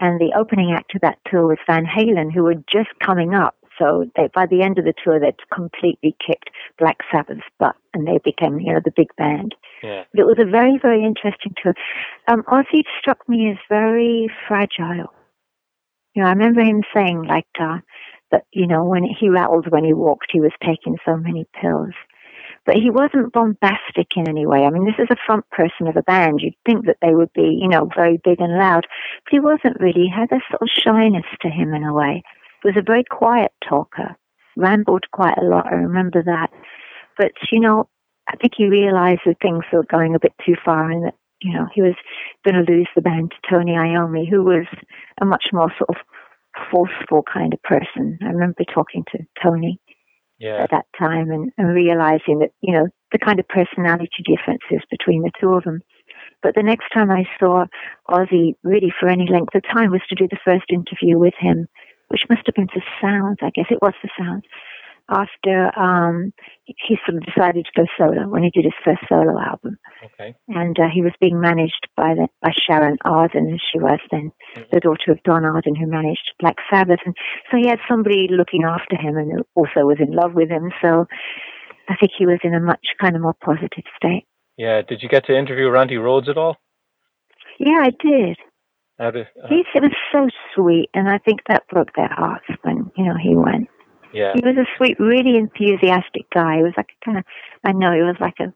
and 0.00 0.20
the 0.20 0.32
opening 0.38 0.72
act 0.72 0.94
of 0.94 1.00
that 1.00 1.18
tour 1.26 1.46
was 1.46 1.58
Van 1.66 1.84
Halen, 1.84 2.32
who 2.32 2.44
were 2.44 2.54
just 2.54 2.90
coming 3.04 3.34
up. 3.34 3.56
So 3.78 4.04
they, 4.16 4.28
by 4.34 4.46
the 4.46 4.62
end 4.62 4.78
of 4.78 4.84
the 4.84 4.94
tour, 5.04 5.20
they'd 5.20 5.34
completely 5.54 6.16
kicked 6.24 6.50
Black 6.78 6.98
Sabbath's 7.12 7.42
butt, 7.58 7.76
and 7.94 8.06
they 8.06 8.18
became, 8.24 8.58
you 8.58 8.72
know, 8.72 8.80
the 8.84 8.92
big 8.94 9.08
band. 9.16 9.54
yeah. 9.82 10.04
But 10.12 10.20
it 10.20 10.26
was 10.26 10.38
a 10.40 10.50
very, 10.50 10.78
very 10.80 11.04
interesting 11.04 11.54
tour. 11.62 11.74
Um, 12.26 12.42
Ozzy 12.44 12.82
struck 13.00 13.28
me 13.28 13.50
as 13.50 13.58
very 13.68 14.28
fragile. 14.46 15.12
You 16.14 16.22
know, 16.22 16.28
I 16.28 16.32
remember 16.32 16.62
him 16.62 16.82
saying 16.94 17.24
like 17.28 17.46
uh, 17.60 17.78
that. 18.32 18.44
You 18.52 18.66
know, 18.66 18.84
when 18.84 19.04
he 19.04 19.28
rattled 19.28 19.70
when 19.70 19.84
he 19.84 19.92
walked, 19.92 20.30
he 20.32 20.40
was 20.40 20.52
taking 20.64 20.96
so 21.04 21.16
many 21.16 21.46
pills. 21.60 21.94
But 22.68 22.76
he 22.76 22.90
wasn't 22.90 23.32
bombastic 23.32 24.08
in 24.14 24.28
any 24.28 24.44
way. 24.44 24.64
I 24.64 24.68
mean, 24.68 24.84
this 24.84 24.98
is 24.98 25.08
a 25.10 25.16
front 25.24 25.48
person 25.48 25.88
of 25.88 25.96
a 25.96 26.02
band. 26.02 26.40
You'd 26.42 26.52
think 26.66 26.84
that 26.84 26.98
they 27.00 27.14
would 27.14 27.32
be, 27.32 27.58
you 27.58 27.66
know, 27.66 27.88
very 27.96 28.20
big 28.22 28.42
and 28.42 28.58
loud. 28.58 28.86
But 29.24 29.30
he 29.30 29.40
wasn't 29.40 29.80
really. 29.80 30.02
He 30.02 30.10
had 30.14 30.30
a 30.30 30.44
sort 30.50 30.60
of 30.60 30.68
shyness 30.68 31.24
to 31.40 31.48
him 31.48 31.72
in 31.72 31.82
a 31.82 31.94
way. 31.94 32.22
He 32.62 32.68
was 32.68 32.76
a 32.76 32.82
very 32.82 33.04
quiet 33.04 33.52
talker. 33.66 34.14
Rambled 34.54 35.04
quite 35.12 35.38
a 35.38 35.46
lot. 35.46 35.66
I 35.66 35.76
remember 35.76 36.22
that. 36.22 36.50
But, 37.16 37.32
you 37.50 37.58
know, 37.58 37.88
I 38.30 38.36
think 38.36 38.52
he 38.54 38.66
realized 38.66 39.22
that 39.24 39.40
things 39.40 39.64
were 39.72 39.86
going 39.90 40.14
a 40.14 40.20
bit 40.20 40.34
too 40.44 40.56
far 40.62 40.90
and 40.90 41.06
that, 41.06 41.14
you 41.40 41.54
know, 41.54 41.68
he 41.74 41.80
was 41.80 41.94
going 42.44 42.62
to 42.62 42.70
lose 42.70 42.88
the 42.94 43.00
band 43.00 43.30
to 43.30 43.50
Tony 43.50 43.76
Iommi, 43.76 44.28
who 44.28 44.42
was 44.42 44.66
a 45.22 45.24
much 45.24 45.46
more 45.54 45.72
sort 45.78 45.88
of 45.88 45.96
forceful 46.70 47.22
kind 47.32 47.54
of 47.54 47.62
person. 47.62 48.18
I 48.20 48.26
remember 48.26 48.64
talking 48.64 49.04
to 49.12 49.20
Tony 49.42 49.80
Yeah. 50.38 50.62
at 50.62 50.70
that 50.70 50.86
time 50.98 51.30
and, 51.30 51.50
and 51.58 51.74
realizing 51.74 52.38
that, 52.40 52.50
you 52.60 52.72
know, 52.72 52.88
the 53.12 53.18
kind 53.18 53.40
of 53.40 53.48
personality 53.48 54.22
differences 54.24 54.86
between 54.90 55.22
the 55.22 55.32
two 55.40 55.54
of 55.54 55.64
them. 55.64 55.80
But 56.42 56.54
the 56.54 56.62
next 56.62 56.90
time 56.94 57.10
I 57.10 57.24
saw 57.38 57.66
Ozzy, 58.08 58.54
really 58.62 58.92
for 58.98 59.08
any 59.08 59.26
length 59.28 59.54
of 59.54 59.62
time, 59.64 59.90
was 59.90 60.02
to 60.08 60.14
do 60.14 60.28
the 60.30 60.38
first 60.44 60.66
interview 60.70 61.18
with 61.18 61.34
him, 61.38 61.66
which 62.08 62.22
must 62.30 62.42
have 62.46 62.54
been 62.54 62.68
for 62.68 62.82
Sounds, 63.00 63.38
I 63.42 63.50
guess 63.50 63.66
it 63.70 63.82
was 63.82 63.94
for 64.00 64.10
Sounds, 64.18 64.44
after 65.08 65.76
um, 65.78 66.32
he 66.64 66.96
sort 67.06 67.16
of 67.18 67.24
decided 67.24 67.66
to 67.66 67.80
go 67.80 67.86
solo 67.96 68.28
when 68.28 68.42
he 68.42 68.50
did 68.50 68.64
his 68.64 68.74
first 68.84 69.00
solo 69.08 69.38
album 69.40 69.78
Okay. 70.04 70.34
and 70.48 70.78
uh, 70.78 70.88
he 70.92 71.02
was 71.02 71.12
being 71.20 71.40
managed 71.40 71.88
by 71.96 72.14
the, 72.14 72.28
by 72.42 72.50
Sharon 72.68 72.98
Arden, 73.04 73.52
as 73.52 73.60
she 73.72 73.78
was 73.78 73.98
then 74.10 74.30
the 74.72 74.80
daughter 74.80 75.12
of 75.12 75.22
Don 75.24 75.44
Arden, 75.44 75.74
who 75.74 75.86
managed 75.86 76.32
Black 76.40 76.56
Sabbath, 76.70 77.00
and 77.04 77.14
so 77.50 77.56
he 77.56 77.68
had 77.68 77.78
somebody 77.88 78.28
looking 78.30 78.64
after 78.64 78.96
him 78.96 79.16
and 79.16 79.44
also 79.54 79.80
was 79.86 79.98
in 80.00 80.12
love 80.12 80.34
with 80.34 80.50
him. 80.50 80.70
So 80.82 81.06
I 81.88 81.96
think 81.96 82.12
he 82.16 82.26
was 82.26 82.38
in 82.44 82.54
a 82.54 82.60
much 82.60 82.86
kind 83.00 83.16
of 83.16 83.22
more 83.22 83.34
positive 83.42 83.84
state. 83.96 84.26
Yeah. 84.56 84.82
Did 84.82 85.02
you 85.02 85.08
get 85.08 85.24
to 85.26 85.36
interview 85.38 85.68
Randy 85.70 85.94
Rhoads 85.96 86.28
at 86.28 86.36
all? 86.36 86.56
Yeah, 87.58 87.80
I 87.80 87.90
did. 87.90 88.36
Did, 89.00 89.26
uh, 89.42 89.48
He 89.48 89.62
it 89.74 89.82
was 89.82 89.92
so 90.12 90.28
sweet, 90.54 90.90
and 90.92 91.08
I 91.08 91.18
think 91.18 91.40
that 91.48 91.68
broke 91.68 91.94
their 91.94 92.10
hearts 92.10 92.46
when 92.62 92.90
you 92.96 93.04
know 93.04 93.14
he 93.20 93.34
went. 93.36 93.68
Yeah. 94.12 94.32
He 94.34 94.40
was 94.44 94.56
a 94.56 94.66
sweet, 94.76 94.98
really 94.98 95.36
enthusiastic 95.36 96.30
guy. 96.34 96.56
He 96.56 96.62
was 96.62 96.74
like 96.76 96.90
a 97.00 97.04
kind 97.04 97.18
of, 97.18 97.24
I 97.64 97.72
know, 97.72 97.92
he 97.92 98.02
was 98.02 98.16
like 98.20 98.36
a, 98.40 98.52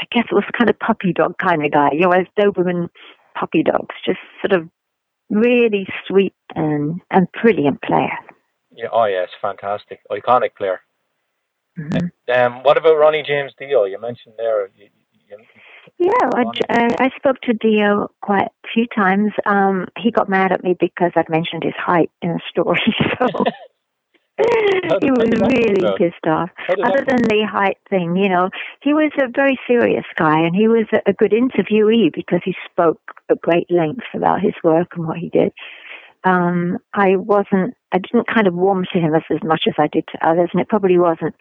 I 0.00 0.06
guess 0.10 0.24
it 0.30 0.34
was 0.34 0.44
kind 0.56 0.68
of 0.68 0.78
puppy 0.78 1.12
dog 1.12 1.38
kind 1.38 1.64
of 1.64 1.70
guy. 1.72 1.90
You 1.92 2.00
know, 2.00 2.12
as 2.12 2.26
Doberman 2.38 2.88
puppy 3.38 3.62
dogs, 3.62 3.94
just 4.04 4.18
sort 4.40 4.60
of 4.60 4.68
really 5.30 5.86
sweet 6.06 6.34
and 6.54 7.00
and 7.10 7.26
brilliant 7.42 7.82
player. 7.82 8.18
Yeah. 8.70 8.88
Oh, 8.92 9.04
yeah. 9.04 9.22
It's 9.22 9.32
fantastic. 9.40 10.00
Iconic 10.10 10.54
player. 10.56 10.80
Mhm. 11.78 12.10
Um. 12.32 12.62
What 12.62 12.76
about 12.76 12.96
Ronnie 12.96 13.22
James 13.22 13.52
Dio? 13.58 13.84
You 13.84 14.00
mentioned 14.00 14.34
there. 14.38 14.68
You, 14.76 14.88
you, 15.28 15.36
Yeah, 15.98 16.30
I, 16.34 16.44
I, 16.70 16.88
I 17.06 17.10
spoke 17.16 17.40
to 17.42 17.52
Dio 17.52 18.10
quite 18.22 18.46
a 18.46 18.68
few 18.72 18.86
times. 18.94 19.32
Um, 19.44 19.86
he 19.98 20.10
got 20.10 20.28
mad 20.28 20.52
at 20.52 20.64
me 20.64 20.74
because 20.78 21.12
I'd 21.16 21.28
mentioned 21.28 21.64
his 21.64 21.74
height 21.76 22.10
in 22.22 22.30
a 22.30 22.38
story, 22.50 22.80
so 23.18 23.26
he 25.00 25.10
was 25.10 25.28
did 25.30 25.32
that 25.32 25.40
come 25.40 25.48
really 25.48 25.98
pissed 25.98 26.26
off. 26.26 26.50
Other 26.68 27.04
than 27.08 27.22
the 27.22 27.46
height 27.50 27.78
thing, 27.88 28.16
you 28.16 28.28
know, 28.28 28.50
he 28.82 28.92
was 28.92 29.10
a 29.18 29.28
very 29.28 29.58
serious 29.66 30.04
guy, 30.16 30.40
and 30.40 30.54
he 30.54 30.68
was 30.68 30.86
a, 30.92 31.00
a 31.10 31.12
good 31.12 31.32
interviewee 31.32 32.12
because 32.12 32.40
he 32.44 32.54
spoke 32.70 33.00
at 33.30 33.40
great 33.40 33.70
length 33.70 34.04
about 34.14 34.40
his 34.40 34.54
work 34.62 34.88
and 34.94 35.06
what 35.06 35.18
he 35.18 35.30
did. 35.30 35.52
Um, 36.24 36.78
I 36.92 37.16
wasn't, 37.16 37.74
I 37.92 37.98
didn't 37.98 38.26
kind 38.26 38.46
of 38.46 38.54
warm 38.54 38.84
to 38.92 38.98
him 38.98 39.14
as, 39.14 39.22
as 39.30 39.42
much 39.42 39.64
as 39.68 39.74
I 39.78 39.86
did 39.86 40.04
to 40.12 40.28
others, 40.28 40.50
and 40.52 40.60
it 40.60 40.68
probably 40.68 40.98
wasn't 40.98 41.34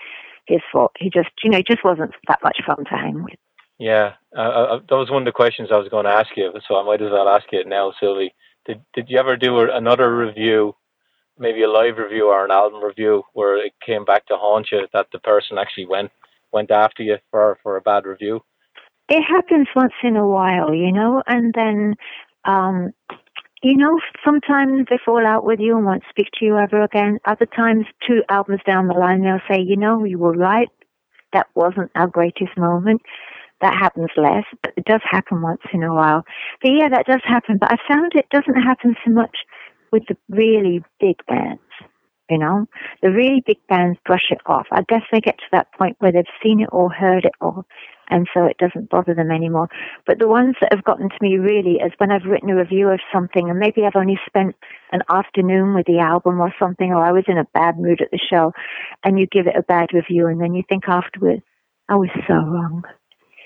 his 0.47 0.61
fault. 0.71 0.91
He 0.97 1.09
just, 1.09 1.29
you 1.43 1.49
know, 1.49 1.57
he 1.57 1.63
just 1.63 1.83
wasn't 1.83 2.11
that 2.27 2.39
much 2.43 2.59
fun 2.65 2.85
to 2.85 2.95
hang 2.95 3.23
with. 3.23 3.39
Yeah, 3.77 4.13
uh, 4.37 4.79
that 4.87 4.95
was 4.95 5.11
one 5.11 5.23
of 5.23 5.25
the 5.25 5.33
questions 5.33 5.69
I 5.71 5.77
was 5.77 5.89
going 5.89 6.05
to 6.05 6.11
ask 6.11 6.29
you, 6.37 6.53
so 6.65 6.77
I 6.77 6.83
might 6.83 7.01
as 7.01 7.11
well 7.11 7.27
ask 7.27 7.45
you 7.51 7.59
it 7.59 7.67
now, 7.67 7.93
Sylvie. 7.99 8.33
Did 8.65 8.81
Did 8.93 9.09
you 9.09 9.19
ever 9.19 9.35
do 9.35 9.59
another 9.59 10.15
review, 10.15 10.75
maybe 11.37 11.63
a 11.63 11.69
live 11.69 11.97
review 11.97 12.27
or 12.27 12.45
an 12.45 12.51
album 12.51 12.83
review, 12.83 13.23
where 13.33 13.57
it 13.57 13.73
came 13.85 14.05
back 14.05 14.25
to 14.27 14.35
haunt 14.35 14.69
you 14.71 14.87
that 14.93 15.07
the 15.11 15.19
person 15.19 15.57
actually 15.57 15.85
went 15.85 16.11
went 16.51 16.71
after 16.71 17.03
you 17.03 17.17
for 17.31 17.57
for 17.61 17.77
a 17.77 17.81
bad 17.81 18.05
review? 18.05 18.41
it 19.09 19.21
happens 19.21 19.67
once 19.75 19.93
in 20.03 20.15
a 20.15 20.27
while, 20.27 20.73
you 20.73 20.91
know, 20.91 21.21
and 21.27 21.53
then, 21.53 21.95
um, 22.45 22.91
you 23.61 23.77
know, 23.77 23.99
sometimes 24.23 24.87
they 24.89 24.99
fall 25.03 25.25
out 25.25 25.45
with 25.45 25.59
you 25.59 25.77
and 25.77 25.85
won't 25.85 26.03
speak 26.09 26.27
to 26.35 26.45
you 26.45 26.57
ever 26.57 26.83
again. 26.83 27.19
Other 27.25 27.45
times, 27.45 27.85
two 28.07 28.23
albums 28.29 28.61
down 28.65 28.87
the 28.87 28.93
line, 28.93 29.21
they'll 29.21 29.39
say, 29.49 29.61
you 29.61 29.77
know, 29.77 30.03
you 30.03 30.19
were 30.19 30.33
right. 30.33 30.69
That 31.33 31.47
wasn't 31.55 31.91
our 31.95 32.07
greatest 32.07 32.57
moment. 32.57 33.01
That 33.61 33.73
happens 33.73 34.09
less, 34.17 34.43
but 34.61 34.73
it 34.75 34.85
does 34.85 35.01
happen 35.09 35.41
once 35.41 35.61
in 35.73 35.83
a 35.83 35.93
while. 35.93 36.23
But 36.61 36.71
yeah, 36.71 36.89
that 36.89 37.05
does 37.05 37.21
happen. 37.23 37.57
But 37.59 37.71
I 37.71 37.77
found 37.87 38.11
it 38.13 38.27
doesn't 38.29 38.61
happen 38.61 38.95
so 39.05 39.11
much 39.11 39.37
with 39.95 40.03
the 40.09 40.17
really 40.29 40.83
big 40.99 41.15
bands. 41.25 41.61
You 42.29 42.39
know, 42.39 42.65
the 43.03 43.11
really 43.11 43.43
big 43.45 43.59
bands 43.69 43.99
brush 44.03 44.31
it 44.31 44.41
off. 44.47 44.65
I 44.71 44.81
guess 44.89 45.03
they 45.11 45.21
get 45.21 45.37
to 45.37 45.51
that 45.51 45.71
point 45.73 45.95
where 45.99 46.11
they've 46.11 46.25
seen 46.41 46.59
it 46.59 46.69
or 46.71 46.89
heard 46.89 47.23
it 47.23 47.33
all, 47.39 47.65
and 48.09 48.27
so 48.33 48.45
it 48.45 48.57
doesn't 48.57 48.89
bother 48.89 49.13
them 49.13 49.29
anymore. 49.29 49.69
But 50.07 50.17
the 50.17 50.27
ones 50.27 50.55
that 50.59 50.73
have 50.73 50.83
gotten 50.83 51.07
to 51.07 51.15
me 51.21 51.37
really 51.37 51.75
is 51.75 51.91
when 51.99 52.11
I've 52.11 52.25
written 52.25 52.49
a 52.49 52.55
review 52.55 52.89
of 52.89 52.99
something, 53.13 53.47
and 53.47 53.59
maybe 53.59 53.83
I've 53.85 53.95
only 53.95 54.19
spent 54.25 54.55
an 54.91 55.03
afternoon 55.07 55.75
with 55.75 55.85
the 55.85 55.99
album 55.99 56.41
or 56.41 56.51
something, 56.59 56.91
or 56.91 57.05
I 57.05 57.11
was 57.11 57.25
in 57.27 57.37
a 57.37 57.47
bad 57.53 57.77
mood 57.77 58.01
at 58.01 58.09
the 58.09 58.19
show, 58.19 58.53
and 59.03 59.19
you 59.19 59.27
give 59.27 59.45
it 59.45 59.55
a 59.55 59.61
bad 59.61 59.93
review, 59.93 60.25
and 60.25 60.41
then 60.41 60.55
you 60.55 60.63
think 60.67 60.89
afterwards, 60.89 61.43
I 61.89 61.95
was 61.95 62.09
so 62.27 62.33
wrong. 62.33 62.83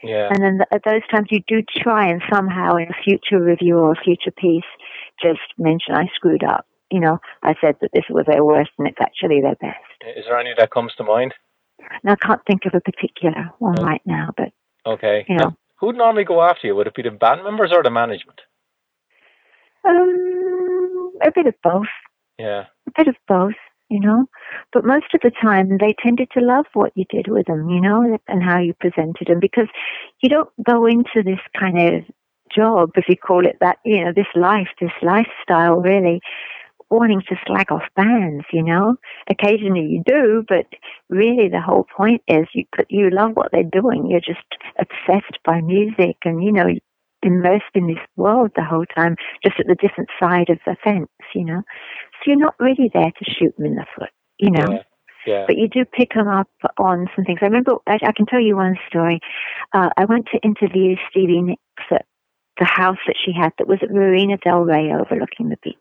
Yeah, 0.04 0.30
And 0.32 0.44
then 0.44 0.58
th- 0.60 0.68
at 0.72 0.84
those 0.86 1.06
times, 1.12 1.28
you 1.32 1.42
do 1.48 1.62
try 1.78 2.08
and 2.08 2.22
somehow 2.32 2.76
in 2.78 2.90
a 2.90 3.04
future 3.04 3.42
review 3.44 3.78
or 3.78 3.92
a 3.92 4.02
future 4.04 4.32
piece 4.32 4.64
just 5.22 5.40
mention 5.58 5.96
I 5.96 6.08
screwed 6.16 6.44
up. 6.44 6.66
You 6.92 7.00
know, 7.02 7.20
I 7.44 7.56
said 7.62 7.76
that 7.82 7.92
this 7.94 8.06
was 8.10 8.26
their 8.26 8.44
worst 8.44 8.72
and 8.78 8.88
it's 8.88 8.98
actually 9.02 9.42
their 9.42 9.56
best. 9.56 9.78
is 10.18 10.26
there 10.26 10.40
any 10.40 10.54
that 10.58 10.72
comes 10.72 10.94
to 10.96 11.04
mind? 11.04 11.34
Now, 12.04 12.14
I 12.14 12.16
can't 12.16 12.42
think 12.48 12.66
of 12.66 12.74
a 12.74 12.82
particular 12.82 13.52
one 13.60 13.78
Oh. 13.80 13.84
right 13.84 14.02
now, 14.06 14.30
but 14.38 14.50
Okay. 14.86 15.26
Yeah. 15.28 15.44
And 15.44 15.56
who'd 15.80 15.96
normally 15.98 16.24
go 16.24 16.42
after 16.42 16.68
you? 16.68 16.76
Would 16.76 16.88
it 16.88 16.96
be 16.96 17.02
the 17.04 17.12
band 17.12 17.44
members 17.44 17.72
or 17.74 17.84
the 17.84 17.90
management? 17.92 18.40
um, 19.86 21.12
a 21.22 21.32
bit 21.32 21.48
of 21.48 21.56
both. 21.64 21.88
Yeah. 22.38 22.66
A 22.88 22.92
bit 22.98 23.08
of 23.08 23.16
both. 23.28 23.54
You 23.90 24.00
know. 24.00 24.26
But 24.72 24.86
most 24.86 25.08
of 25.14 25.22
the 25.22 25.32
time, 25.42 25.78
they 25.80 25.96
tended 26.02 26.30
to 26.34 26.42
love 26.42 26.66
what 26.74 26.94
you 26.96 27.06
did 27.10 27.28
with 27.28 27.48
them, 27.48 27.70
you 27.70 27.82
know, 27.82 28.18
and 28.28 28.44
how 28.44 28.60
you 28.60 28.74
presented 28.74 29.28
them 29.28 29.40
because 29.40 29.68
you 30.22 30.30
don't 30.30 30.50
go 30.64 30.86
into 30.86 31.24
this 31.24 31.40
kind 31.60 31.80
of 31.80 32.04
job, 32.54 32.92
if 32.96 33.06
you 33.08 33.16
call 33.16 33.46
it 33.46 33.58
that, 33.62 33.78
you 33.86 34.04
know, 34.04 34.12
this 34.16 34.28
life, 34.36 34.68
this 34.80 34.92
lifestyle 35.02 35.78
really 35.82 36.22
wanting 36.90 37.22
to 37.30 37.36
slag 37.46 37.72
off 37.72 37.84
bands, 37.96 38.46
you 38.52 38.64
know. 38.64 38.96
Occasionally 39.30 39.86
you 39.86 40.04
do, 40.06 40.44
but 40.48 40.66
really 41.10 41.48
the 41.48 41.62
whole 41.62 41.86
point 41.96 42.22
is 42.28 42.48
you 42.54 42.66
you 42.90 43.10
love 43.12 43.32
what 43.34 43.52
they're 43.52 43.64
doing. 43.64 44.08
You're 44.10 44.20
just 44.20 44.40
obsessed 44.80 45.38
by 45.46 45.62
music 45.62 46.18
and, 46.26 46.44
you 46.44 46.52
know, 46.52 46.68
immersed 47.24 47.74
in 47.76 47.88
this 47.88 48.04
world 48.16 48.52
the 48.56 48.64
whole 48.64 48.86
time, 48.86 49.16
just 49.44 49.60
at 49.60 49.68
the 49.68 49.76
different 49.76 50.10
side 50.20 50.50
of 50.50 50.60
the 50.66 50.76
fence, 50.84 51.10
you 51.34 51.46
know. 51.46 51.62
So 51.62 52.28
you're 52.28 52.38
not 52.38 52.56
really 52.60 52.90
there 52.94 53.12
to 53.12 53.32
shoot 53.32 53.56
them 53.58 53.66
in 53.66 53.76
the 53.76 53.86
foot, 53.98 54.10
you 54.38 54.52
know. 54.52 54.72
Yeah. 54.72 54.84
Yeah. 55.28 55.44
But 55.46 55.58
you 55.58 55.68
do 55.68 55.84
pick 55.86 56.14
them 56.14 56.30
up 56.30 56.50
on 56.78 57.08
some 57.14 57.26
things. 57.26 57.40
I 57.42 57.46
remember, 57.46 57.74
I, 57.86 58.00
I 58.02 58.12
can 58.14 58.26
tell 58.26 58.40
you 58.40 58.56
one 58.56 58.78
story. 58.88 59.20
Uh, 59.74 59.90
I 59.98 60.06
went 60.06 60.28
to 60.32 60.40
interview 60.40 60.96
Stevie 61.12 61.42
Nicks 61.42 61.62
at 61.92 62.06
the 62.58 62.66
house 62.66 62.98
that 63.06 63.16
she 63.24 63.34
had 63.34 63.52
that 63.58 63.68
was 63.68 63.80
at 63.82 63.92
Marina 63.92 64.38
Del 64.38 64.62
Rey 64.62 64.92
overlooking 64.94 65.50
the 65.50 65.58
beach. 65.62 65.76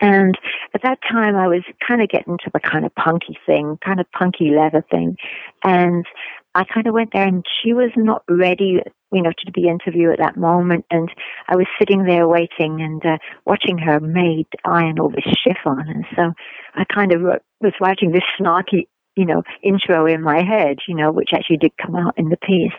And 0.00 0.38
at 0.74 0.82
that 0.82 0.98
time, 1.10 1.36
I 1.36 1.46
was 1.46 1.62
kind 1.86 2.02
of 2.02 2.08
getting 2.08 2.38
to 2.38 2.50
the 2.52 2.60
kind 2.60 2.86
of 2.86 2.94
punky 2.94 3.38
thing, 3.46 3.78
kind 3.84 4.00
of 4.00 4.10
punky 4.12 4.50
leather 4.50 4.84
thing. 4.90 5.16
And 5.62 6.06
I 6.54 6.64
kind 6.64 6.86
of 6.86 6.94
went 6.94 7.10
there 7.12 7.26
and 7.26 7.44
she 7.62 7.72
was 7.72 7.90
not 7.96 8.24
ready, 8.28 8.80
you 9.12 9.22
know, 9.22 9.30
to 9.30 9.52
be 9.52 9.68
interviewed 9.68 10.12
at 10.12 10.18
that 10.18 10.36
moment. 10.36 10.84
And 10.90 11.10
I 11.48 11.56
was 11.56 11.66
sitting 11.78 12.04
there 12.04 12.26
waiting 12.26 12.80
and 12.80 13.04
uh, 13.04 13.18
watching 13.46 13.78
her 13.78 14.00
maid 14.00 14.46
iron 14.64 14.98
all 14.98 15.10
this 15.10 15.32
chiffon. 15.44 15.84
And 15.86 16.04
so 16.16 16.32
I 16.74 16.84
kind 16.92 17.12
of 17.12 17.20
was 17.60 17.72
writing 17.80 18.10
this 18.10 18.24
snarky, 18.40 18.88
you 19.16 19.26
know, 19.26 19.42
intro 19.62 20.06
in 20.06 20.22
my 20.22 20.42
head, 20.42 20.78
you 20.88 20.96
know, 20.96 21.12
which 21.12 21.30
actually 21.32 21.58
did 21.58 21.72
come 21.80 21.94
out 21.94 22.14
in 22.16 22.30
the 22.30 22.38
piece. 22.38 22.72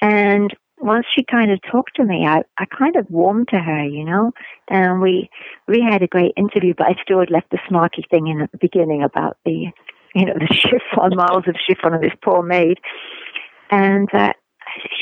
And 0.00 0.54
once 0.80 1.06
she 1.14 1.24
kind 1.24 1.50
of 1.50 1.60
talked 1.70 1.96
to 1.96 2.04
me, 2.04 2.26
I, 2.26 2.42
I 2.58 2.64
kind 2.66 2.96
of 2.96 3.10
warmed 3.10 3.48
to 3.48 3.58
her, 3.58 3.84
you 3.84 4.04
know, 4.04 4.32
and 4.68 5.00
we 5.00 5.30
we 5.66 5.80
had 5.80 6.02
a 6.02 6.06
great 6.06 6.32
interview. 6.36 6.74
But 6.76 6.88
I 6.88 6.96
still 7.02 7.20
had 7.20 7.30
left 7.30 7.50
the 7.50 7.58
snarky 7.70 8.08
thing 8.10 8.28
in 8.28 8.40
at 8.40 8.52
the 8.52 8.58
beginning 8.58 9.02
about 9.02 9.36
the, 9.44 9.66
you 10.14 10.24
know, 10.24 10.34
the 10.38 10.54
chiffon 10.54 11.16
miles 11.16 11.44
of 11.46 11.56
chiffon 11.66 11.94
of 11.94 12.00
this 12.00 12.14
poor 12.22 12.42
maid, 12.42 12.78
and 13.70 14.08
uh, 14.12 14.32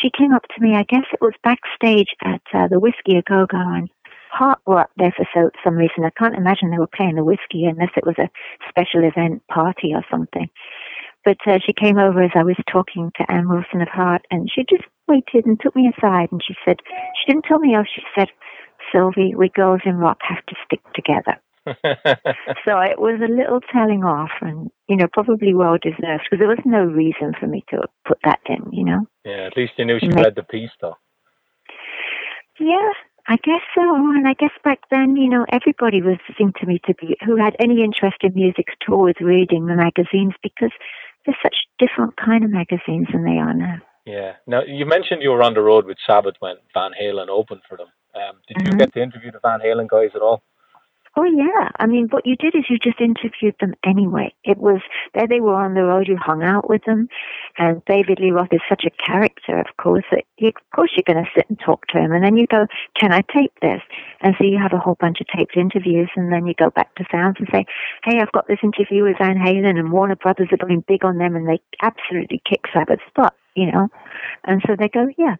she 0.01 0.11
came 0.16 0.33
up 0.33 0.45
to 0.55 0.62
me. 0.62 0.74
I 0.74 0.85
guess 0.85 1.05
it 1.12 1.20
was 1.20 1.35
backstage 1.43 2.14
at 2.24 2.43
uh, 2.55 2.68
the 2.68 2.81
Whisky 2.81 3.16
a 3.16 3.22
Go 3.22 3.47
Go, 3.47 3.59
and 3.59 3.91
Heart 4.31 4.59
were 4.66 4.81
up 4.81 4.91
there 4.97 5.14
for 5.16 5.27
so, 5.33 5.51
some 5.64 5.77
reason. 5.77 6.05
I 6.05 6.11
can't 6.11 6.37
imagine 6.37 6.70
they 6.70 6.79
were 6.79 6.89
playing 6.95 7.14
the 7.16 7.24
whiskey 7.24 7.64
unless 7.64 7.91
it 7.97 8.05
was 8.05 8.16
a 8.18 8.31
special 8.68 9.05
event 9.05 9.43
party 9.49 9.93
or 9.95 10.05
something. 10.11 10.51
But 11.27 11.39
uh, 11.45 11.59
she 11.59 11.72
came 11.72 11.99
over 11.99 12.22
as 12.22 12.31
I 12.37 12.45
was 12.45 12.55
talking 12.70 13.11
to 13.16 13.29
Ann 13.29 13.49
Wilson 13.49 13.83
of 13.83 13.89
Heart, 13.89 14.22
and 14.31 14.49
she 14.49 14.62
just 14.70 14.85
waited 15.09 15.45
and 15.45 15.59
took 15.61 15.74
me 15.74 15.91
aside, 15.91 16.29
and 16.31 16.41
she 16.47 16.55
said, 16.64 16.77
she 16.87 17.33
didn't 17.33 17.47
tell 17.47 17.59
me 17.59 17.74
else. 17.74 17.89
She 17.93 18.03
said, 18.16 18.29
"Sylvie, 18.93 19.35
we 19.35 19.49
girls 19.49 19.81
in 19.85 19.97
rock 19.97 20.18
have 20.22 20.47
to 20.47 20.55
stick 20.64 20.81
together." 20.95 21.35
so 22.64 22.79
it 22.79 23.01
was 23.01 23.20
a 23.20 23.33
little 23.33 23.59
telling 23.72 24.05
off, 24.05 24.31
and 24.41 24.70
you 24.89 24.95
know, 24.95 25.09
probably 25.12 25.53
well 25.53 25.79
deserved 25.83 26.22
because 26.31 26.39
there 26.39 26.47
was 26.47 26.62
no 26.64 26.85
reason 26.85 27.35
for 27.41 27.49
me 27.49 27.64
to 27.70 27.83
put 28.07 28.18
that 28.22 28.39
in. 28.47 28.62
You 28.70 28.85
know. 28.85 29.01
Yeah, 29.24 29.49
at 29.49 29.57
least 29.57 29.72
you 29.79 29.85
knew 29.85 29.99
she 29.99 30.07
read 30.07 30.37
the 30.37 30.45
piece, 30.45 30.70
though. 30.81 30.95
Yeah, 32.61 32.93
I 33.27 33.35
guess 33.43 33.62
so. 33.74 33.83
And 33.83 34.29
I 34.29 34.35
guess 34.35 34.53
back 34.62 34.79
then, 34.93 35.16
you 35.16 35.29
know, 35.29 35.45
everybody 35.51 36.03
was 36.03 36.18
seemed 36.39 36.55
to 36.61 36.66
me 36.66 36.81
to 36.87 36.95
be 36.95 37.16
who 37.27 37.35
had 37.35 37.57
any 37.59 37.83
interest 37.83 38.18
in 38.22 38.35
music 38.35 38.66
towards 38.87 39.20
reading 39.20 39.66
the 39.66 39.74
magazines 39.74 40.35
because 40.41 40.70
they're 41.27 41.37
such 41.43 41.57
different 41.79 42.14
kind 42.16 42.45
of 42.45 42.51
magazines 42.51 43.09
than 43.12 43.24
they 43.24 43.39
are 43.39 43.55
now. 43.55 43.77
Yeah. 44.05 44.35
Now 44.47 44.62
you 44.62 44.87
mentioned 44.87 45.22
you 45.22 45.31
were 45.31 45.43
on 45.43 45.55
the 45.55 45.61
road 45.61 45.85
with 45.85 45.99
Sabbath 46.07 46.37
when 46.39 46.57
Van 46.72 46.93
Halen 47.01 47.29
opened 47.29 47.62
for 47.68 47.77
them. 47.77 47.89
Um, 48.14 48.37
did 48.49 48.57
mm-hmm. 48.59 48.72
you 48.72 48.79
get 48.79 48.95
to 48.95 49.03
interview 49.03 49.33
the 49.33 49.41
Van 49.41 49.61
Halen 49.61 49.89
guys 49.89 50.11
at 50.14 50.22
all? 50.22 50.43
Oh 51.19 51.25
yeah, 51.25 51.71
I 51.79 51.87
mean, 51.87 52.09
what 52.11 52.27
you 52.27 52.37
did 52.37 52.55
is 52.55 52.64
you 52.69 52.79
just 52.79 53.01
interviewed 53.01 53.55
them 53.59 53.73
anyway. 53.87 54.35
It 54.45 54.59
was 54.59 54.83
there 55.14 55.27
they 55.27 55.41
were 55.41 55.55
on 55.55 55.73
the 55.73 55.83
road. 55.83 56.09
You 56.09 56.19
hung 56.19 56.43
out 56.43 56.69
with 56.69 56.85
them, 56.85 57.09
and 57.57 57.83
David 57.87 58.21
Lee 58.21 58.33
Roth 58.33 58.53
is 58.53 58.61
such 58.69 58.85
a 58.85 58.91
character, 59.03 59.59
of 59.59 59.67
course. 59.81 60.05
That 60.11 60.25
you, 60.37 60.49
of 60.49 60.55
course 60.75 60.91
you're 60.95 61.09
going 61.14 61.25
to 61.25 61.31
sit 61.35 61.47
and 61.49 61.59
talk 61.59 61.87
to 61.89 61.99
him, 61.99 62.12
and 62.12 62.23
then 62.23 62.37
you 62.37 62.47
go, 62.47 62.67
"Can 63.01 63.12
I 63.14 63.23
tape 63.35 63.55
this?" 63.62 63.81
And 64.21 64.35
so 64.37 64.45
you 64.45 64.59
have 64.59 64.75
a 64.75 64.79
whole 64.79 64.99
bunch 65.01 65.23
of 65.23 65.27
taped 65.35 65.57
interviews, 65.57 66.11
and 66.17 66.31
then 66.31 66.47
you 66.47 66.53
go 66.53 66.69
back 66.69 66.95
to 66.97 67.05
Sounds 67.11 67.37
and 67.39 67.49
say, 67.51 67.64
"Hey, 68.05 68.21
I've 68.21 68.33
got 68.33 68.47
this 68.47 68.61
interview 68.62 69.05
with 69.05 69.17
Van 69.19 69.39
Halen, 69.39 69.79
and 69.79 69.93
Warner 69.93 70.17
Brothers 70.17 70.49
are 70.53 70.67
going 70.67 70.85
big 70.87 71.03
on 71.03 71.17
them, 71.17 71.35
and 71.35 71.49
they 71.49 71.61
absolutely 71.83 72.43
kick 72.47 72.67
Sabbath's 72.75 73.09
butt," 73.14 73.35
you 73.55 73.73
know. 73.73 73.89
And 74.45 74.62
so 74.67 74.77
they 74.79 74.89
go, 74.91 75.09
"Yeah." 75.17 75.37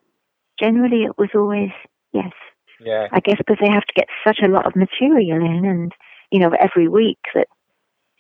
Generally, 0.59 1.05
it 1.05 1.19
was 1.19 1.29
always 1.35 1.71
yes. 2.15 2.33
Yeah. 2.81 3.09
I 3.13 3.21
guess 3.21 3.37
because 3.39 3.59
they 3.61 3.71
have 3.71 3.85
to 3.85 3.93
get 3.95 4.09
such 4.27 4.39
a 4.43 4.49
lot 4.49 4.67
of 4.67 4.77
material 4.77 5.45
in, 5.45 5.65
and 5.65 5.93
you 6.31 6.41
know, 6.41 6.51
every 6.61 6.89
week 6.89 7.19
that 7.35 7.49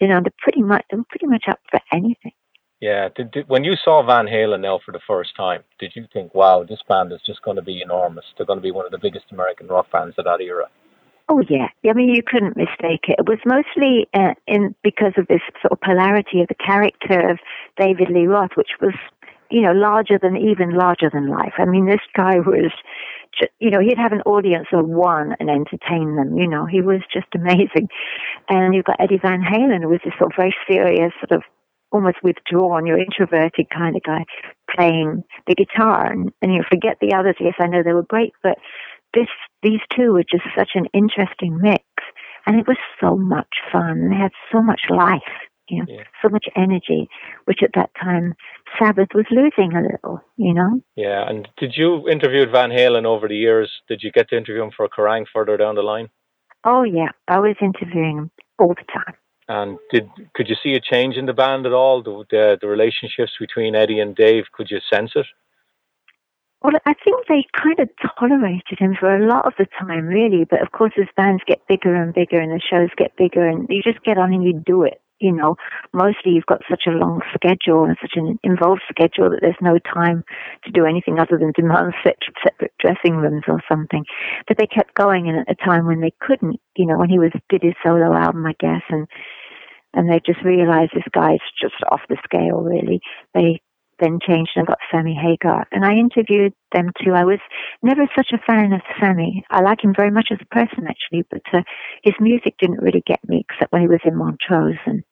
you 0.01 0.09
know 0.09 0.21
they're 0.21 0.33
pretty 0.39 0.63
much 0.63 0.85
they're 0.91 1.03
pretty 1.09 1.27
much 1.27 1.45
up 1.49 1.61
for 1.71 1.81
anything. 1.93 2.33
Yeah. 2.81 3.09
Did, 3.15 3.31
did, 3.31 3.49
when 3.49 3.65
you 3.65 3.75
saw 3.83 4.05
Van 4.05 4.27
Halen 4.27 4.61
now 4.61 4.81
for 4.85 4.93
the 4.93 5.01
first 5.07 5.35
time, 5.37 5.63
did 5.79 5.93
you 5.95 6.07
think, 6.13 6.35
"Wow, 6.35 6.65
this 6.69 6.81
band 6.89 7.13
is 7.13 7.21
just 7.27 7.43
going 7.43 7.57
to 7.57 7.63
be 7.63 7.83
enormous. 7.83 8.25
They're 8.37 8.47
going 8.47 8.59
to 8.59 8.63
be 8.63 8.73
one 8.73 8.87
of 8.87 8.93
the 8.93 8.99
biggest 8.99 9.27
American 9.33 9.69
rock 9.69 9.91
bands 9.91 10.17
of 10.19 10.25
that 10.25 10.41
era"? 10.41 10.69
Oh 11.29 11.43
yeah, 11.49 11.69
I 11.89 11.93
mean 11.93 12.11
you 12.11 12.23
couldn't 12.25 12.57
mistake 12.57 13.09
it. 13.09 13.17
It 13.19 13.29
was 13.29 13.39
mostly 13.45 14.07
uh, 14.15 14.35
in 14.47 14.75
because 14.85 15.13
of 15.17 15.27
this 15.27 15.41
sort 15.61 15.73
of 15.73 15.81
polarity 15.81 16.41
of 16.41 16.49
the 16.49 16.55
character 16.55 17.31
of 17.31 17.39
David 17.77 18.11
Lee 18.11 18.29
Roth, 18.29 18.53
which 18.55 18.71
was 18.81 18.95
you 19.51 19.63
know 19.63 19.73
larger 19.73 20.19
than 20.23 20.37
even 20.37 20.77
larger 20.77 21.11
than 21.13 21.29
life. 21.29 21.55
I 21.59 21.65
mean 21.65 21.87
this 21.87 22.07
guy 22.15 22.39
was 22.39 22.71
you 23.59 23.71
know, 23.71 23.81
he'd 23.81 23.99
have 23.99 24.13
an 24.13 24.23
audience 24.23 24.67
of 24.73 24.87
one 24.87 25.35
and 25.39 25.51
entertain 25.51 26.17
them. 26.17 26.37
You 26.37 26.49
know, 26.49 26.67
he 26.67 26.81
was 26.81 27.01
just 27.13 27.27
amazing. 27.35 27.89
And 28.49 28.75
you've 28.75 28.85
got 28.85 29.01
Eddie 29.01 29.21
Van 29.21 29.43
Halen, 29.43 29.83
who 29.83 29.89
was 29.89 30.01
this 30.05 30.15
sort 30.19 30.33
of 30.33 30.37
very 30.37 30.55
serious, 30.69 31.13
sort 31.21 31.33
of 31.33 31.43
almost 31.93 32.17
withdrawn, 32.23 32.87
you're 32.87 32.99
introverted 32.99 33.71
kind 33.71 33.97
of 33.97 34.03
guy 34.03 34.25
playing 34.75 35.23
the 35.47 35.55
guitar. 35.55 36.11
And, 36.11 36.33
and 36.43 36.53
you 36.53 36.63
forget 36.69 36.99
the 37.01 37.15
others. 37.15 37.37
Yes, 37.41 37.55
I 37.59 37.67
know 37.67 37.83
they 37.83 37.93
were 37.93 38.03
great, 38.03 38.33
but 38.43 38.59
this, 39.15 39.29
these 39.63 39.81
two 39.95 40.13
were 40.13 40.25
just 40.25 40.45
such 40.57 40.71
an 40.75 40.87
interesting 40.93 41.59
mix. 41.61 41.85
And 42.47 42.59
it 42.59 42.67
was 42.69 42.77
so 43.01 43.17
much 43.17 43.49
fun. 43.73 44.11
They 44.11 44.17
had 44.17 44.33
so 44.53 44.63
much 44.63 44.83
life 44.89 45.23
you 45.69 45.79
know, 45.79 45.85
yeah. 45.89 46.03
so 46.23 46.29
much 46.29 46.47
energy, 46.57 47.09
which 47.45 47.61
at 47.63 47.71
that 47.75 47.91
time 48.01 48.35
Sabbath 48.79 49.09
was 49.15 49.27
losing 49.31 49.77
a 49.77 49.83
little, 49.83 50.21
you 50.37 50.55
know. 50.55 50.81
Yeah, 50.97 51.29
and 51.29 51.49
did 51.57 51.75
you 51.77 52.09
interview 52.09 52.51
Van 52.51 52.71
Halen 52.71 53.05
over 53.05 53.29
the 53.29 53.37
years? 53.37 53.71
Did 53.89 54.03
you 54.03 54.11
get 54.11 54.29
to 54.31 54.37
interview 54.37 54.63
him 54.63 54.71
for 54.77 54.89
Kerrang 54.89 55.25
further 55.33 55.57
down 55.57 55.75
the 55.75 55.83
line? 55.83 56.09
Oh 56.65 56.83
yeah, 56.83 57.11
I 57.29 57.39
was 57.39 57.57
interviewing 57.61 58.19
him 58.19 58.31
all 58.59 58.75
the 58.75 58.93
time. 58.93 59.15
And 59.49 59.79
did 59.93 60.09
could 60.35 60.49
you 60.49 60.57
see 60.61 60.75
a 60.75 60.81
change 60.81 61.17
in 61.17 61.27
the 61.27 61.33
band 61.33 61.67
at 61.67 61.73
all? 61.73 62.03
The 62.03 62.25
the, 62.31 62.59
the 62.61 62.69
relationships 62.69 63.33
between 63.39 63.75
Eddie 63.75 64.01
and 64.01 64.15
Dave, 64.15 64.45
could 64.53 64.71
you 64.71 64.81
sense 64.93 65.13
it? 65.15 65.27
Well, 66.63 66.75
I 66.85 66.95
think 67.05 67.27
they 67.29 67.45
kind 67.57 67.79
of 67.79 67.89
tolerated 68.19 68.79
him 68.81 68.97
for 68.99 69.15
a 69.15 69.25
lot 69.25 69.47
of 69.47 69.53
the 69.59 69.67
time, 69.79 70.07
really. 70.07 70.45
But 70.49 70.63
of 70.63 70.73
course, 70.73 70.95
as 70.99 71.07
bands 71.17 71.43
get 71.47 71.67
bigger 71.69 71.95
and 71.95 72.13
bigger 72.13 72.41
and 72.41 72.51
the 72.51 72.61
shows 72.61 72.89
get 72.97 73.17
bigger, 73.17 73.47
and 73.47 73.69
you 73.69 73.83
just 73.83 74.03
get 74.03 74.19
on 74.19 74.33
and 74.33 74.43
you 74.43 74.61
do 74.67 74.83
it 74.83 75.01
you 75.21 75.33
know, 75.33 75.57
mostly 75.93 76.33
you've 76.33 76.47
got 76.47 76.63
such 76.69 76.85
a 76.87 76.91
long 76.91 77.21
schedule 77.35 77.85
and 77.85 77.97
such 78.01 78.13
an 78.17 78.39
involved 78.43 78.83
schedule 78.89 79.31
that 79.31 79.41
there's 79.41 79.55
no 79.61 79.79
time 79.79 80.25
to 80.65 80.71
do 80.71 80.85
anything 80.85 81.19
other 81.19 81.39
than 81.39 81.53
demand 81.53 81.95
separate 82.05 82.73
dressing 82.79 83.17
rooms 83.17 83.45
or 83.49 83.63
something. 83.71 84.05
But 84.47 84.59
they 84.59 84.67
kept 84.67 84.95
going 84.95 85.29
and 85.29 85.39
at 85.39 85.51
a 85.51 85.65
time 85.65 85.87
when 85.87 86.01
they 86.01 86.13
couldn't, 86.21 86.61
you 86.77 86.87
know, 86.87 86.99
when 86.99 87.11
he 87.11 87.19
was 87.19 87.33
did 87.49 87.63
his 87.63 87.75
solo 87.85 88.15
album, 88.15 88.47
I 88.47 88.55
guess, 88.59 88.83
and 88.91 89.07
and 89.95 90.11
they 90.11 90.21
just 90.25 90.45
realized 90.45 90.93
this 90.95 91.09
guy's 91.13 91.41
just 91.61 91.75
off 91.91 92.03
the 92.09 92.19
scale, 92.25 92.61
really. 92.61 93.01
They 93.33 93.63
then 94.01 94.19
changed 94.27 94.53
and 94.57 94.67
got 94.67 94.79
Sammy 94.91 95.15
Hagar. 95.15 95.67
And 95.73 95.85
I 95.85 95.93
interviewed 95.93 96.53
them 96.73 96.93
too. 97.03 97.13
I 97.13 97.25
was 97.25 97.39
never 97.83 98.07
such 98.15 98.33
a 98.33 98.39
fan 98.39 98.73
of 98.73 98.81
Sammy. 99.01 99.45
I 99.51 99.61
like 99.63 99.83
him 99.83 99.95
very 99.97 100.11
much 100.11 100.29
as 100.31 100.39
a 100.41 100.55
person, 100.55 100.87
actually, 100.87 101.25
but 101.31 101.43
uh, 101.53 101.63
his 102.03 102.15
music 102.21 102.57
didn't 102.59 102.83
really 102.83 103.03
get 103.07 103.21
me, 103.29 103.45
except 103.49 103.73
when 103.73 103.83
he 103.83 103.89
was 103.89 104.01
in 104.05 104.17
Montrose, 104.17 104.79
and 104.87 105.03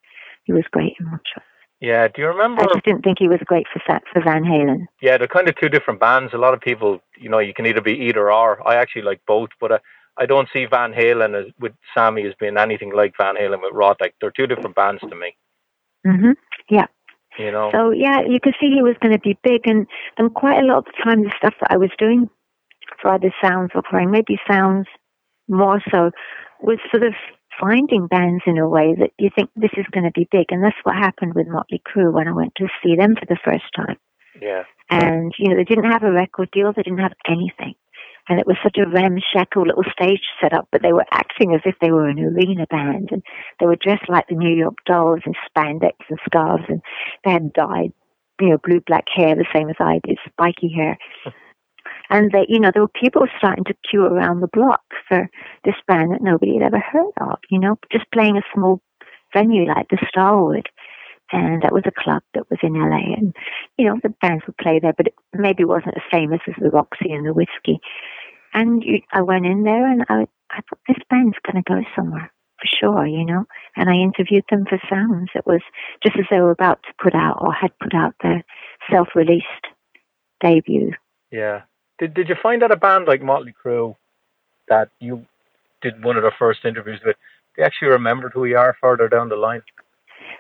he 0.45 0.53
was 0.53 0.65
great 0.71 0.95
in 0.99 1.07
Montrose. 1.07 1.45
Yeah, 1.81 2.09
do 2.09 2.23
you 2.23 2.29
remember? 2.29 2.63
I 2.63 2.67
just 2.73 2.85
didn't 2.85 3.03
think 3.03 3.19
he 3.19 3.29
was 3.29 3.41
great 3.45 3.67
for 3.73 3.81
for 4.13 4.23
Van 4.23 4.45
Halen. 4.45 4.87
Yeah, 5.03 5.19
they're 5.19 5.29
kind 5.29 5.49
of 5.49 5.57
two 5.57 5.69
different 5.69 6.01
bands. 6.01 6.33
A 6.33 6.39
lot 6.39 6.55
of 6.55 6.61
people, 6.61 7.01
you 7.19 7.29
know, 7.29 7.41
you 7.41 7.53
can 7.53 7.67
either 7.67 7.83
be 7.83 7.93
either 7.93 8.33
or. 8.33 8.67
I 8.67 8.77
actually 8.77 9.03
like 9.03 9.21
both, 9.27 9.51
but 9.61 9.73
I, 9.73 9.79
I 10.17 10.27
don't 10.27 10.49
see 10.53 10.65
Van 10.65 10.93
Halen 10.93 11.39
as, 11.39 11.53
with 11.61 11.73
Sammy 11.95 12.27
as 12.27 12.35
being 12.39 12.57
anything 12.57 12.93
like 12.95 13.15
Van 13.19 13.35
Halen 13.35 13.61
with 13.61 13.75
Roth. 13.75 13.99
Like 14.01 14.15
they're 14.21 14.31
two 14.31 14.47
different 14.47 14.77
bands 14.77 15.03
to 15.03 15.15
me. 15.15 15.37
Mhm. 16.07 16.37
Yeah. 16.71 16.87
You 17.39 17.51
know. 17.51 17.71
So 17.73 17.91
yeah, 17.91 18.21
you 18.27 18.39
could 18.43 18.55
see 18.61 18.71
he 18.71 18.83
was 18.83 18.97
going 19.01 19.13
to 19.13 19.21
be 19.21 19.39
big, 19.43 19.63
and 19.67 19.87
and 20.19 20.33
quite 20.35 20.63
a 20.63 20.67
lot 20.67 20.79
of 20.79 20.85
the 20.85 21.03
time, 21.03 21.23
the 21.23 21.33
stuff 21.37 21.55
that 21.61 21.71
I 21.71 21.77
was 21.77 21.91
doing 21.99 22.29
for 23.01 23.13
either 23.13 23.33
sounds 23.43 23.71
or 23.75 23.83
playing, 23.89 24.11
maybe 24.11 24.39
sounds 24.51 24.87
more 25.49 25.81
so, 25.93 26.11
was 26.61 26.79
sort 26.93 27.05
of 27.05 27.15
finding 27.61 28.07
bands 28.07 28.43
in 28.47 28.59
a 28.59 28.69
way 28.69 28.95
that 28.99 29.11
you 29.19 29.31
think 29.35 29.51
this 29.57 29.71
is 29.77 29.87
going 29.93 30.05
to 30.05 30.11
be 30.11 30.29
big. 30.31 30.47
And 30.51 30.63
that's 30.63 30.77
what 30.83 30.97
happened 30.97 31.35
with 31.35 31.47
Motley 31.49 31.83
Crue 31.87 32.13
when 32.13 32.29
I 32.29 32.33
went 32.33 32.55
to 32.57 32.69
see 32.83 32.97
them 32.97 33.15
for 33.15 33.27
the 33.27 33.39
first 33.45 33.65
time. 33.77 33.97
Yeah. 34.41 34.65
And, 34.91 35.33
you 35.39 35.49
know, 35.49 35.57
they 35.57 35.65
didn't 35.65 35.91
have 35.91 36.03
a 36.03 36.13
record 36.13 36.51
deal, 36.53 36.73
they 36.73 36.83
didn't 36.83 36.99
have 36.99 37.15
anything. 37.27 37.75
And 38.29 38.41
it 38.41 38.47
was 38.47 38.57
such 38.63 38.79
a 38.79 38.89
ramshackle 38.89 39.67
little 39.67 39.85
stage 39.93 40.23
set 40.41 40.55
up, 40.55 40.69
but 40.73 40.83
they 40.83 40.93
were 40.93 41.05
acting 41.11 41.55
as 41.55 41.61
if 41.65 41.75
they 41.81 41.91
were 41.91 42.09
an 42.09 42.19
arena 42.19 42.67
band. 42.71 43.11
And 43.13 43.23
they 43.61 43.67
were 43.67 43.77
dressed 43.77 44.09
like 44.09 44.29
the 44.29 44.35
New 44.35 44.55
York 44.55 44.77
dolls 44.87 45.21
in 45.27 45.35
spandex 45.49 45.93
and 46.09 46.19
scarves. 46.25 46.65
And 46.69 46.81
they 47.25 47.33
had 47.33 47.53
dyed, 47.53 47.93
you 48.41 48.51
know, 48.51 48.59
blue 48.65 48.81
black 48.87 49.05
hair, 49.15 49.35
the 49.35 49.45
same 49.55 49.69
as 49.69 49.77
I 49.79 50.01
did, 50.07 50.19
spiky 50.27 50.73
hair. 50.75 50.99
And 52.11 52.31
they, 52.33 52.47
you 52.49 52.61
know, 52.61 52.71
there 52.73 52.83
were 52.83 53.01
people 53.01 53.27
starting 53.39 53.65
to 53.65 53.75
queue 53.89 54.05
around 54.05 54.41
the 54.41 54.49
block 54.49 54.83
for 55.09 55.29
this 55.65 55.75
band 55.87 56.13
that 56.13 56.23
nobody 56.23 56.55
had 56.55 56.67
ever 56.67 56.79
heard 56.79 57.13
of, 57.21 57.39
you 57.51 57.59
know, 57.59 57.79
just 57.91 58.11
playing 58.13 58.37
a 58.37 58.43
small 58.55 58.81
venue 59.33 59.67
like 59.67 59.89
the 59.89 59.99
Starwood. 60.09 60.69
And 61.33 61.63
that 61.63 61.73
was 61.73 61.83
a 61.87 62.03
club 62.03 62.23
that 62.35 62.49
was 62.51 62.59
in 62.63 62.75
LA. 62.75 63.17
And, 63.17 63.35
you 63.79 63.87
know, 63.87 63.99
the 64.03 64.15
bands 64.21 64.45
would 64.47 64.57
play 64.59 64.79
there, 64.81 64.93
but 64.97 65.09
it 65.09 65.15
maybe 65.33 65.65
wasn't 65.65 65.97
as 65.97 66.03
famous 66.11 66.41
as 66.47 66.55
the 66.61 66.71
Roxy 66.71 67.11
and 67.11 67.27
the 67.27 67.33
Whiskey. 67.33 67.81
And 68.55 68.83
you, 68.83 69.01
I 69.13 69.21
went 69.23 69.47
in 69.47 69.65
there 69.65 69.87
and 69.87 70.05
I, 70.09 70.27
I 70.51 70.61
thought, 70.69 70.79
this 70.89 70.97
band's 71.11 71.37
going 71.45 71.63
to 71.63 71.69
go 71.69 71.83
somewhere 71.97 72.33
for 72.59 72.67
sure, 72.81 73.07
you 73.07 73.25
know. 73.25 73.45
And 73.77 73.91
I 73.91 73.95
interviewed 73.95 74.45
them 74.51 74.65
for 74.69 74.81
Sounds. 74.89 75.31
It 75.35 75.47
was 75.47 75.61
just 76.03 76.17
as 76.17 76.27
they 76.31 76.41
were 76.41 76.53
about 76.53 76.83
to 76.85 76.95
put 77.03 77.15
out 77.15 77.39
or 77.41 77.53
had 77.53 77.79
put 77.81 77.95
out 77.95 78.15
their 78.23 78.45
self 78.91 79.09
released 79.15 79.47
debut. 80.41 80.93
Yeah. 81.31 81.63
Did 81.99 82.15
Did 82.15 82.29
you 82.29 82.37
find 82.43 82.63
out 82.63 82.73
a 82.73 82.77
band 82.77 83.07
like 83.07 83.23
Motley 83.23 83.55
Crue 83.55 83.97
that 84.69 84.91
you 85.01 85.27
did 85.83 86.03
one 86.05 86.17
of 86.17 86.23
their 86.23 86.35
first 86.39 86.65
interviews 86.65 87.01
with? 87.05 87.17
They 87.57 87.63
actually 87.63 87.89
remembered 87.89 88.33
who 88.33 88.45
you 88.47 88.57
are 88.57 88.77
further 88.81 89.09
down 89.09 89.29
the 89.29 89.37
line. 89.37 89.63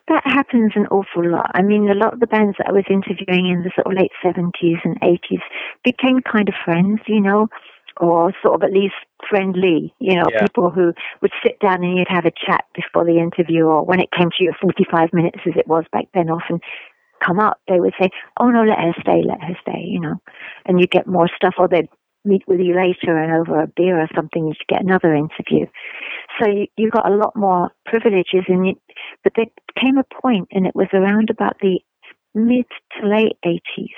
That 0.09 0.23
happens 0.25 0.73
an 0.75 0.87
awful 0.89 1.31
lot. 1.31 1.51
I 1.55 1.63
mean, 1.63 1.89
a 1.89 1.95
lot 1.95 2.13
of 2.13 2.21
the 2.21 2.27
bands 2.27 2.57
that 2.59 2.69
I 2.69 2.73
was 2.73 2.85
interviewing 2.91 3.47
in 3.47 3.63
the 3.63 3.71
sort 3.75 3.87
of 3.87 3.99
late 3.99 4.13
seventies 4.23 4.79
and 4.85 4.99
eighties 5.03 5.41
became 5.83 6.21
kind 6.21 6.49
of 6.49 6.55
friends, 6.65 7.01
you 7.07 7.21
know, 7.21 7.49
or 7.99 8.33
sort 8.43 8.55
of 8.55 8.63
at 8.63 8.73
least 8.73 8.95
friendly, 9.29 9.95
you 9.99 10.17
know, 10.17 10.27
Yeah. 10.31 10.43
people 10.43 10.71
who 10.71 10.93
would 11.23 11.33
sit 11.43 11.59
down 11.61 11.83
and 11.85 11.97
you'd 11.97 12.09
have 12.09 12.27
a 12.27 12.33
chat 12.33 12.65
before 12.75 13.05
the 13.05 13.19
interview, 13.19 13.65
or 13.67 13.85
when 13.85 14.01
it 14.01 14.11
came 14.11 14.31
to 14.31 14.45
your 14.45 14.55
forty-five 14.55 15.13
minutes, 15.13 15.39
as 15.47 15.57
it 15.57 15.67
was 15.69 15.85
back 15.93 16.07
then, 16.15 16.31
often 16.31 16.61
come 17.21 17.39
up, 17.39 17.61
they 17.69 17.81
would 17.81 17.95
say, 18.01 18.11
"Oh 18.39 18.51
no, 18.51 18.65
let 18.65 18.79
her 18.81 18.95
stay, 19.01 19.23
let 19.23 19.43
her 19.43 19.57
stay," 19.63 19.81
you 19.87 20.01
know, 20.01 20.21
and 20.67 20.79
you'd 20.81 20.91
get 20.91 21.07
more 21.07 21.29
stuff, 21.37 21.55
or 21.59 21.69
they'd 21.69 21.89
meet 22.25 22.43
with 22.49 22.61
you 22.61 22.75
later 22.75 23.17
and 23.19 23.33
over 23.33 23.61
a 23.61 23.67
beer 23.67 24.01
or 24.01 24.09
something, 24.15 24.47
You'd 24.47 24.57
get 24.67 24.83
another 24.83 25.15
interview. 25.15 25.67
So 26.41 26.49
you, 26.49 26.67
you 26.77 26.91
got 26.91 27.11
a 27.11 27.15
lot 27.15 27.37
more 27.37 27.71
privileges, 27.85 28.45
and 28.49 28.67
you, 28.67 28.75
but 29.23 29.35
there 29.37 29.47
came 29.81 29.99
a 29.99 30.05
point, 30.05 30.49
and 30.51 30.67
it 30.67 30.75
was 30.75 30.89
around 30.93 31.31
about 31.31 31.59
the 31.61 31.81
mid 32.35 32.67
to 32.99 33.07
late 33.07 33.37
eighties, 33.45 33.95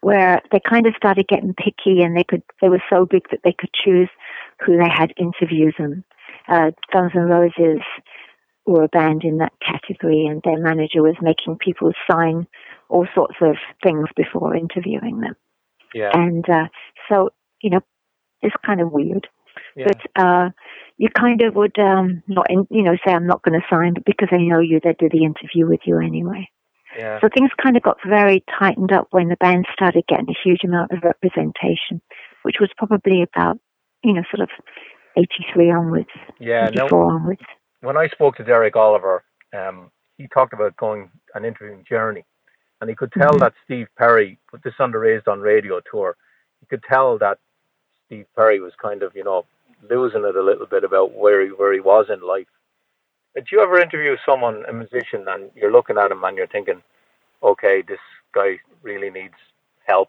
where 0.00 0.40
they 0.52 0.60
kind 0.60 0.86
of 0.86 0.94
started 0.96 1.28
getting 1.28 1.54
picky, 1.54 2.02
and 2.02 2.16
they 2.16 2.24
could 2.24 2.42
they 2.60 2.68
were 2.68 2.82
so 2.90 3.06
big 3.06 3.22
that 3.30 3.40
they 3.44 3.54
could 3.58 3.70
choose 3.84 4.08
who 4.64 4.76
they 4.76 4.88
had 4.88 5.12
interviews 5.18 5.74
and 5.78 6.04
uh, 6.48 6.70
Guns 6.92 7.12
N' 7.14 7.28
Roses 7.28 7.82
were 8.66 8.84
a 8.84 8.88
band 8.88 9.22
in 9.24 9.38
that 9.38 9.52
category, 9.64 10.26
and 10.26 10.42
their 10.44 10.58
manager 10.58 11.02
was 11.02 11.16
making 11.20 11.58
people 11.58 11.92
sign 12.10 12.46
all 12.88 13.06
sorts 13.14 13.36
of 13.40 13.56
things 13.82 14.06
before 14.16 14.56
interviewing 14.56 15.20
them. 15.20 15.36
Yeah. 15.94 16.10
And 16.12 16.48
uh, 16.48 16.68
so, 17.08 17.30
you 17.62 17.70
know, 17.70 17.80
it's 18.42 18.54
kind 18.64 18.80
of 18.80 18.92
weird. 18.92 19.26
Yeah. 19.76 19.86
But 19.88 20.22
uh, 20.22 20.50
you 20.96 21.08
kind 21.18 21.42
of 21.42 21.54
would 21.54 21.78
um, 21.78 22.22
not, 22.28 22.46
in, 22.50 22.66
you 22.70 22.82
know, 22.82 22.96
say 23.06 23.12
I'm 23.12 23.26
not 23.26 23.42
going 23.42 23.58
to 23.58 23.66
sign, 23.74 23.94
but 23.94 24.04
because 24.04 24.28
they 24.30 24.38
know 24.38 24.60
you, 24.60 24.80
they 24.82 24.94
do 24.98 25.08
the 25.10 25.24
interview 25.24 25.66
with 25.66 25.80
you 25.84 25.98
anyway. 25.98 26.48
Yeah. 26.98 27.20
So 27.20 27.28
things 27.32 27.50
kind 27.62 27.76
of 27.76 27.82
got 27.82 27.96
very 28.06 28.44
tightened 28.58 28.92
up 28.92 29.06
when 29.12 29.28
the 29.28 29.36
band 29.36 29.66
started 29.72 30.04
getting 30.08 30.28
a 30.28 30.38
huge 30.44 30.60
amount 30.64 30.90
of 30.92 30.98
representation, 31.04 32.02
which 32.42 32.56
was 32.60 32.70
probably 32.76 33.22
about, 33.22 33.58
you 34.02 34.12
know, 34.12 34.22
sort 34.34 34.42
of 34.42 34.50
83 35.16 35.70
onwards, 35.70 36.08
Yeah. 36.40 36.68
No. 36.74 36.84
84 36.86 37.12
onwards. 37.14 37.42
when 37.82 37.96
I 37.96 38.08
spoke 38.08 38.36
to 38.36 38.44
Derek 38.44 38.74
Oliver, 38.76 39.22
um, 39.56 39.90
he 40.16 40.26
talked 40.28 40.52
about 40.52 40.76
going 40.76 41.10
and 41.34 41.46
interviewing 41.46 41.84
Journey, 41.88 42.24
and 42.80 42.90
he 42.90 42.96
could 42.96 43.12
tell 43.12 43.32
Mhm. 43.34 43.40
that 43.40 43.54
Steve 43.64 43.88
Perry 43.96 44.38
put 44.50 44.62
this 44.64 44.74
on 44.80 44.90
the 44.90 44.98
Raised 44.98 45.28
on 45.28 45.40
Radio 45.40 45.80
tour. 45.90 46.16
He 46.60 46.66
could 46.66 46.82
tell 46.82 47.16
that 47.18 47.38
Steve 48.06 48.26
Perry 48.34 48.58
was 48.58 48.74
kind 48.76 49.02
of, 49.04 49.14
you 49.14 49.22
know, 49.22 49.44
losing 49.88 50.24
it 50.24 50.34
a 50.34 50.42
little 50.42 50.66
bit 50.66 50.82
about 50.82 51.12
where 51.12 51.40
he 51.42 51.48
where 51.52 51.72
he 51.72 51.78
was 51.80 52.10
in 52.10 52.20
life. 52.20 52.48
Did 53.38 53.52
you 53.52 53.60
ever 53.60 53.78
interview 53.78 54.16
someone, 54.26 54.64
a 54.68 54.72
musician, 54.72 55.24
and 55.28 55.48
you're 55.54 55.70
looking 55.70 55.96
at 55.96 56.10
him 56.10 56.24
and 56.24 56.36
you're 56.36 56.48
thinking, 56.48 56.82
okay, 57.40 57.84
this 57.86 58.00
guy 58.34 58.58
really 58.82 59.10
needs 59.10 59.38
help. 59.86 60.08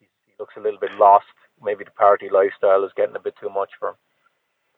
He, 0.00 0.08
he 0.26 0.32
looks 0.40 0.54
a 0.56 0.60
little 0.60 0.80
bit 0.80 0.90
lost. 0.98 1.26
Maybe 1.62 1.84
the 1.84 1.92
party 1.92 2.28
lifestyle 2.28 2.82
is 2.82 2.90
getting 2.96 3.14
a 3.14 3.20
bit 3.20 3.34
too 3.40 3.48
much 3.48 3.70
for 3.78 3.90
him. 3.90 3.94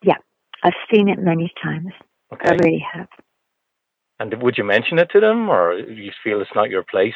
Yeah, 0.02 0.18
I've 0.62 0.74
seen 0.92 1.08
it 1.08 1.20
many 1.20 1.50
times. 1.62 1.92
I 2.30 2.50
really 2.50 2.84
have. 2.92 3.08
And 4.18 4.42
would 4.42 4.58
you 4.58 4.64
mention 4.64 4.98
it 4.98 5.08
to 5.12 5.20
them, 5.20 5.48
or 5.48 5.72
you 5.78 6.12
feel 6.22 6.42
it's 6.42 6.50
not 6.54 6.68
your 6.68 6.84
place? 6.84 7.14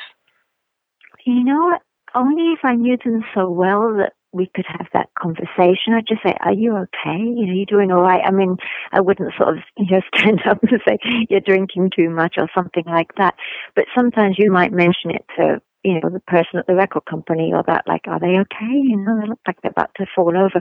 You 1.26 1.44
know? 1.44 1.78
Only 2.14 2.52
if 2.52 2.60
I 2.64 2.74
knew 2.74 2.96
them 3.04 3.22
so 3.34 3.50
well 3.50 3.94
that 3.98 4.14
we 4.34 4.50
could 4.54 4.66
have 4.66 4.88
that 4.92 5.10
conversation. 5.18 5.94
I'd 5.94 6.06
just 6.06 6.22
say, 6.22 6.34
"Are 6.40 6.52
you 6.52 6.76
okay? 6.76 7.18
You 7.18 7.46
know, 7.46 7.52
you 7.54 7.66
doing 7.66 7.92
all 7.92 8.02
right?" 8.02 8.22
I 8.24 8.30
mean, 8.30 8.56
I 8.92 9.00
wouldn't 9.00 9.32
sort 9.36 9.56
of 9.56 9.64
you 9.78 9.86
know 9.90 10.02
stand 10.14 10.42
up 10.46 10.62
and 10.62 10.80
say 10.86 10.98
you're 11.30 11.40
drinking 11.40 11.92
too 11.96 12.10
much 12.10 12.34
or 12.36 12.48
something 12.54 12.84
like 12.86 13.14
that. 13.16 13.34
But 13.74 13.86
sometimes 13.94 14.36
you 14.38 14.50
might 14.50 14.72
mention 14.72 15.10
it 15.10 15.24
to 15.36 15.62
you 15.84 16.00
know 16.00 16.10
the 16.10 16.20
person 16.20 16.58
at 16.58 16.66
the 16.66 16.74
record 16.74 17.04
company 17.04 17.52
or 17.54 17.62
that, 17.66 17.86
like, 17.86 18.08
"Are 18.08 18.20
they 18.20 18.38
okay?" 18.38 18.74
You 18.74 18.96
know, 18.96 19.20
they 19.20 19.28
look 19.28 19.40
like 19.46 19.62
they're 19.62 19.70
about 19.70 19.94
to 19.96 20.06
fall 20.14 20.36
over. 20.36 20.60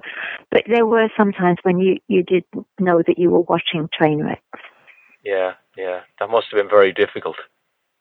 But 0.52 0.64
there 0.68 0.86
were 0.86 1.10
sometimes 1.18 1.58
when 1.64 1.80
you 1.80 1.98
you 2.08 2.24
did 2.24 2.44
know 2.80 3.02
that 3.06 3.18
you 3.18 3.32
were 3.32 3.42
watching 3.42 3.90
train 3.92 4.24
wrecks. 4.24 4.62
Yeah, 5.24 5.54
yeah, 5.78 6.02
that 6.20 6.30
must 6.30 6.48
have 6.52 6.60
been 6.60 6.70
very 6.70 6.92
difficult 6.92 7.38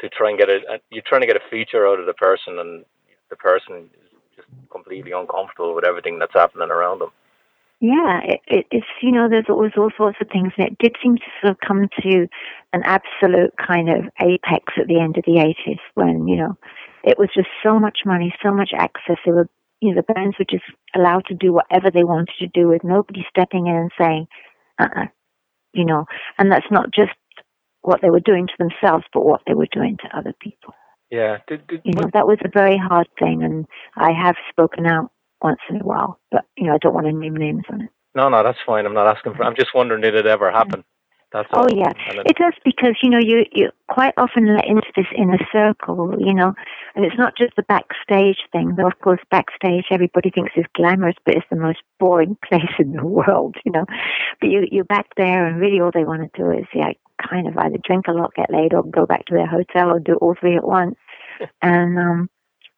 to 0.01 0.09
try 0.09 0.31
and 0.31 0.39
get 0.39 0.51
a. 0.51 0.81
You're 0.91 1.05
trying 1.07 1.23
to 1.23 1.27
get 1.27 1.37
a 1.37 1.51
feature 1.51 1.87
out 1.87 2.01
of 2.01 2.07
the 2.07 2.15
person, 2.15 2.59
and 2.59 2.85
the 3.31 3.37
person 3.37 3.89
is 3.95 4.12
just 4.37 4.49
completely 4.71 5.13
uncomfortable 5.13 5.75
with 5.75 5.85
everything 5.85 6.19
that's 6.19 6.35
happening 6.35 6.71
around 6.71 7.01
them. 7.01 7.11
Yeah, 7.81 8.21
it, 8.23 8.41
it, 8.47 8.67
it's 8.71 8.87
you 9.03 9.11
know 9.11 9.29
there's 9.29 9.49
always 9.49 9.73
all 9.77 9.91
sorts 9.97 10.19
of 10.21 10.29
things, 10.29 10.53
and 10.57 10.69
it 10.69 10.79
did 10.79 10.95
seem 11.03 11.17
to 11.17 11.23
sort 11.41 11.51
of 11.51 11.59
come 11.67 11.89
to 12.03 12.29
an 12.73 12.83
absolute 12.85 13.55
kind 13.59 13.89
of 13.91 14.05
apex 14.21 14.75
at 14.79 14.87
the 14.87 15.01
end 15.01 15.19
of 15.19 15.25
the 15.27 15.41
eighties 15.41 15.81
when 15.95 16.29
you 16.29 16.37
know 16.37 16.57
it 17.03 17.19
was 17.19 17.29
just 17.35 17.49
so 17.61 17.81
much 17.81 18.01
money, 18.07 18.33
so 18.41 18.55
much 18.55 18.71
access. 18.73 19.17
They 19.27 19.33
were 19.33 19.49
you 19.81 19.93
know 19.93 20.03
the 20.07 20.15
bands 20.15 20.37
were 20.39 20.45
just 20.49 20.63
allowed 20.95 21.25
to 21.27 21.35
do 21.35 21.53
whatever 21.53 21.91
they 21.91 22.05
wanted 22.05 22.35
to 22.39 22.47
do 22.47 22.69
with 22.69 22.85
nobody 22.85 23.27
stepping 23.29 23.67
in 23.67 23.75
and 23.75 23.91
saying, 24.01 24.29
uh, 24.79 24.89
uh 24.95 25.07
you 25.73 25.85
know, 25.85 26.05
and 26.39 26.53
that's 26.53 26.71
not 26.71 26.93
just 26.95 27.11
what 27.81 28.01
they 28.01 28.11
were 28.11 28.21
doing 28.21 28.47
to 28.47 28.53
themselves, 28.59 29.05
but 29.13 29.25
what 29.25 29.41
they 29.49 29.55
were 29.55 29.67
doing 29.73 29.97
to 29.97 30.17
other 30.17 30.35
people. 30.41 30.75
Yeah, 31.13 31.39
did, 31.47 31.67
did, 31.67 31.83
You 31.85 31.93
know, 31.93 32.09
that 32.15 32.27
was 32.27 32.39
a 32.43 32.49
very 32.49 32.79
hard 32.79 33.07
thing, 33.19 33.43
and 33.43 33.67
I 33.97 34.13
have 34.13 34.35
spoken 34.51 34.87
out 34.87 35.11
once 35.43 35.61
in 35.69 35.77
a 35.83 35.85
while, 35.85 36.19
but 36.31 36.47
you 36.57 36.65
know 36.67 36.75
I 36.75 36.79
don't 36.79 36.95
want 36.95 37.07
to 37.07 37.13
name 37.13 37.37
names 37.37 37.65
on 37.71 37.83
it. 37.83 37.91
no, 38.15 38.31
no, 38.31 38.43
that's 38.43 38.59
fine. 38.65 38.87
I'm 38.87 38.95
not 38.95 39.07
asking 39.15 39.35
for. 39.35 39.45
I'm 39.45 39.55
just 39.55 39.75
wondering, 39.75 40.01
did 40.01 40.15
it 40.15 40.27
ever 40.27 40.51
happen? 40.51 40.85
That's 41.33 41.49
Oh 41.53 41.61
all. 41.63 41.67
yeah, 41.75 41.91
it- 42.09 42.27
it 42.31 42.37
does 42.37 42.55
because 42.65 42.97
you 43.03 43.11
know 43.11 43.19
you 43.19 43.45
you 43.53 43.71
quite 43.89 44.15
often 44.17 44.55
let 44.57 44.67
into 44.67 44.91
this 44.97 45.07
inner 45.15 45.39
circle, 45.53 46.15
you 46.19 46.33
know, 46.33 46.55
and 46.95 47.05
it's 47.05 47.17
not 47.19 47.37
just 47.37 47.57
the 47.57 47.63
backstage 47.65 48.39
thing. 48.51 48.75
Though 48.77 48.87
of 48.87 48.99
course 49.01 49.21
backstage 49.31 49.87
everybody 49.91 50.31
thinks 50.31 50.53
is 50.57 50.65
glamorous, 50.75 51.17
but 51.27 51.35
it's 51.35 51.47
the 51.51 51.57
most 51.57 51.81
boring 52.01 52.37
place 52.49 52.73
in 52.79 52.93
the 52.93 53.05
world, 53.05 53.57
you 53.67 53.73
know. 53.73 53.85
But 54.41 54.49
you 54.51 54.67
you're 54.71 54.85
back 54.97 55.09
there, 55.19 55.47
and 55.47 55.61
really 55.61 55.81
all 55.81 55.91
they 55.93 56.05
want 56.05 56.23
to 56.33 56.43
do 56.43 56.51
is 56.51 56.67
yeah, 56.75 56.93
kind 57.31 57.49
of 57.49 57.57
either 57.57 57.79
drink 57.85 58.09
a 58.09 58.13
lot, 58.13 58.35
get 58.35 58.51
laid, 58.51 58.75
or 58.75 58.83
go 58.83 59.07
back 59.07 59.25
to 59.27 59.35
their 59.35 59.47
hotel, 59.47 59.91
or 59.91 60.01
do 60.01 60.15
all 60.17 60.35
three 60.39 60.57
at 60.57 60.65
once. 60.69 60.97
And 61.63 61.99
um, 61.99 62.31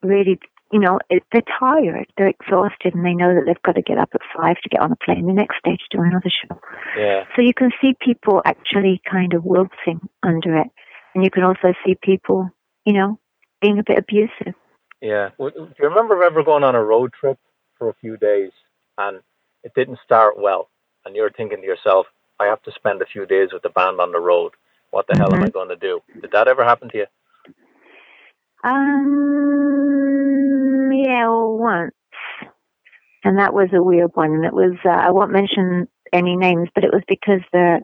really, 0.03 0.39
you 0.73 0.81
know, 0.81 0.99
it, 1.11 1.23
they're 1.33 1.43
tired, 1.59 2.07
they're 2.17 2.29
exhausted, 2.29 2.95
and 2.95 3.05
they 3.05 3.15
know 3.15 3.35
that 3.35 3.45
they've 3.47 3.63
got 3.63 3.77
to 3.77 3.83
get 3.83 3.99
up 3.99 4.11
at 4.15 4.21
five 4.37 4.57
to 4.63 4.69
get 4.69 4.81
on 4.81 4.93
a 4.93 4.97
plane 4.97 5.27
the 5.27 5.33
next 5.33 5.57
day 5.65 5.77
to 5.77 5.97
do 5.97 6.03
another 6.03 6.31
show. 6.31 6.59
yeah, 6.99 7.25
So 7.37 7.43
you 7.43 7.55
can 7.55 7.71
see 7.81 7.95
people 8.01 8.43
actually 8.45 9.01
kind 9.11 9.35
of 9.35 9.45
wilting 9.45 10.01
under 10.23 10.57
it. 10.59 10.69
And 11.15 11.23
you 11.25 11.31
can 11.31 11.45
also 11.45 11.75
see 11.87 11.97
people, 12.03 12.51
you 12.85 12.93
know, 12.93 13.19
being 13.61 13.79
a 13.79 13.85
bit 13.87 13.99
abusive. 13.99 14.55
yeah. 15.01 15.31
Do 15.39 15.53
you 15.79 15.89
remember 15.89 16.23
ever 16.25 16.43
going 16.43 16.65
on 16.65 16.75
a 16.75 16.83
road 16.83 17.13
trip 17.13 17.39
for 17.79 17.89
a 17.89 17.95
few 17.95 18.17
days 18.17 18.51
and 18.99 19.21
it 19.63 19.73
didn't 19.75 19.99
start 20.05 20.39
well, 20.39 20.69
and 21.05 21.17
you're 21.17 21.31
thinking 21.31 21.61
to 21.61 21.67
yourself, 21.67 22.07
"I 22.39 22.47
have 22.47 22.63
to 22.65 22.73
spend 22.73 23.01
a 23.01 23.07
few 23.07 23.27
days 23.27 23.53
with 23.53 23.63
the 23.63 23.71
band 23.71 24.01
on 24.01 24.13
the 24.13 24.21
road. 24.21 24.53
What 24.91 25.07
the 25.07 25.17
hell 25.17 25.35
am 25.35 25.43
I 25.43 25.49
going 25.49 25.69
to 25.71 25.77
do?" 25.77 26.03
Did 26.21 26.33
that 26.33 26.49
ever 26.49 26.65
happen 26.65 26.89
to 26.91 26.99
you? 26.99 27.07
Um, 28.65 29.71
yeah, 30.93 31.29
once. 31.29 31.93
And 33.23 33.39
that 33.39 33.55
was 33.55 33.69
a 33.73 33.83
weird 33.83 34.11
one. 34.15 34.33
And 34.33 34.45
it 34.45 34.53
was, 34.53 34.77
uh, 34.85 34.91
I 34.91 35.11
won't 35.11 35.33
mention 35.33 35.89
any 36.13 36.37
names, 36.37 36.69
but 36.75 36.85
it 36.85 36.93
was 36.93 37.03
because 37.09 37.41
the 37.53 37.81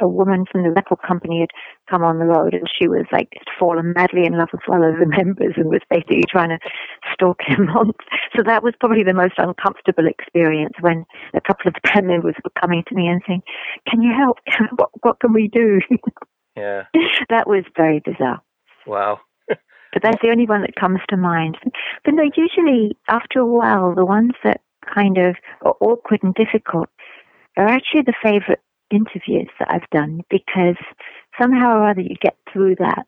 a 0.00 0.08
woman 0.08 0.44
from 0.50 0.62
the 0.62 0.70
record 0.70 0.98
company 1.06 1.40
had 1.40 1.50
come 1.88 2.02
on 2.02 2.18
the 2.18 2.24
road 2.24 2.52
and 2.52 2.68
she 2.68 2.88
was 2.88 3.06
like 3.12 3.28
fallen 3.58 3.92
madly 3.94 4.26
in 4.26 4.36
love 4.36 4.48
with 4.52 4.62
one 4.66 4.82
of 4.82 4.98
the 4.98 5.06
members 5.24 5.54
and 5.56 5.66
was 5.66 5.82
basically 5.88 6.22
trying 6.28 6.48
to 6.48 6.58
stalk 7.12 7.38
him 7.46 7.68
on. 7.76 7.92
So 8.36 8.42
that 8.44 8.62
was 8.62 8.74
probably 8.80 9.04
the 9.04 9.14
most 9.14 9.34
uncomfortable 9.38 10.06
experience 10.06 10.74
when 10.80 11.04
a 11.34 11.40
couple 11.40 11.68
of 11.68 11.74
the 11.74 11.80
band 11.88 12.08
members 12.08 12.34
were 12.42 12.60
coming 12.60 12.82
to 12.88 12.94
me 12.94 13.06
and 13.06 13.22
saying, 13.26 13.42
"Can 13.88 14.02
you 14.02 14.12
help? 14.12 14.38
what 14.76 14.90
what 15.02 15.20
can 15.20 15.32
we 15.32 15.48
do?" 15.48 15.80
Yeah. 16.56 16.84
that 17.30 17.48
was 17.48 17.64
very 17.76 18.00
bizarre. 18.04 18.40
Wow. 18.86 19.20
But 19.94 20.02
that's 20.02 20.20
the 20.20 20.30
only 20.30 20.46
one 20.46 20.60
that 20.62 20.74
comes 20.74 20.98
to 21.08 21.16
mind. 21.16 21.56
But 22.04 22.14
no, 22.14 22.24
usually 22.36 22.98
after 23.08 23.38
a 23.38 23.46
while, 23.46 23.94
the 23.94 24.04
ones 24.04 24.32
that 24.42 24.60
kind 24.92 25.16
of 25.16 25.36
are 25.62 25.76
awkward 25.80 26.22
and 26.22 26.34
difficult 26.34 26.88
are 27.56 27.68
actually 27.68 28.02
the 28.02 28.14
favorite 28.22 28.60
interviews 28.90 29.48
that 29.58 29.70
I've 29.70 29.88
done 29.90 30.20
because 30.28 30.76
somehow 31.40 31.78
or 31.78 31.88
other 31.88 32.00
you 32.00 32.16
get 32.20 32.36
through 32.52 32.76
that 32.80 33.06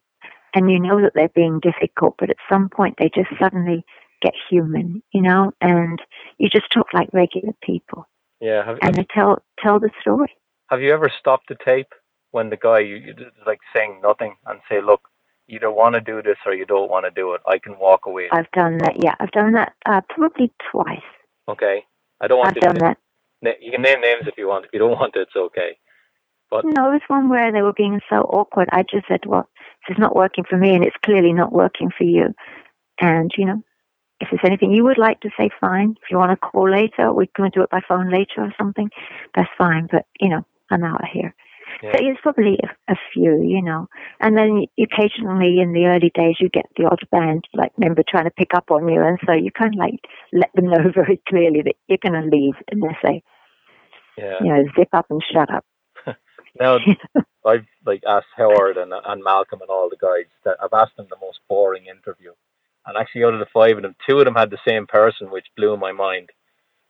and 0.55 0.71
you 0.71 0.79
know 0.79 1.01
that 1.01 1.11
they're 1.13 1.29
being 1.29 1.59
difficult, 1.59 2.15
but 2.17 2.29
at 2.29 2.37
some 2.49 2.69
point 2.69 2.95
they 2.97 3.11
just 3.13 3.29
suddenly 3.39 3.83
get 4.21 4.33
human, 4.49 5.03
you 5.11 5.21
know, 5.21 5.51
and 5.61 5.99
you 6.37 6.49
just 6.49 6.71
talk 6.73 6.87
like 6.93 7.09
regular 7.13 7.53
people. 7.61 8.07
Yeah. 8.39 8.65
Have, 8.65 8.77
and 8.81 8.83
have, 8.83 8.95
they 8.95 9.07
tell 9.13 9.43
tell 9.59 9.79
the 9.79 9.89
story. 10.01 10.35
have 10.69 10.81
you 10.81 10.93
ever 10.93 11.11
stopped 11.19 11.49
the 11.49 11.57
tape 11.63 11.93
when 12.31 12.49
the 12.49 12.57
guy 12.57 12.79
you, 12.79 12.95
you 12.95 13.13
like 13.45 13.59
saying 13.75 13.99
nothing 14.01 14.35
and 14.45 14.59
say, 14.69 14.81
"Look, 14.81 15.09
you 15.47 15.57
either 15.57 15.71
want 15.71 15.95
to 15.95 16.01
do 16.01 16.21
this 16.21 16.37
or 16.45 16.53
you 16.53 16.65
don't 16.65 16.89
want 16.89 17.05
to 17.05 17.11
do 17.11 17.33
it. 17.33 17.41
I 17.47 17.57
can 17.57 17.77
walk 17.79 18.05
away." 18.05 18.27
I've 18.31 18.51
done 18.51 18.77
that. 18.79 19.03
Yeah, 19.03 19.15
I've 19.19 19.31
done 19.31 19.53
that 19.53 19.73
uh, 19.85 20.01
probably 20.09 20.51
twice. 20.71 20.99
Okay. 21.47 21.83
I 22.21 22.27
don't 22.27 22.39
want 22.39 22.49
I've 22.49 22.53
to. 22.55 22.59
done 22.61 22.77
that. 22.79 22.97
na- 23.41 23.51
You 23.61 23.71
can 23.71 23.81
name 23.81 24.01
names 24.01 24.23
if 24.27 24.37
you 24.37 24.47
want. 24.47 24.65
If 24.65 24.71
you 24.73 24.79
don't 24.79 24.91
want 24.99 25.15
it, 25.15 25.21
it's 25.21 25.35
okay. 25.35 25.77
But 26.49 26.65
No, 26.65 26.89
it 26.89 26.93
was 26.93 27.01
one 27.07 27.29
where 27.29 27.51
they 27.51 27.61
were 27.61 27.73
being 27.73 27.99
so 28.09 28.17
awkward. 28.21 28.69
I 28.71 28.83
just 28.83 29.07
said, 29.07 29.25
"Well, 29.25 29.49
this 29.87 29.95
is 29.95 29.99
not 29.99 30.15
working 30.15 30.45
for 30.49 30.57
me, 30.57 30.73
and 30.75 30.83
it's 30.83 30.95
clearly 31.03 31.33
not 31.33 31.51
working 31.51 31.91
for 31.97 32.03
you." 32.05 32.33
And 32.99 33.31
you 33.37 33.45
know, 33.45 33.61
if 34.19 34.29
there's 34.29 34.41
anything 34.45 34.71
you 34.71 34.83
would 34.83 34.97
like 34.97 35.19
to 35.21 35.29
say, 35.37 35.49
fine. 35.61 35.95
If 36.01 36.09
you 36.09 36.17
want 36.17 36.31
to 36.31 36.37
call 36.37 36.69
later, 36.69 37.13
we 37.13 37.27
can 37.27 37.49
do 37.49 37.61
it 37.61 37.69
by 37.69 37.81
phone 37.87 38.09
later 38.09 38.39
or 38.41 38.53
something. 38.57 38.89
That's 39.35 39.49
fine. 39.57 39.87
But 39.91 40.05
you 40.19 40.29
know, 40.29 40.45
I'm 40.71 40.83
out 40.83 41.01
of 41.01 41.09
here. 41.11 41.35
Yeah. 41.81 41.91
So 41.91 41.99
it's 42.01 42.21
probably 42.21 42.57
a, 42.63 42.93
a 42.93 42.95
few, 43.13 43.43
you 43.43 43.61
know. 43.61 43.87
And 44.19 44.37
then 44.37 44.65
occasionally 44.79 45.59
in 45.59 45.73
the 45.73 45.85
early 45.85 46.11
days, 46.13 46.35
you 46.39 46.49
get 46.49 46.65
the 46.75 46.85
odd 46.85 46.99
band 47.11 47.45
like 47.53 47.71
member 47.77 48.03
trying 48.07 48.25
to 48.25 48.31
pick 48.31 48.53
up 48.55 48.71
on 48.71 48.87
you, 48.87 49.01
and 49.01 49.19
so 49.25 49.33
you 49.33 49.51
kind 49.51 49.73
of 49.73 49.79
like 49.79 49.99
let 50.33 50.49
them 50.55 50.69
know 50.69 50.91
very 50.95 51.21
clearly 51.27 51.61
that 51.63 51.75
you're 51.87 51.99
going 52.01 52.21
to 52.21 52.35
leave, 52.35 52.55
and 52.69 52.81
they 52.81 52.97
say, 53.05 53.23
yeah. 54.17 54.35
you 54.41 54.53
know, 54.53 54.63
zip 54.77 54.89
up 54.93 55.07
and 55.09 55.21
shut 55.31 55.49
up. 55.53 55.65
Now 56.59 56.79
I've 57.45 57.67
like 57.85 58.01
asked 58.07 58.33
Howard 58.35 58.77
and 58.77 58.91
and 58.91 59.23
Malcolm 59.23 59.61
and 59.61 59.69
all 59.69 59.89
the 59.89 59.97
guys 59.97 60.25
that 60.43 60.57
I've 60.61 60.73
asked 60.73 60.97
them 60.97 61.05
the 61.07 61.17
most 61.21 61.39
boring 61.47 61.85
interview, 61.85 62.31
and 62.85 62.97
actually 62.97 63.25
out 63.25 63.35
of 63.35 63.39
the 63.39 63.45
five 63.53 63.77
of 63.77 63.83
them, 63.83 63.95
two 64.09 64.17
of 64.17 64.25
them 64.25 64.33
had 64.33 64.49
the 64.49 64.57
same 64.67 64.87
person, 64.87 65.29
which 65.29 65.45
blew 65.55 65.77
my 65.77 65.91
mind. 65.91 66.29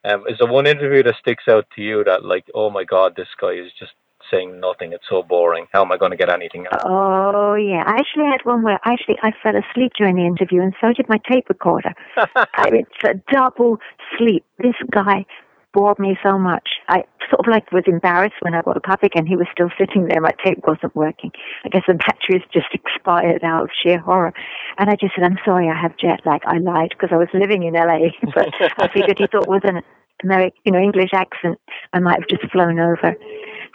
Um, 0.06 0.24
is 0.30 0.38
there 0.40 0.50
one 0.50 0.68
interview 0.68 1.04
that 1.04 1.16
sticks 1.20 1.44
out 1.50 1.66
to 1.76 1.82
you 1.82 2.04
that 2.06 2.24
like, 2.24 2.46
oh 2.56 2.70
my 2.70 2.86
god, 2.86 3.16
this 3.16 3.28
guy 3.40 3.54
is 3.54 3.72
just 3.78 3.92
saying 4.32 4.60
nothing. 4.60 4.94
It's 4.94 5.04
so 5.10 5.24
boring. 5.24 5.68
How 5.72 5.82
am 5.84 5.92
I 5.92 5.98
going 5.98 6.12
to 6.12 6.18
get 6.18 6.30
anything 6.30 6.66
out? 6.72 6.82
Oh 6.86 7.56
yeah, 7.56 7.84
I 7.86 7.98
actually 8.00 8.26
had 8.26 8.44
one 8.44 8.64
where 8.64 8.80
actually 8.86 9.18
I 9.22 9.32
fell 9.44 9.56
asleep 9.56 9.94
during 9.98 10.16
the 10.16 10.26
interview, 10.26 10.62
and 10.62 10.74
so 10.82 10.94
did 10.94 11.10
my 11.10 11.20
tape 11.30 11.50
recorder. 11.50 11.94
I, 12.18 12.70
it's 12.72 13.04
a 13.04 13.16
double 13.32 13.78
sleep. 14.18 14.44
This 14.60 14.76
guy 14.92 15.26
bored 15.74 16.00
me 16.00 16.18
so 16.24 16.40
much. 16.40 16.68
I 16.90 17.04
sort 17.30 17.46
of 17.46 17.52
like 17.52 17.72
was 17.72 17.84
embarrassed 17.88 18.36
when 18.42 18.54
I 18.54 18.62
got 18.62 18.78
a 18.78 18.82
public, 18.82 19.14
and 19.16 19.28
he 19.28 19.36
was 19.36 19.48
still 19.52 19.70
sitting 19.78 20.08
there. 20.08 20.22
My 20.22 20.34
tape 20.44 20.60
wasn't 20.68 20.96
working. 20.96 21.32
I 21.66 21.70
guess 21.70 21.84
the 21.88 21.94
batteries 21.94 22.44
just 22.54 22.68
expired 22.74 23.44
out 23.44 23.64
of 23.64 23.70
sheer 23.84 24.00
horror. 24.00 24.34
And 24.78 24.90
I 24.90 24.96
just 24.96 25.14
said, 25.16 25.24
"I'm 25.24 25.40
sorry, 25.46 25.70
I 25.70 25.80
have 25.80 25.98
jet 25.98 26.22
lag." 26.26 26.42
I 26.46 26.58
lied 26.58 26.90
because 26.90 27.10
I 27.12 27.18
was 27.18 27.30
living 27.34 27.64
in 27.64 27.74
LA, 27.74 28.10
but 28.36 28.50
I 28.80 28.88
figured 28.94 29.20
he 29.20 29.28
thought 29.28 29.48
with 29.48 29.66
an 29.66 29.82
American, 30.24 30.60
you 30.66 30.72
know, 30.72 30.80
English 30.80 31.12
accent, 31.14 31.60
I 31.94 32.00
might 32.00 32.20
have 32.20 32.30
just 32.30 32.52
flown 32.52 32.80
over. 32.80 33.16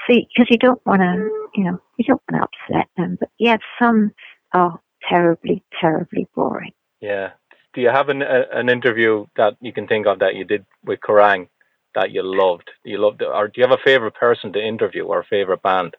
See, 0.09 0.26
because 0.34 0.48
you 0.50 0.59
don't 0.59 0.84
want 0.84 1.00
to, 1.00 1.48
you 1.55 1.64
know, 1.64 1.80
you 1.96 2.05
don't 2.05 2.22
want 2.30 2.42
to 2.42 2.74
upset 2.74 2.88
them. 2.96 3.16
But 3.20 3.30
yeah, 3.38 3.59
some 3.80 4.12
are 4.53 4.80
terribly, 5.09 5.62
terribly 5.80 6.26
boring. 6.34 6.72
Yeah. 7.00 7.30
Do 7.74 7.80
you 7.80 7.88
have 7.88 8.09
an 8.09 8.22
a, 8.22 8.44
an 8.53 8.68
interview 8.68 9.26
that 9.36 9.57
you 9.61 9.72
can 9.72 9.86
think 9.86 10.07
of 10.07 10.18
that 10.18 10.34
you 10.34 10.44
did 10.44 10.64
with 10.84 11.00
Kerrang 11.00 11.48
that 11.94 12.11
you 12.11 12.22
loved? 12.22 12.70
You 12.84 12.98
loved, 12.98 13.22
or 13.22 13.48
do 13.48 13.61
you 13.61 13.66
have 13.66 13.78
a 13.78 13.82
favorite 13.82 14.14
person 14.14 14.53
to 14.53 14.61
interview 14.61 15.05
or 15.05 15.20
a 15.20 15.24
favorite 15.24 15.62
band? 15.62 15.96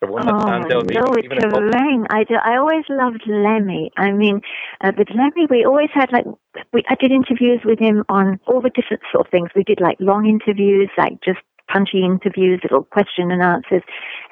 There 0.00 0.10
one 0.10 0.26
that 0.26 0.34
Oh, 0.34 0.40
stands 0.40 0.66
out? 0.74 0.86
no, 0.86 1.16
even? 1.22 1.38
Kerrang, 1.38 2.06
I 2.10 2.24
do. 2.24 2.34
I 2.34 2.56
always 2.56 2.84
loved 2.88 3.22
Lemmy. 3.26 3.90
I 3.96 4.12
mean, 4.12 4.40
uh, 4.80 4.92
with 4.96 5.08
Lemmy, 5.10 5.46
we 5.48 5.64
always 5.64 5.90
had 5.92 6.12
like 6.12 6.24
we. 6.72 6.82
I 6.88 6.94
did 6.96 7.10
interviews 7.10 7.60
with 7.64 7.78
him 7.78 8.04
on 8.08 8.38
all 8.46 8.60
the 8.60 8.70
different 8.70 9.02
sort 9.10 9.26
of 9.26 9.30
things. 9.30 9.50
We 9.56 9.64
did 9.64 9.80
like 9.80 9.96
long 10.00 10.26
interviews, 10.26 10.90
like 10.98 11.14
just 11.24 11.40
punchy 11.72 12.04
interviews, 12.04 12.60
little 12.62 12.84
question 12.84 13.30
and 13.30 13.42
answers. 13.42 13.82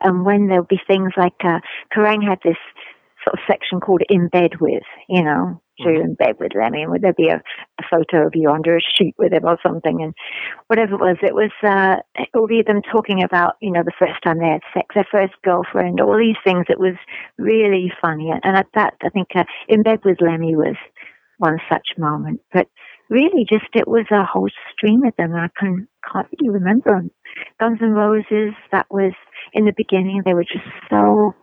And 0.02 0.24
when 0.24 0.48
there 0.48 0.60
would 0.60 0.68
be 0.68 0.80
things 0.86 1.12
like 1.16 1.34
uh, 1.44 1.60
Kerrang 1.94 2.26
had 2.26 2.38
this 2.44 2.58
sort 3.24 3.34
of 3.34 3.40
section 3.46 3.80
called 3.80 4.02
"In 4.08 4.28
Bed 4.28 4.60
With," 4.60 4.82
you 5.08 5.22
know. 5.22 5.60
So 5.82 5.88
you're 5.88 6.04
in 6.04 6.14
bed 6.14 6.36
with 6.38 6.52
Lemmy, 6.54 6.82
and 6.82 6.90
would 6.90 7.00
there 7.00 7.14
be 7.14 7.28
a, 7.28 7.36
a 7.36 7.84
photo 7.90 8.26
of 8.26 8.34
you 8.34 8.50
under 8.50 8.76
a 8.76 8.80
sheet 8.80 9.14
with 9.16 9.32
him 9.32 9.46
or 9.46 9.56
something? 9.62 10.02
And 10.02 10.12
whatever 10.66 10.94
it 10.94 11.00
was, 11.00 11.16
it 11.22 11.34
was 11.34 11.52
uh, 11.62 12.02
it 12.16 12.28
would 12.34 12.48
be 12.48 12.62
them 12.62 12.82
talking 12.82 13.22
about 13.22 13.54
you 13.62 13.72
know 13.72 13.82
the 13.82 13.92
first 13.98 14.22
time 14.22 14.38
they 14.38 14.48
had 14.48 14.60
sex, 14.74 14.94
their 14.94 15.08
first 15.10 15.34
girlfriend, 15.42 16.00
all 16.00 16.18
these 16.18 16.36
things. 16.44 16.66
It 16.68 16.78
was 16.78 16.96
really 17.38 17.90
funny, 18.00 18.30
and 18.30 18.56
at 18.56 18.66
that, 18.74 18.94
I 19.02 19.08
think 19.08 19.28
uh, 19.34 19.44
in 19.68 19.82
bed 19.82 20.00
with 20.04 20.20
Lemmy 20.20 20.54
was 20.54 20.76
one 21.38 21.58
such 21.70 21.88
moment. 21.96 22.40
But 22.52 22.68
really, 23.10 23.44
just 23.48 23.66
it 23.74 23.88
was 23.88 24.06
a 24.10 24.24
whole 24.24 24.48
stream 24.72 25.04
of 25.04 25.14
them. 25.18 25.34
I 25.34 25.48
can 25.58 25.88
can't 26.10 26.28
really 26.38 26.50
remember 26.50 26.92
them. 26.92 27.10
Guns 27.58 27.78
N' 27.82 27.90
Roses, 27.90 28.54
that 28.72 28.86
was 28.90 29.12
in 29.52 29.64
the 29.64 29.74
beginning. 29.76 30.22
They 30.24 30.34
were 30.34 30.44
just 30.44 30.64
so 30.88 31.34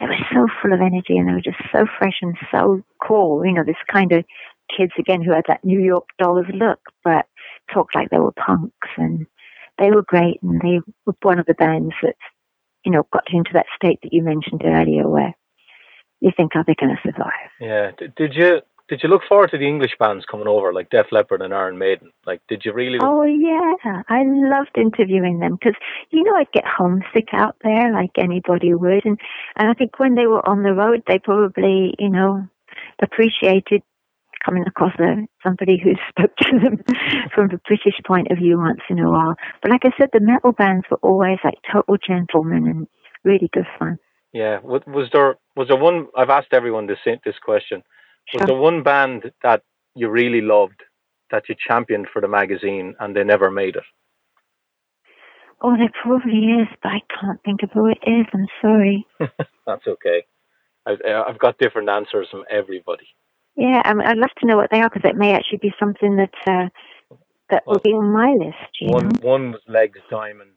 they 0.00 0.06
were 0.06 0.26
so 0.32 0.46
full 0.60 0.72
of 0.72 0.80
energy, 0.80 1.16
and 1.16 1.28
they 1.28 1.32
were 1.32 1.40
just 1.40 1.62
so 1.70 1.86
fresh 1.98 2.18
and 2.22 2.36
so 2.50 2.82
cool. 3.06 3.44
You 3.44 3.52
know, 3.52 3.64
this 3.64 3.76
kind 3.92 4.12
of 4.12 4.24
kids 4.76 4.92
again 4.98 5.22
who 5.22 5.32
had 5.32 5.44
that 5.48 5.64
New 5.64 5.80
York 5.80 6.08
Dolls 6.18 6.46
look, 6.52 6.80
but 7.04 7.26
talked 7.72 7.94
like 7.94 8.10
they 8.10 8.18
were 8.18 8.32
punks, 8.32 8.88
and 8.96 9.26
they 9.78 9.90
were 9.90 10.02
great. 10.02 10.42
And 10.42 10.60
they 10.60 10.80
were 11.06 11.14
one 11.22 11.38
of 11.38 11.46
the 11.46 11.54
bands 11.54 11.94
that 12.02 12.16
you 12.84 12.90
know 12.90 13.06
got 13.12 13.24
into 13.30 13.50
that 13.52 13.66
state 13.76 14.00
that 14.02 14.12
you 14.12 14.22
mentioned 14.22 14.62
earlier, 14.64 15.08
where 15.08 15.34
you 16.20 16.30
think, 16.34 16.56
are 16.56 16.64
they 16.66 16.74
going 16.74 16.96
to 16.96 17.02
survive? 17.02 17.50
Yeah. 17.60 17.90
Did 18.16 18.34
you 18.34 18.60
did 18.88 19.00
you 19.02 19.08
look 19.08 19.22
forward 19.28 19.50
to 19.50 19.58
the 19.58 19.66
English 19.66 19.92
bands 19.98 20.26
coming 20.30 20.46
over 20.46 20.72
like 20.72 20.90
Def 20.90 21.06
Leppard 21.10 21.40
and 21.40 21.54
Iron 21.54 21.78
Maiden? 21.78 22.10
Like, 22.26 22.40
did 22.48 22.62
you 22.64 22.72
really? 22.72 22.98
Oh 23.00 23.22
yeah, 23.22 24.02
I 24.08 24.22
loved 24.24 24.76
interviewing 24.76 25.38
them 25.38 25.56
because 25.58 25.74
you 26.10 26.22
know 26.22 26.34
I'd 26.36 26.52
get 26.52 26.64
homesick 26.66 27.28
out 27.32 27.56
there 27.62 27.92
like 27.92 28.12
anybody 28.18 28.74
would, 28.74 29.04
and 29.04 29.18
and 29.56 29.70
I 29.70 29.74
think 29.74 29.98
when 29.98 30.14
they 30.14 30.26
were 30.26 30.46
on 30.46 30.62
the 30.62 30.74
road, 30.74 31.02
they 31.06 31.18
probably 31.18 31.94
you 31.98 32.10
know 32.10 32.46
appreciated 33.02 33.82
coming 34.44 34.64
across 34.66 34.92
a, 34.98 35.26
somebody 35.42 35.80
who 35.82 35.92
spoke 36.10 36.36
to 36.36 36.58
them 36.58 36.84
from 37.34 37.46
a 37.46 37.58
British 37.66 37.98
point 38.06 38.30
of 38.30 38.38
view 38.38 38.58
once 38.58 38.80
in 38.90 38.98
a 38.98 39.10
while. 39.10 39.34
But 39.62 39.70
like 39.70 39.84
I 39.84 39.90
said, 39.98 40.10
the 40.12 40.20
metal 40.20 40.52
bands 40.52 40.84
were 40.90 40.98
always 41.02 41.38
like 41.42 41.58
total 41.72 41.96
gentlemen 41.96 42.66
and 42.66 42.86
really 43.24 43.48
good 43.52 43.66
fun. 43.78 43.98
Yeah. 44.34 44.58
Was, 44.62 44.82
was 44.86 45.08
there 45.12 45.36
was 45.56 45.68
there 45.68 45.78
one? 45.78 46.08
I've 46.16 46.30
asked 46.30 46.52
everyone 46.52 46.86
this 46.86 46.98
this 47.24 47.38
question. 47.42 47.82
Was 48.32 48.46
there 48.46 48.56
one 48.56 48.82
band 48.82 49.30
that 49.42 49.62
you 49.94 50.08
really 50.08 50.40
loved 50.40 50.82
that 51.30 51.48
you 51.48 51.54
championed 51.68 52.08
for 52.12 52.20
the 52.20 52.28
magazine 52.28 52.94
and 53.00 53.14
they 53.14 53.24
never 53.24 53.50
made 53.50 53.76
it? 53.76 53.84
Oh, 55.60 55.76
there 55.76 55.90
probably 56.02 56.60
is, 56.60 56.68
but 56.82 56.90
I 56.90 57.00
can't 57.20 57.40
think 57.42 57.62
of 57.62 57.70
who 57.72 57.86
it 57.86 57.98
is. 58.06 58.26
I'm 58.32 58.46
sorry. 58.60 59.06
That's 59.66 59.86
okay. 59.86 60.24
I've, 60.86 60.98
I've 61.06 61.38
got 61.38 61.58
different 61.58 61.88
answers 61.88 62.28
from 62.30 62.44
everybody. 62.50 63.06
Yeah, 63.56 63.80
I 63.84 63.94
mean, 63.94 64.06
I'd 64.06 64.18
love 64.18 64.34
to 64.40 64.46
know 64.46 64.56
what 64.56 64.70
they 64.70 64.80
are 64.80 64.90
because 64.90 65.08
it 65.08 65.16
may 65.16 65.32
actually 65.32 65.58
be 65.58 65.72
something 65.78 66.16
that 66.16 66.34
uh, 66.46 66.68
that 67.50 67.62
Well, 67.66 67.74
will 67.74 67.80
be 67.80 67.90
on 67.90 68.12
my 68.12 68.32
list. 68.32 68.92
One 68.92 69.08
know? 69.08 69.20
one 69.22 69.52
was 69.52 69.60
Legs 69.68 70.00
Diamond 70.10 70.50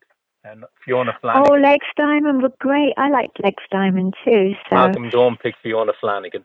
and 0.44 0.64
Fiona 0.84 1.16
Flanagan. 1.22 1.52
Oh, 1.52 1.56
Legs 1.56 1.86
Diamond 1.96 2.42
were 2.42 2.54
great. 2.60 2.94
I 2.98 3.10
liked 3.10 3.42
Legs 3.44 3.64
Diamond 3.72 4.16
too. 4.26 4.54
So, 4.70 4.76
Malcolm 4.76 5.10
Dome 5.10 5.38
picked 5.42 5.60
Fiona 5.62 5.94
Flanagan. 6.02 6.44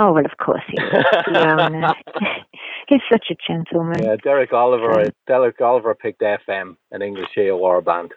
Oh 0.00 0.12
well, 0.12 0.24
of 0.24 0.36
course 0.44 0.62
he 0.68 0.76
was. 0.82 1.04
Fiona. 1.26 1.94
He's 2.88 3.00
such 3.10 3.26
a 3.30 3.36
gentleman. 3.46 4.02
Yeah, 4.02 4.16
Derek 4.16 4.52
Oliver. 4.52 5.10
Derek 5.28 5.60
Oliver 5.60 5.94
picked 5.94 6.22
FM, 6.22 6.76
an 6.90 7.02
English 7.02 7.28
AOR 7.36 7.84
band. 7.84 8.12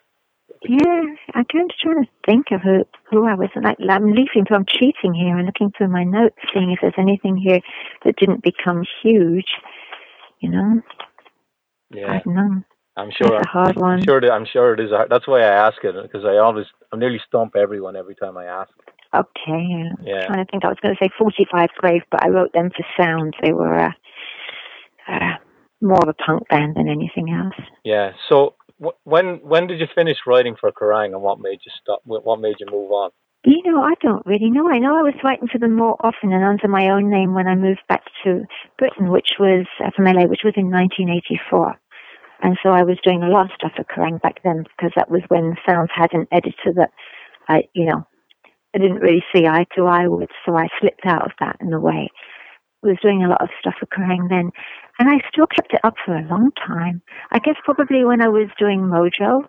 Yeah, 0.63 1.03
I'm 1.35 1.45
kind 1.45 1.69
of 1.69 1.77
trying 1.79 2.03
to 2.05 2.09
think 2.25 2.47
of 2.51 2.61
who 2.61 2.83
who 3.09 3.27
I 3.27 3.35
was. 3.35 3.49
Like, 3.55 3.77
I'm 3.87 4.11
leafing 4.11 4.45
through. 4.45 4.57
I'm 4.57 4.65
cheating 4.65 5.13
here 5.13 5.37
and 5.37 5.45
looking 5.45 5.71
through 5.77 5.89
my 5.89 6.03
notes, 6.03 6.37
seeing 6.53 6.71
if 6.71 6.79
there's 6.81 6.93
anything 6.97 7.37
here 7.37 7.59
that 8.05 8.15
didn't 8.15 8.43
become 8.43 8.83
huge. 9.01 9.47
You 10.39 10.49
know, 10.49 10.81
Yeah, 11.91 12.11
I 12.11 12.21
don't 12.25 12.35
know. 12.35 12.63
I'm 12.95 13.11
sure. 13.11 13.31
That's 13.31 13.45
a 13.45 13.49
hard 13.49 13.75
one. 13.77 13.99
I'm 13.99 14.03
sure. 14.03 14.31
I'm 14.31 14.45
sure 14.45 14.73
it 14.73 14.79
is. 14.79 14.91
A, 14.91 15.05
that's 15.09 15.27
why 15.27 15.41
I 15.41 15.67
ask 15.67 15.83
it 15.83 15.95
because 16.03 16.25
I 16.25 16.37
always, 16.37 16.65
I 16.91 16.97
nearly 16.97 17.19
stump 17.27 17.55
everyone 17.55 17.95
every 17.95 18.15
time 18.15 18.37
I 18.37 18.45
ask. 18.45 18.71
Okay. 19.13 19.83
Yeah. 20.03 20.15
I'm 20.15 20.27
trying 20.27 20.45
to 20.45 20.51
think. 20.51 20.65
I 20.65 20.69
was 20.69 20.77
going 20.81 20.95
to 20.95 21.03
say 21.03 21.09
45 21.17 21.69
Grave, 21.77 22.01
but 22.09 22.23
I 22.23 22.29
wrote 22.29 22.53
them 22.53 22.71
for 22.75 22.85
sound. 23.01 23.35
They 23.41 23.53
were 23.53 23.77
uh, 23.77 23.91
uh, 25.07 25.37
more 25.81 25.99
of 26.01 26.09
a 26.09 26.13
punk 26.13 26.47
band 26.49 26.75
than 26.75 26.89
anything 26.89 27.29
else. 27.29 27.67
Yeah. 27.83 28.13
So 28.29 28.55
wh- 28.83 28.97
when 29.05 29.39
when 29.43 29.67
did 29.67 29.79
you 29.79 29.87
finish 29.93 30.17
writing 30.25 30.55
for 30.59 30.71
Kerrang 30.71 31.13
and 31.13 31.21
what 31.21 31.39
made 31.39 31.59
you 31.65 31.71
stop? 31.81 32.01
What 32.05 32.39
made 32.39 32.55
you 32.59 32.67
move 32.71 32.91
on? 32.91 33.11
You 33.45 33.61
know, 33.65 33.83
I 33.83 33.93
don't 34.01 34.25
really 34.25 34.49
know. 34.49 34.69
I 34.69 34.79
know 34.79 34.97
I 34.97 35.01
was 35.01 35.15
writing 35.21 35.49
for 35.51 35.59
them 35.59 35.75
more 35.75 35.97
often 35.99 36.31
and 36.31 36.45
under 36.45 36.67
my 36.69 36.87
own 36.89 37.09
name 37.09 37.33
when 37.33 37.47
I 37.47 37.55
moved 37.55 37.81
back 37.89 38.03
to 38.23 38.45
Britain, 38.77 39.11
which 39.11 39.31
was 39.37 39.65
uh, 39.83 39.91
from 39.93 40.05
LA, 40.05 40.25
which 40.27 40.45
was 40.45 40.53
in 40.55 40.71
1984. 40.71 41.75
And 42.41 42.57
so 42.63 42.69
I 42.69 42.83
was 42.83 42.97
doing 43.03 43.21
a 43.21 43.27
lot 43.27 43.45
of 43.45 43.51
stuff 43.55 43.73
for 43.75 43.83
Kerrang 43.83 44.21
back 44.21 44.41
then 44.43 44.63
because 44.63 44.91
that 44.95 45.11
was 45.11 45.21
when 45.27 45.57
Sounds 45.67 45.89
had 45.93 46.13
an 46.13 46.25
editor 46.31 46.71
that 46.75 46.91
I, 47.49 47.63
you 47.73 47.85
know, 47.85 48.07
I 48.75 48.79
didn't 48.79 48.99
really 48.99 49.23
see 49.33 49.45
eye 49.45 49.65
to 49.75 49.85
eye 49.85 50.07
with, 50.07 50.29
so 50.45 50.55
I 50.55 50.67
slipped 50.79 51.05
out 51.05 51.25
of 51.25 51.31
that 51.39 51.57
in 51.61 51.73
a 51.73 51.79
way. 51.79 52.09
I 52.83 52.87
was 52.87 52.97
doing 53.01 53.23
a 53.23 53.29
lot 53.29 53.41
of 53.41 53.49
stuff 53.59 53.75
for 53.79 53.85
Kerrang 53.85 54.29
then, 54.29 54.51
and 54.99 55.09
I 55.09 55.21
still 55.31 55.47
kept 55.47 55.73
it 55.73 55.79
up 55.83 55.95
for 56.05 56.15
a 56.15 56.27
long 56.27 56.51
time. 56.67 57.01
I 57.31 57.39
guess 57.39 57.55
probably 57.63 58.03
when 58.03 58.21
I 58.21 58.27
was 58.27 58.49
doing 58.59 58.81
Mojo, 58.81 59.47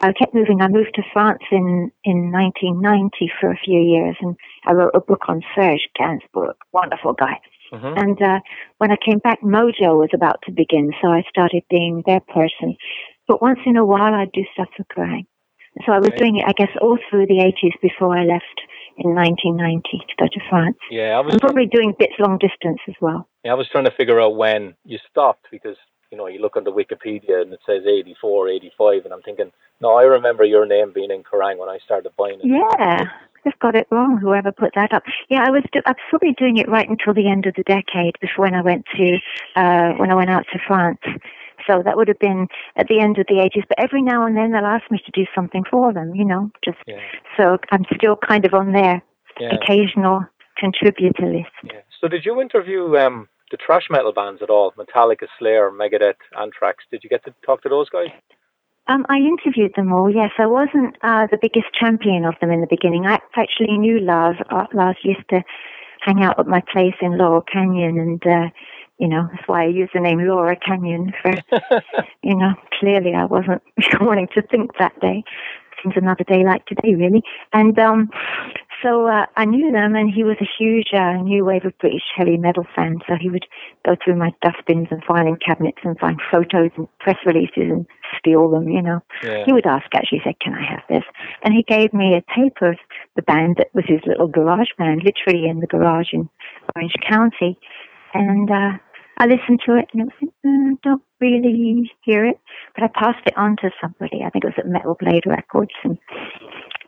I 0.00 0.12
kept 0.12 0.34
moving. 0.34 0.60
I 0.60 0.68
moved 0.68 0.94
to 0.94 1.02
France 1.12 1.42
in, 1.50 1.90
in 2.04 2.32
1990 2.32 3.32
for 3.40 3.50
a 3.50 3.56
few 3.56 3.80
years, 3.80 4.16
and 4.20 4.36
I 4.66 4.72
wrote 4.72 4.94
a 4.94 5.00
book 5.00 5.22
on 5.28 5.42
Serge 5.54 5.88
Gainsbourg, 5.98 6.54
wonderful 6.72 7.14
guy. 7.14 7.40
Mm-hmm. 7.72 7.98
And 7.98 8.22
uh, 8.22 8.40
when 8.78 8.90
I 8.90 8.96
came 9.04 9.18
back, 9.18 9.40
Mojo 9.42 9.98
was 9.98 10.10
about 10.14 10.40
to 10.44 10.52
begin, 10.52 10.92
so 11.02 11.08
I 11.08 11.22
started 11.28 11.62
being 11.70 12.02
their 12.06 12.20
person. 12.20 12.76
But 13.28 13.42
once 13.42 13.60
in 13.66 13.76
a 13.76 13.84
while, 13.84 14.14
I'd 14.14 14.32
do 14.32 14.44
stuff 14.52 14.68
for 14.76 14.84
Kerrang. 14.84 15.26
So 15.84 15.92
I 15.92 15.98
was 15.98 16.10
doing 16.16 16.36
it, 16.36 16.44
I 16.46 16.52
guess, 16.52 16.70
all 16.80 16.98
through 17.10 17.26
the 17.26 17.44
80s 17.44 17.78
before 17.82 18.16
I 18.16 18.24
left 18.24 18.60
in 18.96 19.14
1990 19.14 19.82
to 20.08 20.14
go 20.18 20.26
to 20.26 20.40
France. 20.48 20.76
Yeah, 20.90 21.18
I 21.18 21.20
was. 21.20 21.34
I'm 21.34 21.40
probably 21.40 21.66
doing 21.66 21.94
bits 21.98 22.14
long 22.18 22.38
distance 22.38 22.80
as 22.88 22.94
well. 23.00 23.28
Yeah, 23.44 23.52
I 23.52 23.54
was 23.54 23.68
trying 23.68 23.84
to 23.84 23.90
figure 23.90 24.20
out 24.20 24.36
when 24.36 24.74
you 24.84 24.98
stopped 25.10 25.46
because 25.50 25.76
you 26.10 26.16
know 26.16 26.26
you 26.28 26.40
look 26.40 26.56
on 26.56 26.64
the 26.64 26.72
Wikipedia 26.72 27.42
and 27.42 27.52
it 27.52 27.60
says 27.66 27.82
84, 27.86 28.48
85, 28.48 29.04
and 29.04 29.12
I'm 29.12 29.22
thinking, 29.22 29.52
no, 29.80 29.92
I 29.92 30.02
remember 30.02 30.44
your 30.44 30.64
name 30.66 30.92
being 30.94 31.10
in 31.10 31.22
Kerrang 31.22 31.58
when 31.58 31.68
I 31.68 31.78
started 31.84 32.12
buying 32.16 32.40
it. 32.40 32.46
Yeah, 32.46 33.04
they've 33.44 33.58
got 33.58 33.76
it 33.76 33.86
wrong. 33.90 34.16
Whoever 34.16 34.52
put 34.52 34.72
that 34.76 34.94
up. 34.94 35.02
Yeah, 35.28 35.44
I 35.46 35.50
was. 35.50 35.62
Do- 35.72 35.82
I 35.84 35.90
was 35.90 36.00
probably 36.08 36.32
doing 36.38 36.56
it 36.56 36.68
right 36.70 36.88
until 36.88 37.12
the 37.12 37.28
end 37.28 37.44
of 37.44 37.54
the 37.54 37.64
decade 37.64 38.14
before 38.20 38.46
when 38.46 38.54
I 38.54 38.62
went 38.62 38.86
to 38.96 39.18
uh, 39.56 39.92
when 39.98 40.10
I 40.10 40.14
went 40.14 40.30
out 40.30 40.46
to 40.52 40.58
France. 40.66 41.00
So 41.66 41.82
that 41.84 41.96
would 41.96 42.08
have 42.08 42.18
been 42.18 42.48
at 42.76 42.88
the 42.88 43.00
end 43.00 43.18
of 43.18 43.26
the 43.28 43.34
80s. 43.36 43.64
But 43.68 43.78
every 43.78 44.02
now 44.02 44.26
and 44.26 44.36
then 44.36 44.52
they'll 44.52 44.64
ask 44.64 44.90
me 44.90 45.00
to 45.04 45.12
do 45.12 45.26
something 45.34 45.64
for 45.70 45.92
them. 45.92 46.14
You 46.14 46.24
know, 46.24 46.50
just 46.64 46.78
Yeah, 46.86 47.00
so 47.36 47.58
I'm 47.70 47.84
still 47.96 48.16
kind 48.16 48.44
of 48.44 48.54
on 48.54 48.72
their 48.72 49.02
yeah, 49.40 49.54
occasional 49.54 50.24
contributor 50.58 51.26
list. 51.26 51.50
yeah. 51.64 51.80
So 52.00 52.08
did 52.08 52.24
you 52.24 52.40
interview 52.40 52.96
um, 52.96 53.28
the 53.50 53.58
thrash 53.64 53.88
metal 53.90 54.12
bands 54.12 54.42
at 54.42 54.50
all? 54.50 54.72
Metallica, 54.72 55.26
Slayer, 55.38 55.70
Megadeth, 55.70 56.14
Anthrax. 56.38 56.84
Did 56.90 57.04
you 57.04 57.10
get 57.10 57.24
to 57.24 57.34
talk 57.44 57.62
to 57.62 57.68
those 57.68 57.88
guys? 57.90 58.08
Um, 58.88 59.04
I 59.08 59.16
interviewed 59.16 59.72
them 59.74 59.92
all. 59.92 60.10
Yes, 60.14 60.30
I 60.38 60.46
wasn't 60.46 60.96
uh, 61.02 61.26
the 61.30 61.38
biggest 61.40 61.66
champion 61.78 62.24
of 62.24 62.34
them 62.40 62.50
in 62.52 62.60
the 62.60 62.68
beginning. 62.68 63.04
I 63.04 63.18
actually 63.34 63.76
knew 63.78 63.98
Lars. 63.98 64.36
Uh, 64.48 64.66
Lars 64.72 64.96
used 65.02 65.28
to 65.30 65.42
hang 66.02 66.22
out 66.22 66.38
at 66.38 66.46
my 66.46 66.62
place 66.72 66.94
in 67.00 67.18
Laurel 67.18 67.42
Canyon, 67.52 67.98
and 67.98 68.26
uh, 68.26 68.48
you 68.98 69.08
know 69.08 69.28
that's 69.32 69.46
why 69.48 69.64
I 69.64 69.68
used 69.68 69.92
the 69.94 70.00
name 70.00 70.18
Laura 70.20 70.56
Canyon. 70.56 71.12
For 71.22 71.32
you 72.22 72.34
know, 72.36 72.54
clearly 72.78 73.14
I 73.14 73.24
wasn't 73.24 73.62
wanting 74.00 74.28
to 74.34 74.42
think 74.42 74.72
that 74.78 74.98
day. 75.00 75.22
Seems 75.82 75.96
another 75.96 76.24
day 76.24 76.42
like 76.42 76.64
today, 76.64 76.94
really. 76.94 77.22
And 77.52 77.78
um, 77.78 78.08
so 78.82 79.06
uh, 79.08 79.26
I 79.36 79.44
knew 79.44 79.70
them, 79.70 79.94
and 79.94 80.10
he 80.10 80.24
was 80.24 80.36
a 80.40 80.48
huge 80.58 80.88
uh, 80.94 81.14
new 81.22 81.44
wave 81.44 81.66
of 81.66 81.76
British 81.78 82.02
heavy 82.16 82.38
metal 82.38 82.66
fan. 82.74 82.96
So 83.06 83.14
he 83.20 83.28
would 83.28 83.44
go 83.84 83.94
through 84.02 84.16
my 84.16 84.32
dustbins 84.42 84.88
and 84.90 85.04
filing 85.04 85.36
cabinets 85.44 85.78
and 85.84 85.98
find 85.98 86.18
photos 86.30 86.70
and 86.78 86.88
press 86.98 87.18
releases 87.26 87.70
and 87.70 87.86
steal 88.18 88.48
them. 88.50 88.68
You 88.70 88.80
know, 88.80 89.00
Yeah. 89.22 89.44
he 89.44 89.52
would 89.52 89.66
ask 89.66 89.86
actually, 89.94 90.22
say, 90.24 90.34
"Can 90.40 90.54
I 90.54 90.64
have 90.64 90.82
this?" 90.88 91.04
And 91.42 91.52
he 91.52 91.62
gave 91.62 91.92
me 91.92 92.14
a 92.14 92.24
tape 92.34 92.56
of 92.62 92.76
the 93.14 93.22
band 93.22 93.56
that 93.58 93.68
was 93.74 93.84
his 93.86 94.00
little 94.06 94.28
garage 94.28 94.70
band, 94.78 95.02
literally 95.04 95.46
in 95.46 95.60
the 95.60 95.66
garage 95.66 96.14
in 96.14 96.28
Orange 96.74 96.94
County, 97.06 97.58
and 98.14 98.50
uh, 98.50 98.72
I 99.18 99.26
listened 99.26 99.60
to 99.66 99.76
it, 99.76 99.88
and 99.92 100.02
it 100.02 100.04
was, 100.04 100.12
like, 100.20 100.30
mm, 100.44 100.80
don't 100.82 101.02
really 101.20 101.90
hear 102.02 102.24
it, 102.26 102.38
but 102.74 102.84
I 102.84 102.88
passed 102.88 103.26
it 103.26 103.36
on 103.36 103.56
to 103.62 103.70
somebody. 103.80 104.22
I 104.24 104.30
think 104.30 104.44
it 104.44 104.48
was 104.48 104.58
at 104.58 104.66
Metal 104.68 104.96
Blade 105.00 105.24
Records, 105.26 105.72
and 105.84 105.98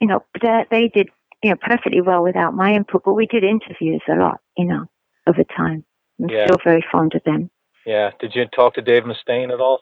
you 0.01 0.07
know, 0.07 0.23
uh, 0.43 0.65
they 0.71 0.89
did 0.89 1.09
you 1.43 1.51
know 1.51 1.57
perfectly 1.61 2.01
well 2.01 2.23
without 2.23 2.55
my 2.55 2.73
input. 2.75 3.03
But 3.05 3.15
we 3.15 3.27
did 3.27 3.45
interviews 3.45 4.03
a 4.09 4.17
lot, 4.17 4.41
you 4.57 4.67
know, 4.67 4.87
over 5.27 5.43
time. 5.45 5.85
I'm 6.21 6.29
Yeah. 6.29 6.47
still 6.47 6.59
very 6.63 6.85
fond 6.93 7.15
of 7.15 7.23
them. 7.25 7.51
Yeah. 7.87 8.11
Did 8.21 8.35
you 8.35 8.45
talk 8.47 8.75
to 8.75 8.83
Dave 8.83 9.05
Mustaine 9.05 9.53
at 9.53 9.61
all? 9.61 9.81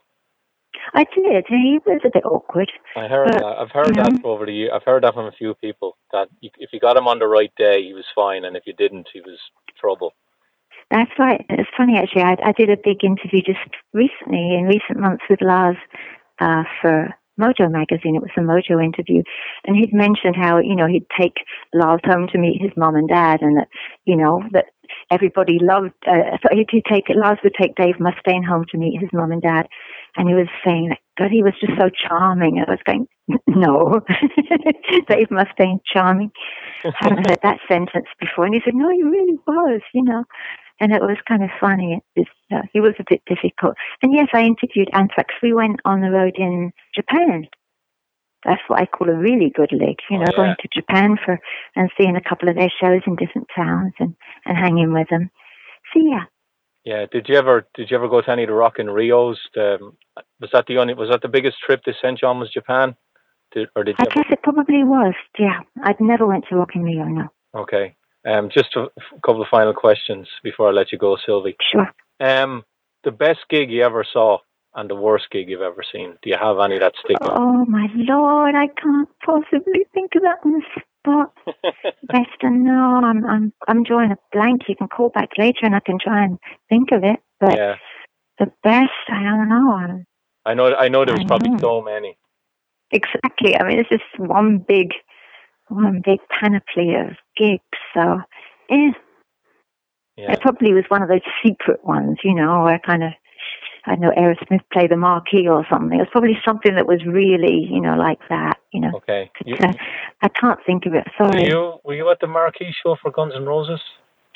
I 0.95 1.05
did. 1.05 1.47
He 1.49 1.81
was 1.87 2.01
a 2.05 2.11
bit 2.11 2.25
awkward. 2.25 2.71
I 2.95 3.09
heard 3.09 3.33
But, 3.33 3.39
that. 3.41 3.59
I've 3.59 3.71
heard 3.71 3.95
that 3.97 4.25
over 4.25 4.45
the 4.47 4.53
year. 4.53 4.71
I've 4.75 4.85
heard 4.85 5.03
that 5.05 5.15
from 5.15 5.25
a 5.27 5.33
few 5.33 5.55
people 5.55 5.97
that 6.13 6.29
you, 6.41 6.51
if 6.59 6.73
you 6.73 6.79
got 6.79 6.97
him 6.97 7.09
on 7.09 7.19
the 7.19 7.27
right 7.27 7.53
day, 7.57 7.83
he 7.83 7.95
was 7.95 8.05
fine, 8.15 8.45
and 8.45 8.57
if 8.57 8.67
you 8.67 8.75
didn't, 8.75 9.09
he 9.13 9.21
was 9.23 9.39
trouble. 9.81 10.13
That's 10.91 11.11
right. 11.19 11.45
It's 11.49 11.69
funny 11.77 11.97
actually. 11.99 12.23
I, 12.23 12.37
I 12.45 12.53
did 12.53 12.71
a 12.71 12.77
big 12.77 13.03
interview 13.03 13.43
just 13.43 13.59
recently, 13.93 14.55
in 14.55 14.67
recent 14.67 15.01
months, 15.01 15.25
with 15.29 15.41
Lars 15.43 15.77
uh, 16.41 16.63
for 16.81 17.09
Mojo 17.41 17.71
magazine. 17.71 18.15
It 18.15 18.23
was 18.23 18.31
a 18.37 18.41
Mojo 18.41 18.83
interview, 18.83 19.23
and 19.67 19.77
he'd 19.77 19.93
mentioned 19.93 20.37
how 20.37 20.59
you 20.59 20.77
know 20.77 20.87
he'd 20.87 21.07
take 21.19 21.35
Lars 21.75 22.01
home 22.05 22.29
to 22.33 22.39
meet 22.39 22.63
his 22.63 22.71
mom 22.77 22.95
and 22.95 23.09
dad, 23.09 23.43
and 23.43 23.57
that 23.59 23.69
you 24.05 24.17
know 24.17 24.43
that 24.53 24.67
everybody 25.11 25.59
loved. 25.61 25.93
Uh, 26.07 26.39
so 26.43 26.49
he'd, 26.55 26.69
he'd 26.71 26.85
take 26.89 27.05
Lars 27.09 27.39
would 27.43 27.55
take 27.61 27.75
Dave 27.75 27.97
Mustaine 27.97 28.47
home 28.47 28.65
to 28.71 28.79
meet 28.79 29.01
his 29.01 29.11
mom 29.13 29.33
and 29.33 29.43
dad, 29.43 29.67
and 30.17 30.29
he 30.29 30.35
was 30.35 30.49
saying 30.65 30.91
that 30.91 30.99
God, 31.19 31.31
he 31.33 31.43
was 31.43 31.55
just 31.61 31.73
so 31.79 31.91
charming. 31.91 32.65
I 32.65 32.71
was 32.71 32.81
going, 32.87 33.09
no, 33.49 34.01
Dave 35.09 35.29
Mustaine 35.31 35.81
charming. 35.93 36.31
I 36.85 36.93
haven't 37.01 37.29
heard 37.29 37.41
that 37.43 37.59
sentence 37.69 38.07
before, 38.21 38.47
and 38.47 38.55
he 38.55 38.61
said, 38.65 38.75
no, 38.75 38.89
he 38.91 39.03
really 39.03 39.39
was, 39.47 39.81
you 39.93 40.05
know 40.05 40.23
and 40.81 40.93
it 40.93 41.01
was 41.03 41.17
kind 41.29 41.43
of 41.43 41.51
funny. 41.61 42.01
It 42.17 42.21
was, 42.21 42.27
uh, 42.53 42.67
he 42.73 42.81
was 42.81 42.95
a 42.99 43.05
bit 43.09 43.23
difficult. 43.27 43.75
And 44.03 44.13
yes, 44.13 44.29
I 44.33 44.43
interviewed 44.43 44.89
Anthrax. 44.93 45.35
We 45.43 45.53
went 45.53 45.81
on 45.85 46.01
the 46.01 46.11
road 46.11 46.35
in 46.37 46.73
Japan. 46.95 47.47
That's 48.45 48.63
what 48.69 48.81
I 48.81 48.87
call 48.87 49.09
a 49.09 49.15
really 49.17 49.51
good 49.55 49.73
leg, 49.73 49.97
you 50.11 50.19
Oh, 50.19 50.21
know, 50.21 50.27
yeah. 50.31 50.37
going 50.37 50.55
to 50.61 50.69
Japan 50.73 51.17
for 51.25 51.41
and 51.75 51.91
seeing 51.99 52.15
a 52.17 52.21
couple 52.21 52.49
of 52.49 52.55
their 52.55 52.71
shows 52.81 53.03
in 53.07 53.17
different 53.17 53.49
towns 53.57 53.93
and 53.99 54.15
and 54.45 54.57
hanging 54.57 54.93
with 54.93 55.09
them. 55.09 55.31
So 55.93 56.01
yeah, 56.03 56.25
Yeah. 56.85 57.07
Did 57.11 57.29
you 57.29 57.37
ever 57.37 57.67
did 57.75 57.91
you 57.91 57.97
ever 57.97 58.09
go 58.09 58.21
to 58.21 58.31
any 58.31 58.45
of 58.45 58.49
the 58.49 58.55
Rock 58.55 58.79
in 58.79 58.89
Rios? 58.91 59.39
Um, 59.57 59.97
was 60.41 60.51
that 60.53 60.67
the 60.67 60.79
only 60.79 60.95
was 60.95 61.09
that 61.11 61.23
the 61.23 61.29
biggest 61.29 61.59
trip 61.59 61.81
they 61.85 61.95
sent 62.01 62.23
you 62.23 62.29
on 62.29 62.39
was 62.39 62.51
Japan? 62.51 62.95
Did, 63.53 63.69
or 63.75 63.83
did 63.85 63.97
I 63.99 64.03
you 64.05 64.09
ever, 64.11 64.23
guess 64.23 64.33
it 64.33 64.43
probably 64.43 64.85
was. 64.85 65.15
Yeah, 65.39 65.61
I'd 65.83 66.01
never 66.01 66.27
went 66.27 66.45
to 66.51 66.57
Rock 66.57 66.75
in 66.77 66.83
Rio. 66.83 67.05
No, 67.05 67.29
Okay. 67.55 67.97
Um, 68.27 68.51
just 68.53 68.75
a, 68.77 68.89
couple 69.25 69.43
of 69.43 69.49
final 69.49 69.73
questions 69.73 70.27
before 70.43 70.69
I 70.69 70.73
let 70.73 70.91
you 70.91 70.99
go, 70.99 71.17
Sylvie. 71.25 71.57
sure. 71.71 71.93
Um, 72.21 72.65
the 73.05 73.13
best 73.13 73.41
gig 73.49 73.71
you 73.71 73.83
ever 73.83 74.05
saw 74.11 74.39
and 74.75 74.91
the 74.91 74.95
worst 74.97 75.27
gig 75.31 75.49
you've 75.49 75.63
ever 75.63 75.83
seen. 75.93 76.17
Do 76.23 76.31
you 76.31 76.37
have 76.41 76.59
any 76.59 76.79
that 76.79 76.95
stick 77.03 77.17
out? 77.23 77.33
Oh 77.33 77.65
my 77.67 77.87
lord, 77.95 78.55
I 78.55 78.67
can't 78.67 79.09
possibly 79.25 79.87
think 79.95 80.13
of 80.17 80.23
that 80.23 80.39
on 80.45 80.53
the 80.53 80.63
spot. 80.71 81.33
Best 82.09 82.43
and 82.43 82.65
no, 82.65 83.01
I'm 83.05 83.25
I'm 83.25 83.53
I'm 83.69 83.85
drawing 83.85 84.11
a 84.11 84.19
blank. 84.33 84.63
You 84.69 84.75
can 84.77 84.89
call 84.89 85.11
back 85.11 85.31
later 85.39 85.61
and 85.63 85.75
I 85.75 85.81
can 85.81 85.99
try 86.03 86.25
and 86.25 86.39
think 86.69 86.91
of 86.93 87.05
it. 87.05 87.21
But 87.39 87.57
yeah. 87.57 87.77
the 88.39 88.51
best, 88.63 88.91
I 89.09 89.23
don't 89.23 89.49
know. 89.49 90.05
I 90.45 90.55
know. 90.55 90.75
I 90.75 90.89
know. 90.89 91.05
There 91.05 91.15
was 91.15 91.25
I 91.25 91.29
probably 91.29 91.51
know. 91.51 91.59
so 91.59 91.83
many. 91.83 92.17
Exactly. 92.91 93.59
I 93.59 93.67
mean, 93.67 93.81
it's 93.81 93.89
just 93.89 94.05
one 94.19 94.59
big, 94.59 94.91
one 95.69 96.03
big 96.05 96.21
panoply 96.31 96.95
of 96.95 97.17
gigs. 97.37 97.63
So, 97.95 98.21
eh, 98.71 98.93
Yeah. 100.17 100.33
it 100.33 100.41
probably 100.41 100.73
was 100.73 100.85
one 100.89 101.03
of 101.03 101.09
those 101.09 101.27
secret 101.45 101.85
ones, 101.85 102.19
you 102.25 102.35
know, 102.35 102.63
where 102.65 102.79
kind 102.79 103.05
of, 103.05 103.13
I 103.85 103.97
know, 103.97 104.11
Aerosmith 104.11 104.63
play 104.73 104.87
the 104.87 104.97
marquee 104.97 105.47
or 105.49 105.67
something. 105.71 105.99
It 105.99 106.03
was 106.03 106.09
probably 106.11 106.39
something 106.45 106.75
that 106.75 106.87
was 106.87 107.05
really, 107.05 107.69
you 107.71 107.81
know, 107.81 107.97
like 107.97 108.19
that, 108.29 108.59
you 108.73 108.81
know. 108.81 108.93
Okay. 108.97 109.31
You, 109.45 109.57
uh, 109.57 109.73
I 110.23 110.29
can't 110.29 110.59
think 110.65 110.87
of 110.87 110.95
it. 110.95 111.07
were 111.21 111.31
Sorry. 111.31 111.47
you 111.47 111.79
were 111.85 111.95
you 111.95 112.09
at 112.11 112.21
the 112.21 112.27
marquee 112.27 112.73
show 112.83 112.97
for 113.01 113.11
Guns 113.11 113.35
N' 113.37 113.45
Roses? 113.45 113.81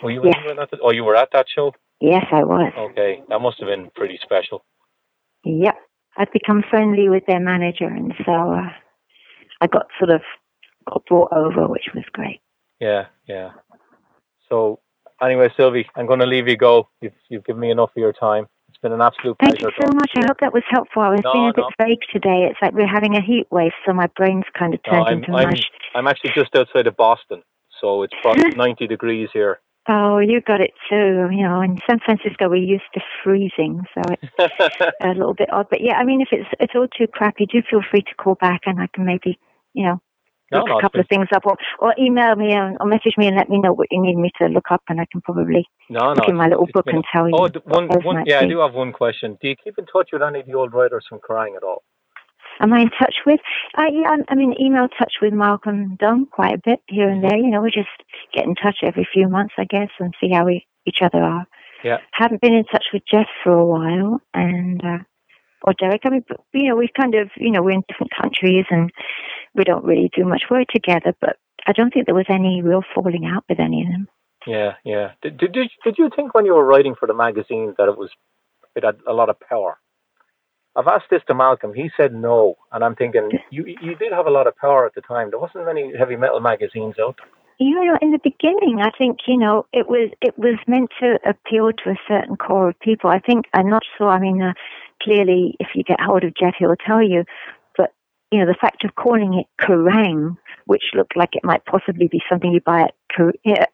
Were 0.02 0.10
you, 0.10 0.22
Yes. 0.24 0.34
you 0.42 0.54
were 0.54 0.60
at 0.62 0.70
the, 0.70 0.78
oh, 0.82 0.90
you 0.92 1.04
were 1.04 1.16
at 1.16 1.30
that 1.32 1.46
show? 1.48 1.72
Yes, 2.00 2.24
I 2.32 2.44
was. 2.44 2.72
Okay, 2.76 3.22
that 3.28 3.40
must 3.40 3.58
have 3.60 3.68
been 3.68 3.90
pretty 3.94 4.18
special. 4.22 4.64
Yep. 5.44 5.76
I'd 6.16 6.32
become 6.32 6.62
friendly 6.68 7.08
with 7.08 7.24
their 7.26 7.40
manager, 7.40 7.86
and 7.86 8.12
so 8.24 8.32
uh, 8.32 8.70
I 9.60 9.66
got 9.66 9.86
sort 9.98 10.10
of 10.10 10.22
got 10.90 11.04
brought 11.06 11.32
over, 11.32 11.66
which 11.68 11.88
was 11.94 12.04
great. 12.12 12.40
Yeah, 12.80 13.06
yeah. 13.26 13.50
So 14.48 14.80
anyway, 15.22 15.48
Sylvie, 15.56 15.88
I'm 15.96 16.06
going 16.06 16.20
to 16.20 16.26
leave 16.26 16.48
you 16.48 16.56
go. 16.56 16.88
You've 17.00 17.12
you've 17.28 17.44
given 17.44 17.60
me 17.60 17.70
enough 17.70 17.90
of 17.90 18.00
your 18.00 18.12
time. 18.12 18.46
It's 18.68 18.78
been 18.78 18.92
an 18.92 19.00
absolute 19.00 19.38
pleasure. 19.38 19.56
Thank 19.56 19.76
you 19.78 19.86
so 19.86 19.94
much. 19.94 20.10
I 20.16 20.26
hope 20.26 20.38
that 20.40 20.52
was 20.52 20.62
helpful. 20.68 21.02
I 21.02 21.10
was 21.10 21.20
no, 21.24 21.32
being 21.32 21.50
a 21.50 21.54
bit 21.54 21.64
no. 21.78 21.86
vague 21.86 22.00
today. 22.12 22.48
It's 22.50 22.58
like 22.62 22.72
we're 22.72 22.86
having 22.86 23.16
a 23.16 23.20
heat 23.20 23.46
wave, 23.50 23.72
so 23.84 23.92
my 23.92 24.06
brain's 24.16 24.44
kind 24.58 24.74
of 24.74 24.80
turned 24.84 24.98
no, 24.98 25.04
I'm, 25.04 25.18
into 25.18 25.32
I'm, 25.32 25.50
mush. 25.50 25.62
I'm 25.94 26.06
actually 26.06 26.32
just 26.34 26.54
outside 26.54 26.86
of 26.86 26.96
Boston, 26.96 27.42
so 27.80 28.02
it's 28.02 28.14
probably 28.22 28.50
90 28.56 28.86
degrees 28.86 29.28
here. 29.32 29.60
Oh, 29.88 30.18
you 30.18 30.40
got 30.40 30.60
it 30.60 30.72
too. 30.88 31.28
You 31.32 31.48
know, 31.48 31.62
in 31.62 31.78
San 31.88 31.98
Francisco 32.04 32.48
we're 32.48 32.56
used 32.56 32.84
to 32.94 33.00
freezing, 33.24 33.82
so 33.94 34.02
it's 34.22 34.32
a 35.02 35.08
little 35.08 35.34
bit 35.34 35.52
odd. 35.52 35.66
But 35.68 35.80
yeah, 35.80 35.94
I 35.94 36.04
mean, 36.04 36.20
if 36.20 36.28
it's 36.30 36.48
it's 36.60 36.74
all 36.76 36.86
too 36.86 37.06
crappy, 37.08 37.46
do 37.46 37.62
feel 37.68 37.82
free 37.90 38.02
to 38.02 38.14
call 38.16 38.36
back, 38.36 38.60
and 38.66 38.80
I 38.80 38.88
can 38.92 39.04
maybe, 39.04 39.38
you 39.72 39.84
know, 39.86 40.00
no, 40.50 40.58
look 40.60 40.78
a 40.78 40.80
couple 40.80 41.00
of 41.00 41.08
things 41.08 41.28
up, 41.34 41.46
or 41.46 41.56
or 41.78 41.94
email 41.98 42.36
me 42.36 42.52
and, 42.52 42.76
or 42.80 42.86
message 42.86 43.14
me 43.16 43.26
and 43.26 43.36
let 43.36 43.48
me 43.48 43.58
know 43.58 43.72
what 43.72 43.88
you 43.90 44.00
need 44.00 44.16
me 44.16 44.30
to 44.40 44.46
look 44.46 44.66
up, 44.70 44.82
and 44.88 45.00
I 45.00 45.06
can 45.10 45.20
probably 45.20 45.66
no, 45.88 46.08
look 46.10 46.18
no, 46.18 46.24
in 46.28 46.36
my 46.36 46.48
little 46.48 46.68
book 46.72 46.86
been- 46.86 46.96
and 46.96 47.04
tell 47.12 47.28
you. 47.28 47.34
Oh, 47.36 47.48
one, 47.64 47.88
one, 48.02 48.24
yeah, 48.26 48.40
I 48.40 48.46
do 48.46 48.58
have 48.60 48.74
one 48.74 48.92
question. 48.92 49.38
Do 49.40 49.48
you 49.48 49.56
keep 49.56 49.78
in 49.78 49.86
touch 49.86 50.10
with 50.12 50.22
any 50.22 50.40
of 50.40 50.46
the 50.46 50.54
old 50.54 50.72
writers 50.72 51.06
from 51.08 51.18
Kerrang 51.20 51.56
at 51.56 51.62
all? 51.62 51.82
Am 52.60 52.72
I 52.74 52.80
in 52.80 52.90
touch 52.90 53.14
with? 53.24 53.40
Uh, 53.76 53.86
yeah, 53.90 54.10
I'm, 54.10 54.24
I'm 54.28 54.38
in 54.40 54.60
email 54.60 54.86
touch 54.88 55.14
with 55.22 55.32
Malcolm 55.32 55.96
Dome 55.98 56.26
quite 56.30 56.54
a 56.54 56.60
bit 56.62 56.80
here 56.88 57.08
and 57.08 57.24
there. 57.24 57.36
You 57.36 57.50
know, 57.50 57.62
we 57.62 57.70
just 57.70 57.88
get 58.34 58.44
in 58.44 58.54
touch 58.54 58.78
every 58.82 59.08
few 59.10 59.28
months, 59.28 59.54
I 59.56 59.64
guess, 59.64 59.88
and 59.98 60.14
see 60.20 60.30
how 60.30 60.44
we 60.44 60.66
each 60.86 60.98
other 61.02 61.22
are. 61.22 61.46
Yeah. 61.82 61.98
Haven't 62.12 62.42
been 62.42 62.52
in 62.52 62.64
touch 62.64 62.84
with 62.92 63.02
Geoff 63.10 63.28
for 63.42 63.52
a 63.52 63.64
while, 63.64 64.20
and 64.34 64.84
uh, 64.84 64.98
or 65.62 65.72
Derek. 65.78 66.02
I 66.04 66.10
mean, 66.10 66.24
you 66.52 66.68
know, 66.68 66.76
we've 66.76 66.92
kind 66.98 67.14
of, 67.14 67.30
you 67.36 67.50
know, 67.50 67.62
we're 67.62 67.70
in 67.70 67.84
different 67.88 68.12
countries, 68.20 68.66
and 68.70 68.90
we 69.54 69.64
don't 69.64 69.84
really 69.84 70.10
do 70.14 70.24
much 70.24 70.44
work 70.50 70.68
together. 70.68 71.14
But 71.20 71.36
I 71.66 71.72
don't 71.72 71.92
think 71.92 72.06
there 72.06 72.14
was 72.14 72.26
any 72.28 72.62
real 72.62 72.82
falling 72.94 73.26
out 73.26 73.44
with 73.48 73.60
any 73.60 73.82
of 73.82 73.88
them. 73.88 74.08
Yeah, 74.46 74.74
yeah. 74.84 75.12
Did, 75.22 75.38
did, 75.38 75.52
did, 75.52 75.70
did 75.84 75.98
you 75.98 76.10
think 76.14 76.34
when 76.34 76.46
you 76.46 76.54
were 76.54 76.64
writing 76.64 76.94
for 76.98 77.06
the 77.06 77.14
magazine 77.14 77.74
that 77.76 77.88
it 77.88 77.98
was 77.98 78.10
it 78.74 78.84
had 78.84 78.98
a 79.06 79.12
lot 79.12 79.28
of 79.28 79.38
power? 79.40 79.78
I've 80.76 80.86
asked 80.86 81.10
this 81.10 81.22
to 81.26 81.34
Malcolm. 81.34 81.74
He 81.74 81.90
said 81.96 82.14
no, 82.14 82.56
and 82.72 82.84
I'm 82.84 82.94
thinking 82.94 83.30
you 83.50 83.64
you 83.82 83.96
did 83.96 84.12
have 84.12 84.26
a 84.26 84.30
lot 84.30 84.46
of 84.46 84.56
power 84.56 84.86
at 84.86 84.94
the 84.94 85.00
time. 85.00 85.30
There 85.30 85.38
wasn't 85.38 85.66
many 85.66 85.92
heavy 85.96 86.16
metal 86.16 86.40
magazines 86.40 86.94
out. 87.00 87.16
there. 87.18 87.28
You 87.58 87.84
know, 87.84 87.98
in 88.00 88.12
the 88.12 88.20
beginning, 88.22 88.80
I 88.80 88.90
think 88.96 89.18
you 89.26 89.36
know 89.36 89.66
it 89.72 89.88
was 89.88 90.10
it 90.22 90.38
was 90.38 90.58
meant 90.66 90.90
to 91.00 91.18
appeal 91.28 91.72
to 91.72 91.90
a 91.90 91.96
certain 92.08 92.36
core 92.36 92.70
of 92.70 92.80
people. 92.80 93.10
I 93.10 93.18
think 93.18 93.46
I'm 93.52 93.68
not 93.68 93.82
sure. 93.98 94.08
I 94.08 94.20
mean, 94.20 94.40
uh, 94.40 94.54
clearly, 95.02 95.56
if 95.60 95.68
you 95.74 95.82
get 95.82 96.00
hold 96.00 96.24
of 96.24 96.34
Geoff, 96.34 96.54
he'll 96.58 96.76
tell 96.76 97.02
you. 97.02 97.24
You 98.30 98.40
know, 98.40 98.46
the 98.46 98.58
fact 98.60 98.84
of 98.84 98.94
calling 98.94 99.34
it 99.34 99.46
Kerrang, 99.60 100.36
which 100.66 100.84
looked 100.94 101.16
like 101.16 101.30
it 101.32 101.44
might 101.44 101.64
possibly 101.64 102.08
be 102.08 102.22
something 102.28 102.52
you 102.52 102.60
buy 102.60 102.82
at 102.82 102.94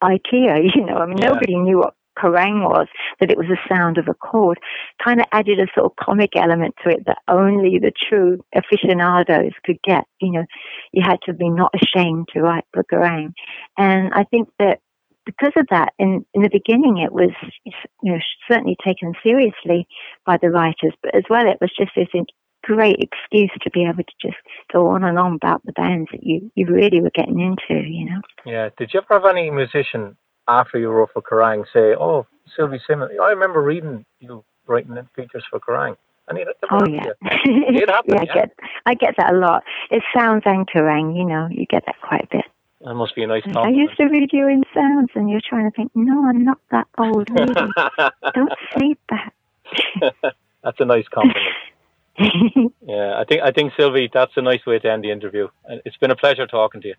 IKEA. 0.02 0.70
You 0.74 0.86
know, 0.86 0.96
I 0.96 1.07
mean, 1.07 1.18
Yeah. 1.18 1.28
nobody 1.28 1.57
knew 1.57 1.78
what 1.78 1.94
Kerrang 2.18 2.62
was. 2.62 2.88
That 3.20 3.30
it 3.30 3.36
was 3.36 3.48
the 3.48 3.59
sound 3.68 3.98
of 3.98 4.09
a 4.09 4.14
chord. 4.14 4.59
Kind 5.04 5.20
of 5.20 5.26
added 5.32 5.61
a 5.61 5.66
sort 5.74 5.92
of 5.92 5.96
comic 5.96 6.30
element 6.36 6.74
to 6.82 6.90
it 6.90 7.04
that 7.07 7.18
only 7.28 7.78
the 7.78 7.92
true 8.09 8.42
aficionados 8.54 9.52
could 9.64 9.78
get. 9.82 10.04
You 10.20 10.32
know, 10.32 10.44
you 10.92 11.02
had 11.04 11.20
to 11.26 11.34
be 11.34 11.50
not 11.50 11.74
ashamed 11.74 12.28
to 12.32 12.40
write 12.40 12.64
for 12.72 12.82
Kerrang. 12.84 13.34
And 13.76 14.12
I 14.14 14.24
think 14.24 14.48
that 14.59 14.80
because 15.26 15.52
of 15.57 15.66
that, 15.70 15.92
in, 15.98 16.24
in 16.34 16.42
the 16.42 16.50
beginning, 16.50 16.98
it 16.98 17.12
was 17.12 17.30
you 18.02 18.12
know, 18.12 18.18
certainly 18.48 18.76
taken 18.84 19.12
seriously 19.22 19.86
by 20.24 20.38
the 20.40 20.50
writers, 20.50 20.94
but 21.02 21.14
as 21.14 21.24
well, 21.28 21.46
it 21.48 21.59
was 21.61 21.70
just 21.76 21.90
this 21.96 22.07
great 22.66 22.96
excuse 22.98 23.50
to 23.62 23.70
be 23.70 23.84
able 23.84 24.02
to 24.02 24.14
just 24.20 24.36
go 24.72 24.88
on 24.88 25.04
and 25.04 25.18
on 25.18 25.34
about 25.34 25.64
the 25.64 25.72
bands 25.72 26.08
that 26.12 26.24
you, 26.24 26.50
you 26.54 26.66
really 26.66 27.00
were 27.00 27.10
getting 27.14 27.40
into, 27.40 27.86
you 27.86 28.10
know. 28.10 28.20
Yeah. 28.44 28.70
Did 28.76 28.90
you 28.92 29.00
ever 29.00 29.20
have 29.20 29.30
any 29.30 29.50
musician 29.50 30.16
after 30.48 30.78
you 30.78 30.90
wrote 30.90 31.10
for 31.12 31.22
Kerrang 31.22 31.64
say, 31.72 31.94
"Oh, 31.98 32.26
Sylvie 32.56 32.80
Simmons"? 32.86 33.12
I 33.22 33.30
remember 33.30 33.62
reading 33.62 34.04
you 34.20 34.44
writing 34.66 34.96
in 34.96 35.08
features 35.14 35.44
for 35.50 35.60
Kerrang. 35.60 35.96
And 36.28 36.38
it, 36.38 36.48
Oh 36.72 36.84
yeah, 36.88 37.04
It 37.22 37.88
happened, 37.88 38.14
yeah, 38.14 38.20
I 38.20 38.24
yeah. 38.24 38.34
get 38.34 38.50
I 38.86 38.94
get 38.94 39.14
that 39.18 39.32
a 39.32 39.36
lot. 39.36 39.62
It 39.92 40.02
sounds 40.14 40.42
and 40.44 40.68
Kerrang, 40.68 41.16
you 41.16 41.24
know, 41.24 41.46
you 41.50 41.66
get 41.66 41.84
that 41.86 42.00
quite 42.00 42.24
a 42.24 42.36
bit. 42.38 42.44
That 42.80 42.94
must 42.94 43.14
be 43.14 43.22
a 43.22 43.26
nice 43.26 43.42
compliment. 43.44 43.76
I 43.76 43.78
used 43.78 43.96
to 43.98 44.04
read 44.06 44.30
you 44.32 44.48
in 44.48 44.62
sounds, 44.74 45.10
and 45.14 45.30
you're 45.30 45.40
trying 45.48 45.70
to 45.70 45.74
think, 45.74 45.90
no, 45.94 46.28
I'm 46.28 46.44
not 46.44 46.58
that 46.70 46.86
old, 46.98 47.28
really. 47.30 47.54
Don't 48.34 48.52
say 48.76 48.96
that. 49.10 49.32
That's 50.62 50.80
a 50.80 50.84
nice 50.84 51.06
compliment. 51.08 51.46
Yeah, 52.86 53.18
I 53.18 53.24
think 53.24 53.42
I 53.42 53.50
think 53.50 53.72
Sylvie, 53.76 54.08
that's 54.12 54.32
a 54.36 54.42
nice 54.42 54.64
way 54.64 54.78
to 54.78 54.90
end 54.90 55.02
the 55.02 55.10
interview. 55.10 55.48
It's 55.84 55.96
been 55.96 56.12
a 56.12 56.16
pleasure 56.16 56.46
talking 56.46 56.80
to 56.82 56.88
you. 56.88 56.94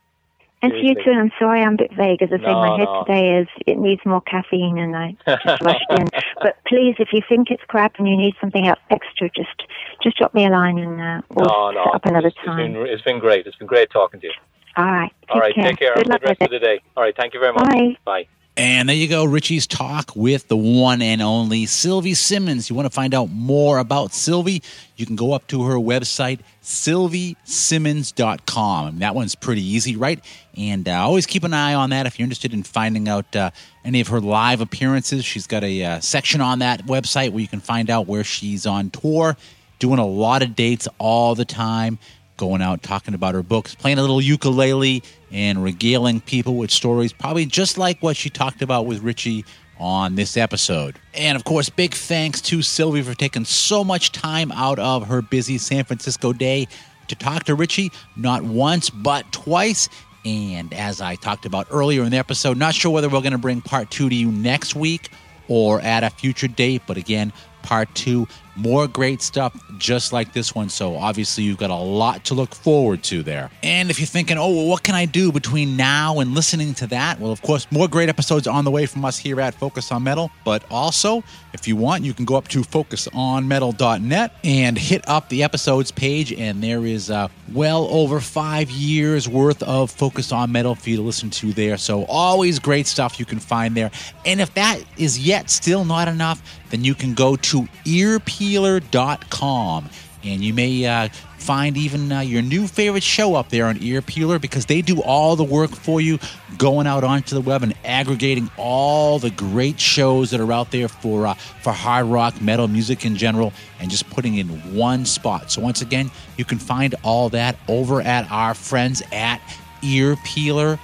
And 0.61 0.73
to 0.73 0.77
you 0.79 0.95
too, 0.95 1.11
and 1.11 1.19
I'm 1.19 1.31
sorry 1.39 1.61
I'm 1.61 1.75
a 1.75 1.77
bit 1.77 1.93
vague. 1.95 2.21
As 2.23 2.29
I 2.33 2.37
say, 2.37 2.51
No, 2.51 2.59
my 2.59 2.77
head 2.77 2.85
no. 2.85 3.03
today 3.05 3.39
is, 3.39 3.47
it 3.67 3.77
needs 3.77 4.01
more 4.05 4.21
caffeine 4.21 4.79
and 4.79 4.95
I 4.95 5.15
just 5.27 5.61
rushed 5.61 5.85
in. 5.91 6.09
But 6.41 6.57
please, 6.67 6.95
if 6.99 7.09
you 7.13 7.21
think 7.29 7.51
it's 7.51 7.63
crap 7.67 7.95
and 7.99 8.07
you 8.07 8.17
need 8.17 8.33
something 8.41 8.67
else 8.67 8.79
extra, 8.89 9.29
just 9.29 9.63
just 10.03 10.17
drop 10.17 10.33
me 10.33 10.45
a 10.45 10.49
line 10.49 10.77
and 10.79 10.99
uh, 10.99 11.21
we'll 11.29 11.73
no, 11.73 11.83
set 11.85 11.95
up 11.95 12.05
another 12.05 12.27
it's, 12.27 12.37
time. 12.43 12.59
It's 12.59 12.73
been, 12.73 12.87
it's 12.87 13.03
been 13.03 13.19
great. 13.19 13.47
It's 13.47 13.57
been 13.57 13.67
great 13.67 13.89
talking 13.91 14.19
to 14.19 14.27
you. 14.27 14.33
All 14.75 14.85
right. 14.85 15.11
All 15.29 15.39
right, 15.39 15.55
care. 15.55 15.63
take 15.63 15.79
care. 15.79 15.93
Have 15.93 16.03
Good 16.03 16.07
a 16.07 16.09
luck 16.09 16.21
good 16.21 16.27
rest 16.29 16.39
with 16.41 16.53
of 16.53 16.61
the 16.61 16.65
day. 16.65 16.81
All 16.95 17.03
right, 17.03 17.15
thank 17.15 17.33
you 17.33 17.39
very 17.39 17.53
much. 17.53 17.65
Bye. 17.65 17.97
Bye. 18.05 18.27
And 18.57 18.89
there 18.89 18.95
you 18.95 19.07
go, 19.07 19.23
Richie's 19.23 19.67
talk 19.67 20.15
with 20.15 20.47
the 20.47 20.57
one 20.57 21.03
and 21.03 21.21
only 21.21 21.67
Sylvie 21.67 22.15
Simmons. 22.15 22.71
You 22.71 22.75
want 22.75 22.87
to 22.87 22.93
find 22.93 23.13
out 23.13 23.29
more 23.29 23.77
about 23.77 24.13
Sylvie? 24.13 24.63
You 24.95 25.05
can 25.05 25.15
go 25.15 25.33
up 25.33 25.45
to 25.49 25.65
her 25.65 25.75
website, 25.75 26.39
sylviesimmons.com. 26.63 28.87
And 28.87 28.99
that 29.01 29.13
one's 29.13 29.35
pretty 29.35 29.61
easy, 29.61 29.95
right? 29.95 30.19
And 30.57 30.89
uh, 30.89 31.03
always 31.03 31.27
keep 31.27 31.43
an 31.43 31.53
eye 31.53 31.75
on 31.75 31.91
that 31.91 32.07
if 32.07 32.17
you're 32.17 32.23
interested 32.23 32.51
in 32.51 32.63
finding 32.63 33.07
out 33.07 33.35
uh, 33.35 33.51
any 33.85 34.01
of 34.01 34.07
her 34.07 34.19
live 34.19 34.59
appearances. 34.59 35.23
She's 35.23 35.45
got 35.45 35.63
a 35.63 35.83
uh, 35.83 35.99
section 35.99 36.41
on 36.41 36.57
that 36.57 36.87
website 36.87 37.29
where 37.29 37.41
you 37.41 37.47
can 37.47 37.59
find 37.59 37.91
out 37.91 38.07
where 38.07 38.23
she's 38.23 38.65
on 38.65 38.89
tour, 38.89 39.37
doing 39.77 39.99
a 39.99 40.07
lot 40.07 40.41
of 40.41 40.55
dates 40.55 40.87
all 40.97 41.35
the 41.35 41.45
time 41.45 41.99
going 42.37 42.61
out 42.61 42.83
talking 42.83 43.13
about 43.13 43.33
her 43.33 43.43
books, 43.43 43.75
playing 43.75 43.97
a 43.97 44.01
little 44.01 44.21
ukulele, 44.21 45.03
and 45.31 45.63
regaling 45.63 46.21
people 46.21 46.55
with 46.55 46.71
stories, 46.71 47.11
probably 47.11 47.45
just 47.45 47.77
like 47.77 48.01
what 48.01 48.15
she 48.15 48.29
talked 48.29 48.61
about 48.61 48.85
with 48.85 49.01
Richie 49.01 49.43
on 49.79 50.15
this 50.15 50.37
episode. 50.37 50.97
And 51.13 51.35
of 51.35 51.43
course, 51.43 51.69
big 51.69 51.93
thanks 51.93 52.41
to 52.41 52.61
Sylvie 52.61 53.01
for 53.01 53.13
taking 53.13 53.45
so 53.45 53.83
much 53.83 54.11
time 54.11 54.51
out 54.51 54.79
of 54.79 55.07
her 55.07 55.21
busy 55.21 55.57
San 55.57 55.83
Francisco 55.83 56.33
day 56.33 56.67
to 57.07 57.15
talk 57.15 57.43
to 57.45 57.55
Richie, 57.55 57.91
not 58.15 58.43
once, 58.43 58.89
but 58.89 59.31
twice. 59.31 59.89
And 60.25 60.73
as 60.73 60.99
I 60.99 61.15
talked 61.15 61.45
about 61.45 61.67
earlier 61.71 62.03
in 62.03 62.11
the 62.11 62.17
episode, 62.17 62.57
not 62.57 62.73
sure 62.73 62.91
whether 62.91 63.07
we're 63.07 63.21
going 63.21 63.31
to 63.31 63.37
bring 63.37 63.61
part 63.61 63.89
two 63.91 64.09
to 64.09 64.15
you 64.15 64.31
next 64.31 64.75
week 64.75 65.09
or 65.47 65.79
at 65.79 66.03
a 66.03 66.09
future 66.09 66.47
date, 66.47 66.81
but 66.85 66.97
again, 66.97 67.31
part 67.67 67.93
two. 67.93 68.25
More 68.55 68.87
great 68.87 69.21
stuff 69.21 69.53
just 69.77 70.11
like 70.11 70.33
this 70.33 70.55
one. 70.55 70.69
So 70.69 70.95
obviously, 70.95 71.43
you've 71.43 71.59
got 71.59 71.69
a 71.69 71.75
lot 71.75 72.23
to 72.25 72.33
look 72.33 72.55
forward 72.55 73.03
to 73.03 73.21
there. 73.21 73.51
And 73.61 73.91
if 73.91 73.99
you're 73.99 74.07
thinking, 74.07 74.39
oh, 74.39 74.49
well, 74.49 74.65
what 74.67 74.81
can 74.81 74.95
I 74.95 75.05
do 75.05 75.31
between 75.31 75.77
now 75.77 76.19
and 76.19 76.33
listening 76.33 76.73
to 76.75 76.87
that? 76.87 77.19
Well, 77.19 77.31
of 77.31 77.41
course, 77.43 77.67
more 77.71 77.87
great 77.87 78.09
episodes 78.09 78.47
on 78.47 78.65
the 78.65 78.71
way 78.71 78.87
from 78.87 79.05
us 79.05 79.17
here 79.19 79.39
at 79.41 79.53
Focus 79.53 79.91
on 79.91 80.03
Metal. 80.03 80.31
But 80.43 80.63
also, 80.71 81.23
if 81.53 81.67
you 81.67 81.75
want, 81.75 82.03
you 82.03 82.15
can 82.15 82.25
go 82.25 82.35
up 82.35 82.47
to 82.47 82.61
focusonmetal.net 82.61 84.33
and 84.43 84.77
hit 84.77 85.07
up 85.07 85.29
the 85.29 85.43
episodes 85.43 85.91
page. 85.91 86.33
And 86.33 86.63
there 86.63 86.83
is 86.85 87.11
uh, 87.11 87.27
well 87.53 87.87
over 87.91 88.19
five 88.19 88.71
years 88.71 89.29
worth 89.29 89.61
of 89.61 89.91
Focus 89.91 90.31
on 90.31 90.51
Metal 90.51 90.73
for 90.73 90.89
you 90.89 90.95
to 90.97 91.03
listen 91.03 91.29
to 91.31 91.53
there. 91.53 91.77
So 91.77 92.05
always 92.05 92.57
great 92.57 92.87
stuff 92.87 93.19
you 93.19 93.25
can 93.25 93.39
find 93.39 93.75
there. 93.75 93.91
And 94.25 94.41
if 94.41 94.53
that 94.55 94.81
is 94.97 95.19
yet 95.19 95.51
still 95.51 95.85
not 95.85 96.07
enough, 96.07 96.41
then 96.69 96.83
you 96.83 96.95
can 96.95 97.13
go 97.13 97.35
to 97.35 97.56
earpeeler.com 97.85 99.89
and 100.23 100.43
you 100.43 100.53
may 100.53 100.85
uh, 100.85 101.09
find 101.37 101.77
even 101.77 102.11
uh, 102.11 102.19
your 102.19 102.41
new 102.41 102.67
favorite 102.67 103.03
show 103.03 103.35
up 103.35 103.49
there 103.49 103.65
on 103.65 103.77
Ear 103.81 104.01
Peeler 104.01 104.39
because 104.39 104.65
they 104.65 104.81
do 104.81 105.01
all 105.01 105.35
the 105.35 105.43
work 105.43 105.71
for 105.71 106.01
you, 106.01 106.17
going 106.57 106.87
out 106.87 107.03
onto 107.03 107.35
the 107.35 107.41
web 107.41 107.61
and 107.63 107.73
aggregating 107.85 108.49
all 108.57 109.19
the 109.19 109.29
great 109.31 109.79
shows 109.79 110.31
that 110.31 110.41
are 110.41 110.51
out 110.51 110.71
there 110.71 110.89
for 110.89 111.27
uh, 111.27 111.35
for 111.35 111.71
hard 111.71 112.07
rock, 112.07 112.41
metal 112.41 112.67
music 112.67 113.05
in 113.05 113.15
general, 113.15 113.53
and 113.79 113.89
just 113.89 114.09
putting 114.09 114.35
in 114.35 114.47
one 114.75 115.05
spot. 115.05 115.49
So 115.51 115.61
once 115.61 115.81
again, 115.81 116.11
you 116.35 116.43
can 116.45 116.59
find 116.59 116.95
all 117.03 117.29
that 117.29 117.57
over 117.67 118.01
at 118.01 118.29
our 118.31 118.53
friends 118.53 119.01
at 119.11 119.41
earpeeler.com. 119.81 120.77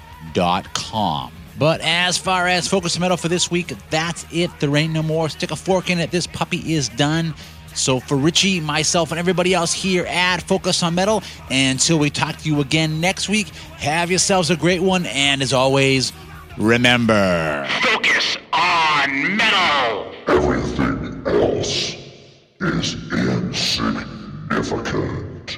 But 1.57 1.81
as 1.81 2.17
far 2.17 2.47
as 2.47 2.67
Focus 2.67 2.95
on 2.95 3.01
Metal 3.01 3.17
for 3.17 3.27
this 3.27 3.51
week, 3.51 3.73
that's 3.89 4.25
it. 4.31 4.49
There 4.59 4.75
ain't 4.75 4.93
no 4.93 5.03
more. 5.03 5.29
Stick 5.29 5.51
a 5.51 5.55
fork 5.55 5.89
in 5.89 5.99
it. 5.99 6.11
This 6.11 6.27
puppy 6.27 6.73
is 6.73 6.89
done. 6.89 7.33
So 7.75 7.99
for 7.99 8.17
Richie, 8.17 8.59
myself, 8.59 9.11
and 9.11 9.19
everybody 9.19 9.53
else 9.53 9.73
here 9.73 10.05
at 10.05 10.41
Focus 10.43 10.83
on 10.83 10.95
Metal, 10.95 11.23
until 11.49 11.99
we 11.99 12.09
talk 12.09 12.37
to 12.37 12.49
you 12.49 12.61
again 12.61 13.01
next 13.01 13.29
week, 13.29 13.47
have 13.77 14.09
yourselves 14.09 14.49
a 14.49 14.55
great 14.55 14.81
one. 14.81 15.05
And 15.07 15.41
as 15.41 15.53
always, 15.53 16.13
remember. 16.57 17.67
Focus 17.81 18.37
on 18.53 19.37
metal. 19.37 20.13
Everything 20.27 21.23
else 21.25 21.95
is 22.61 22.95
insignificant. 23.11 25.57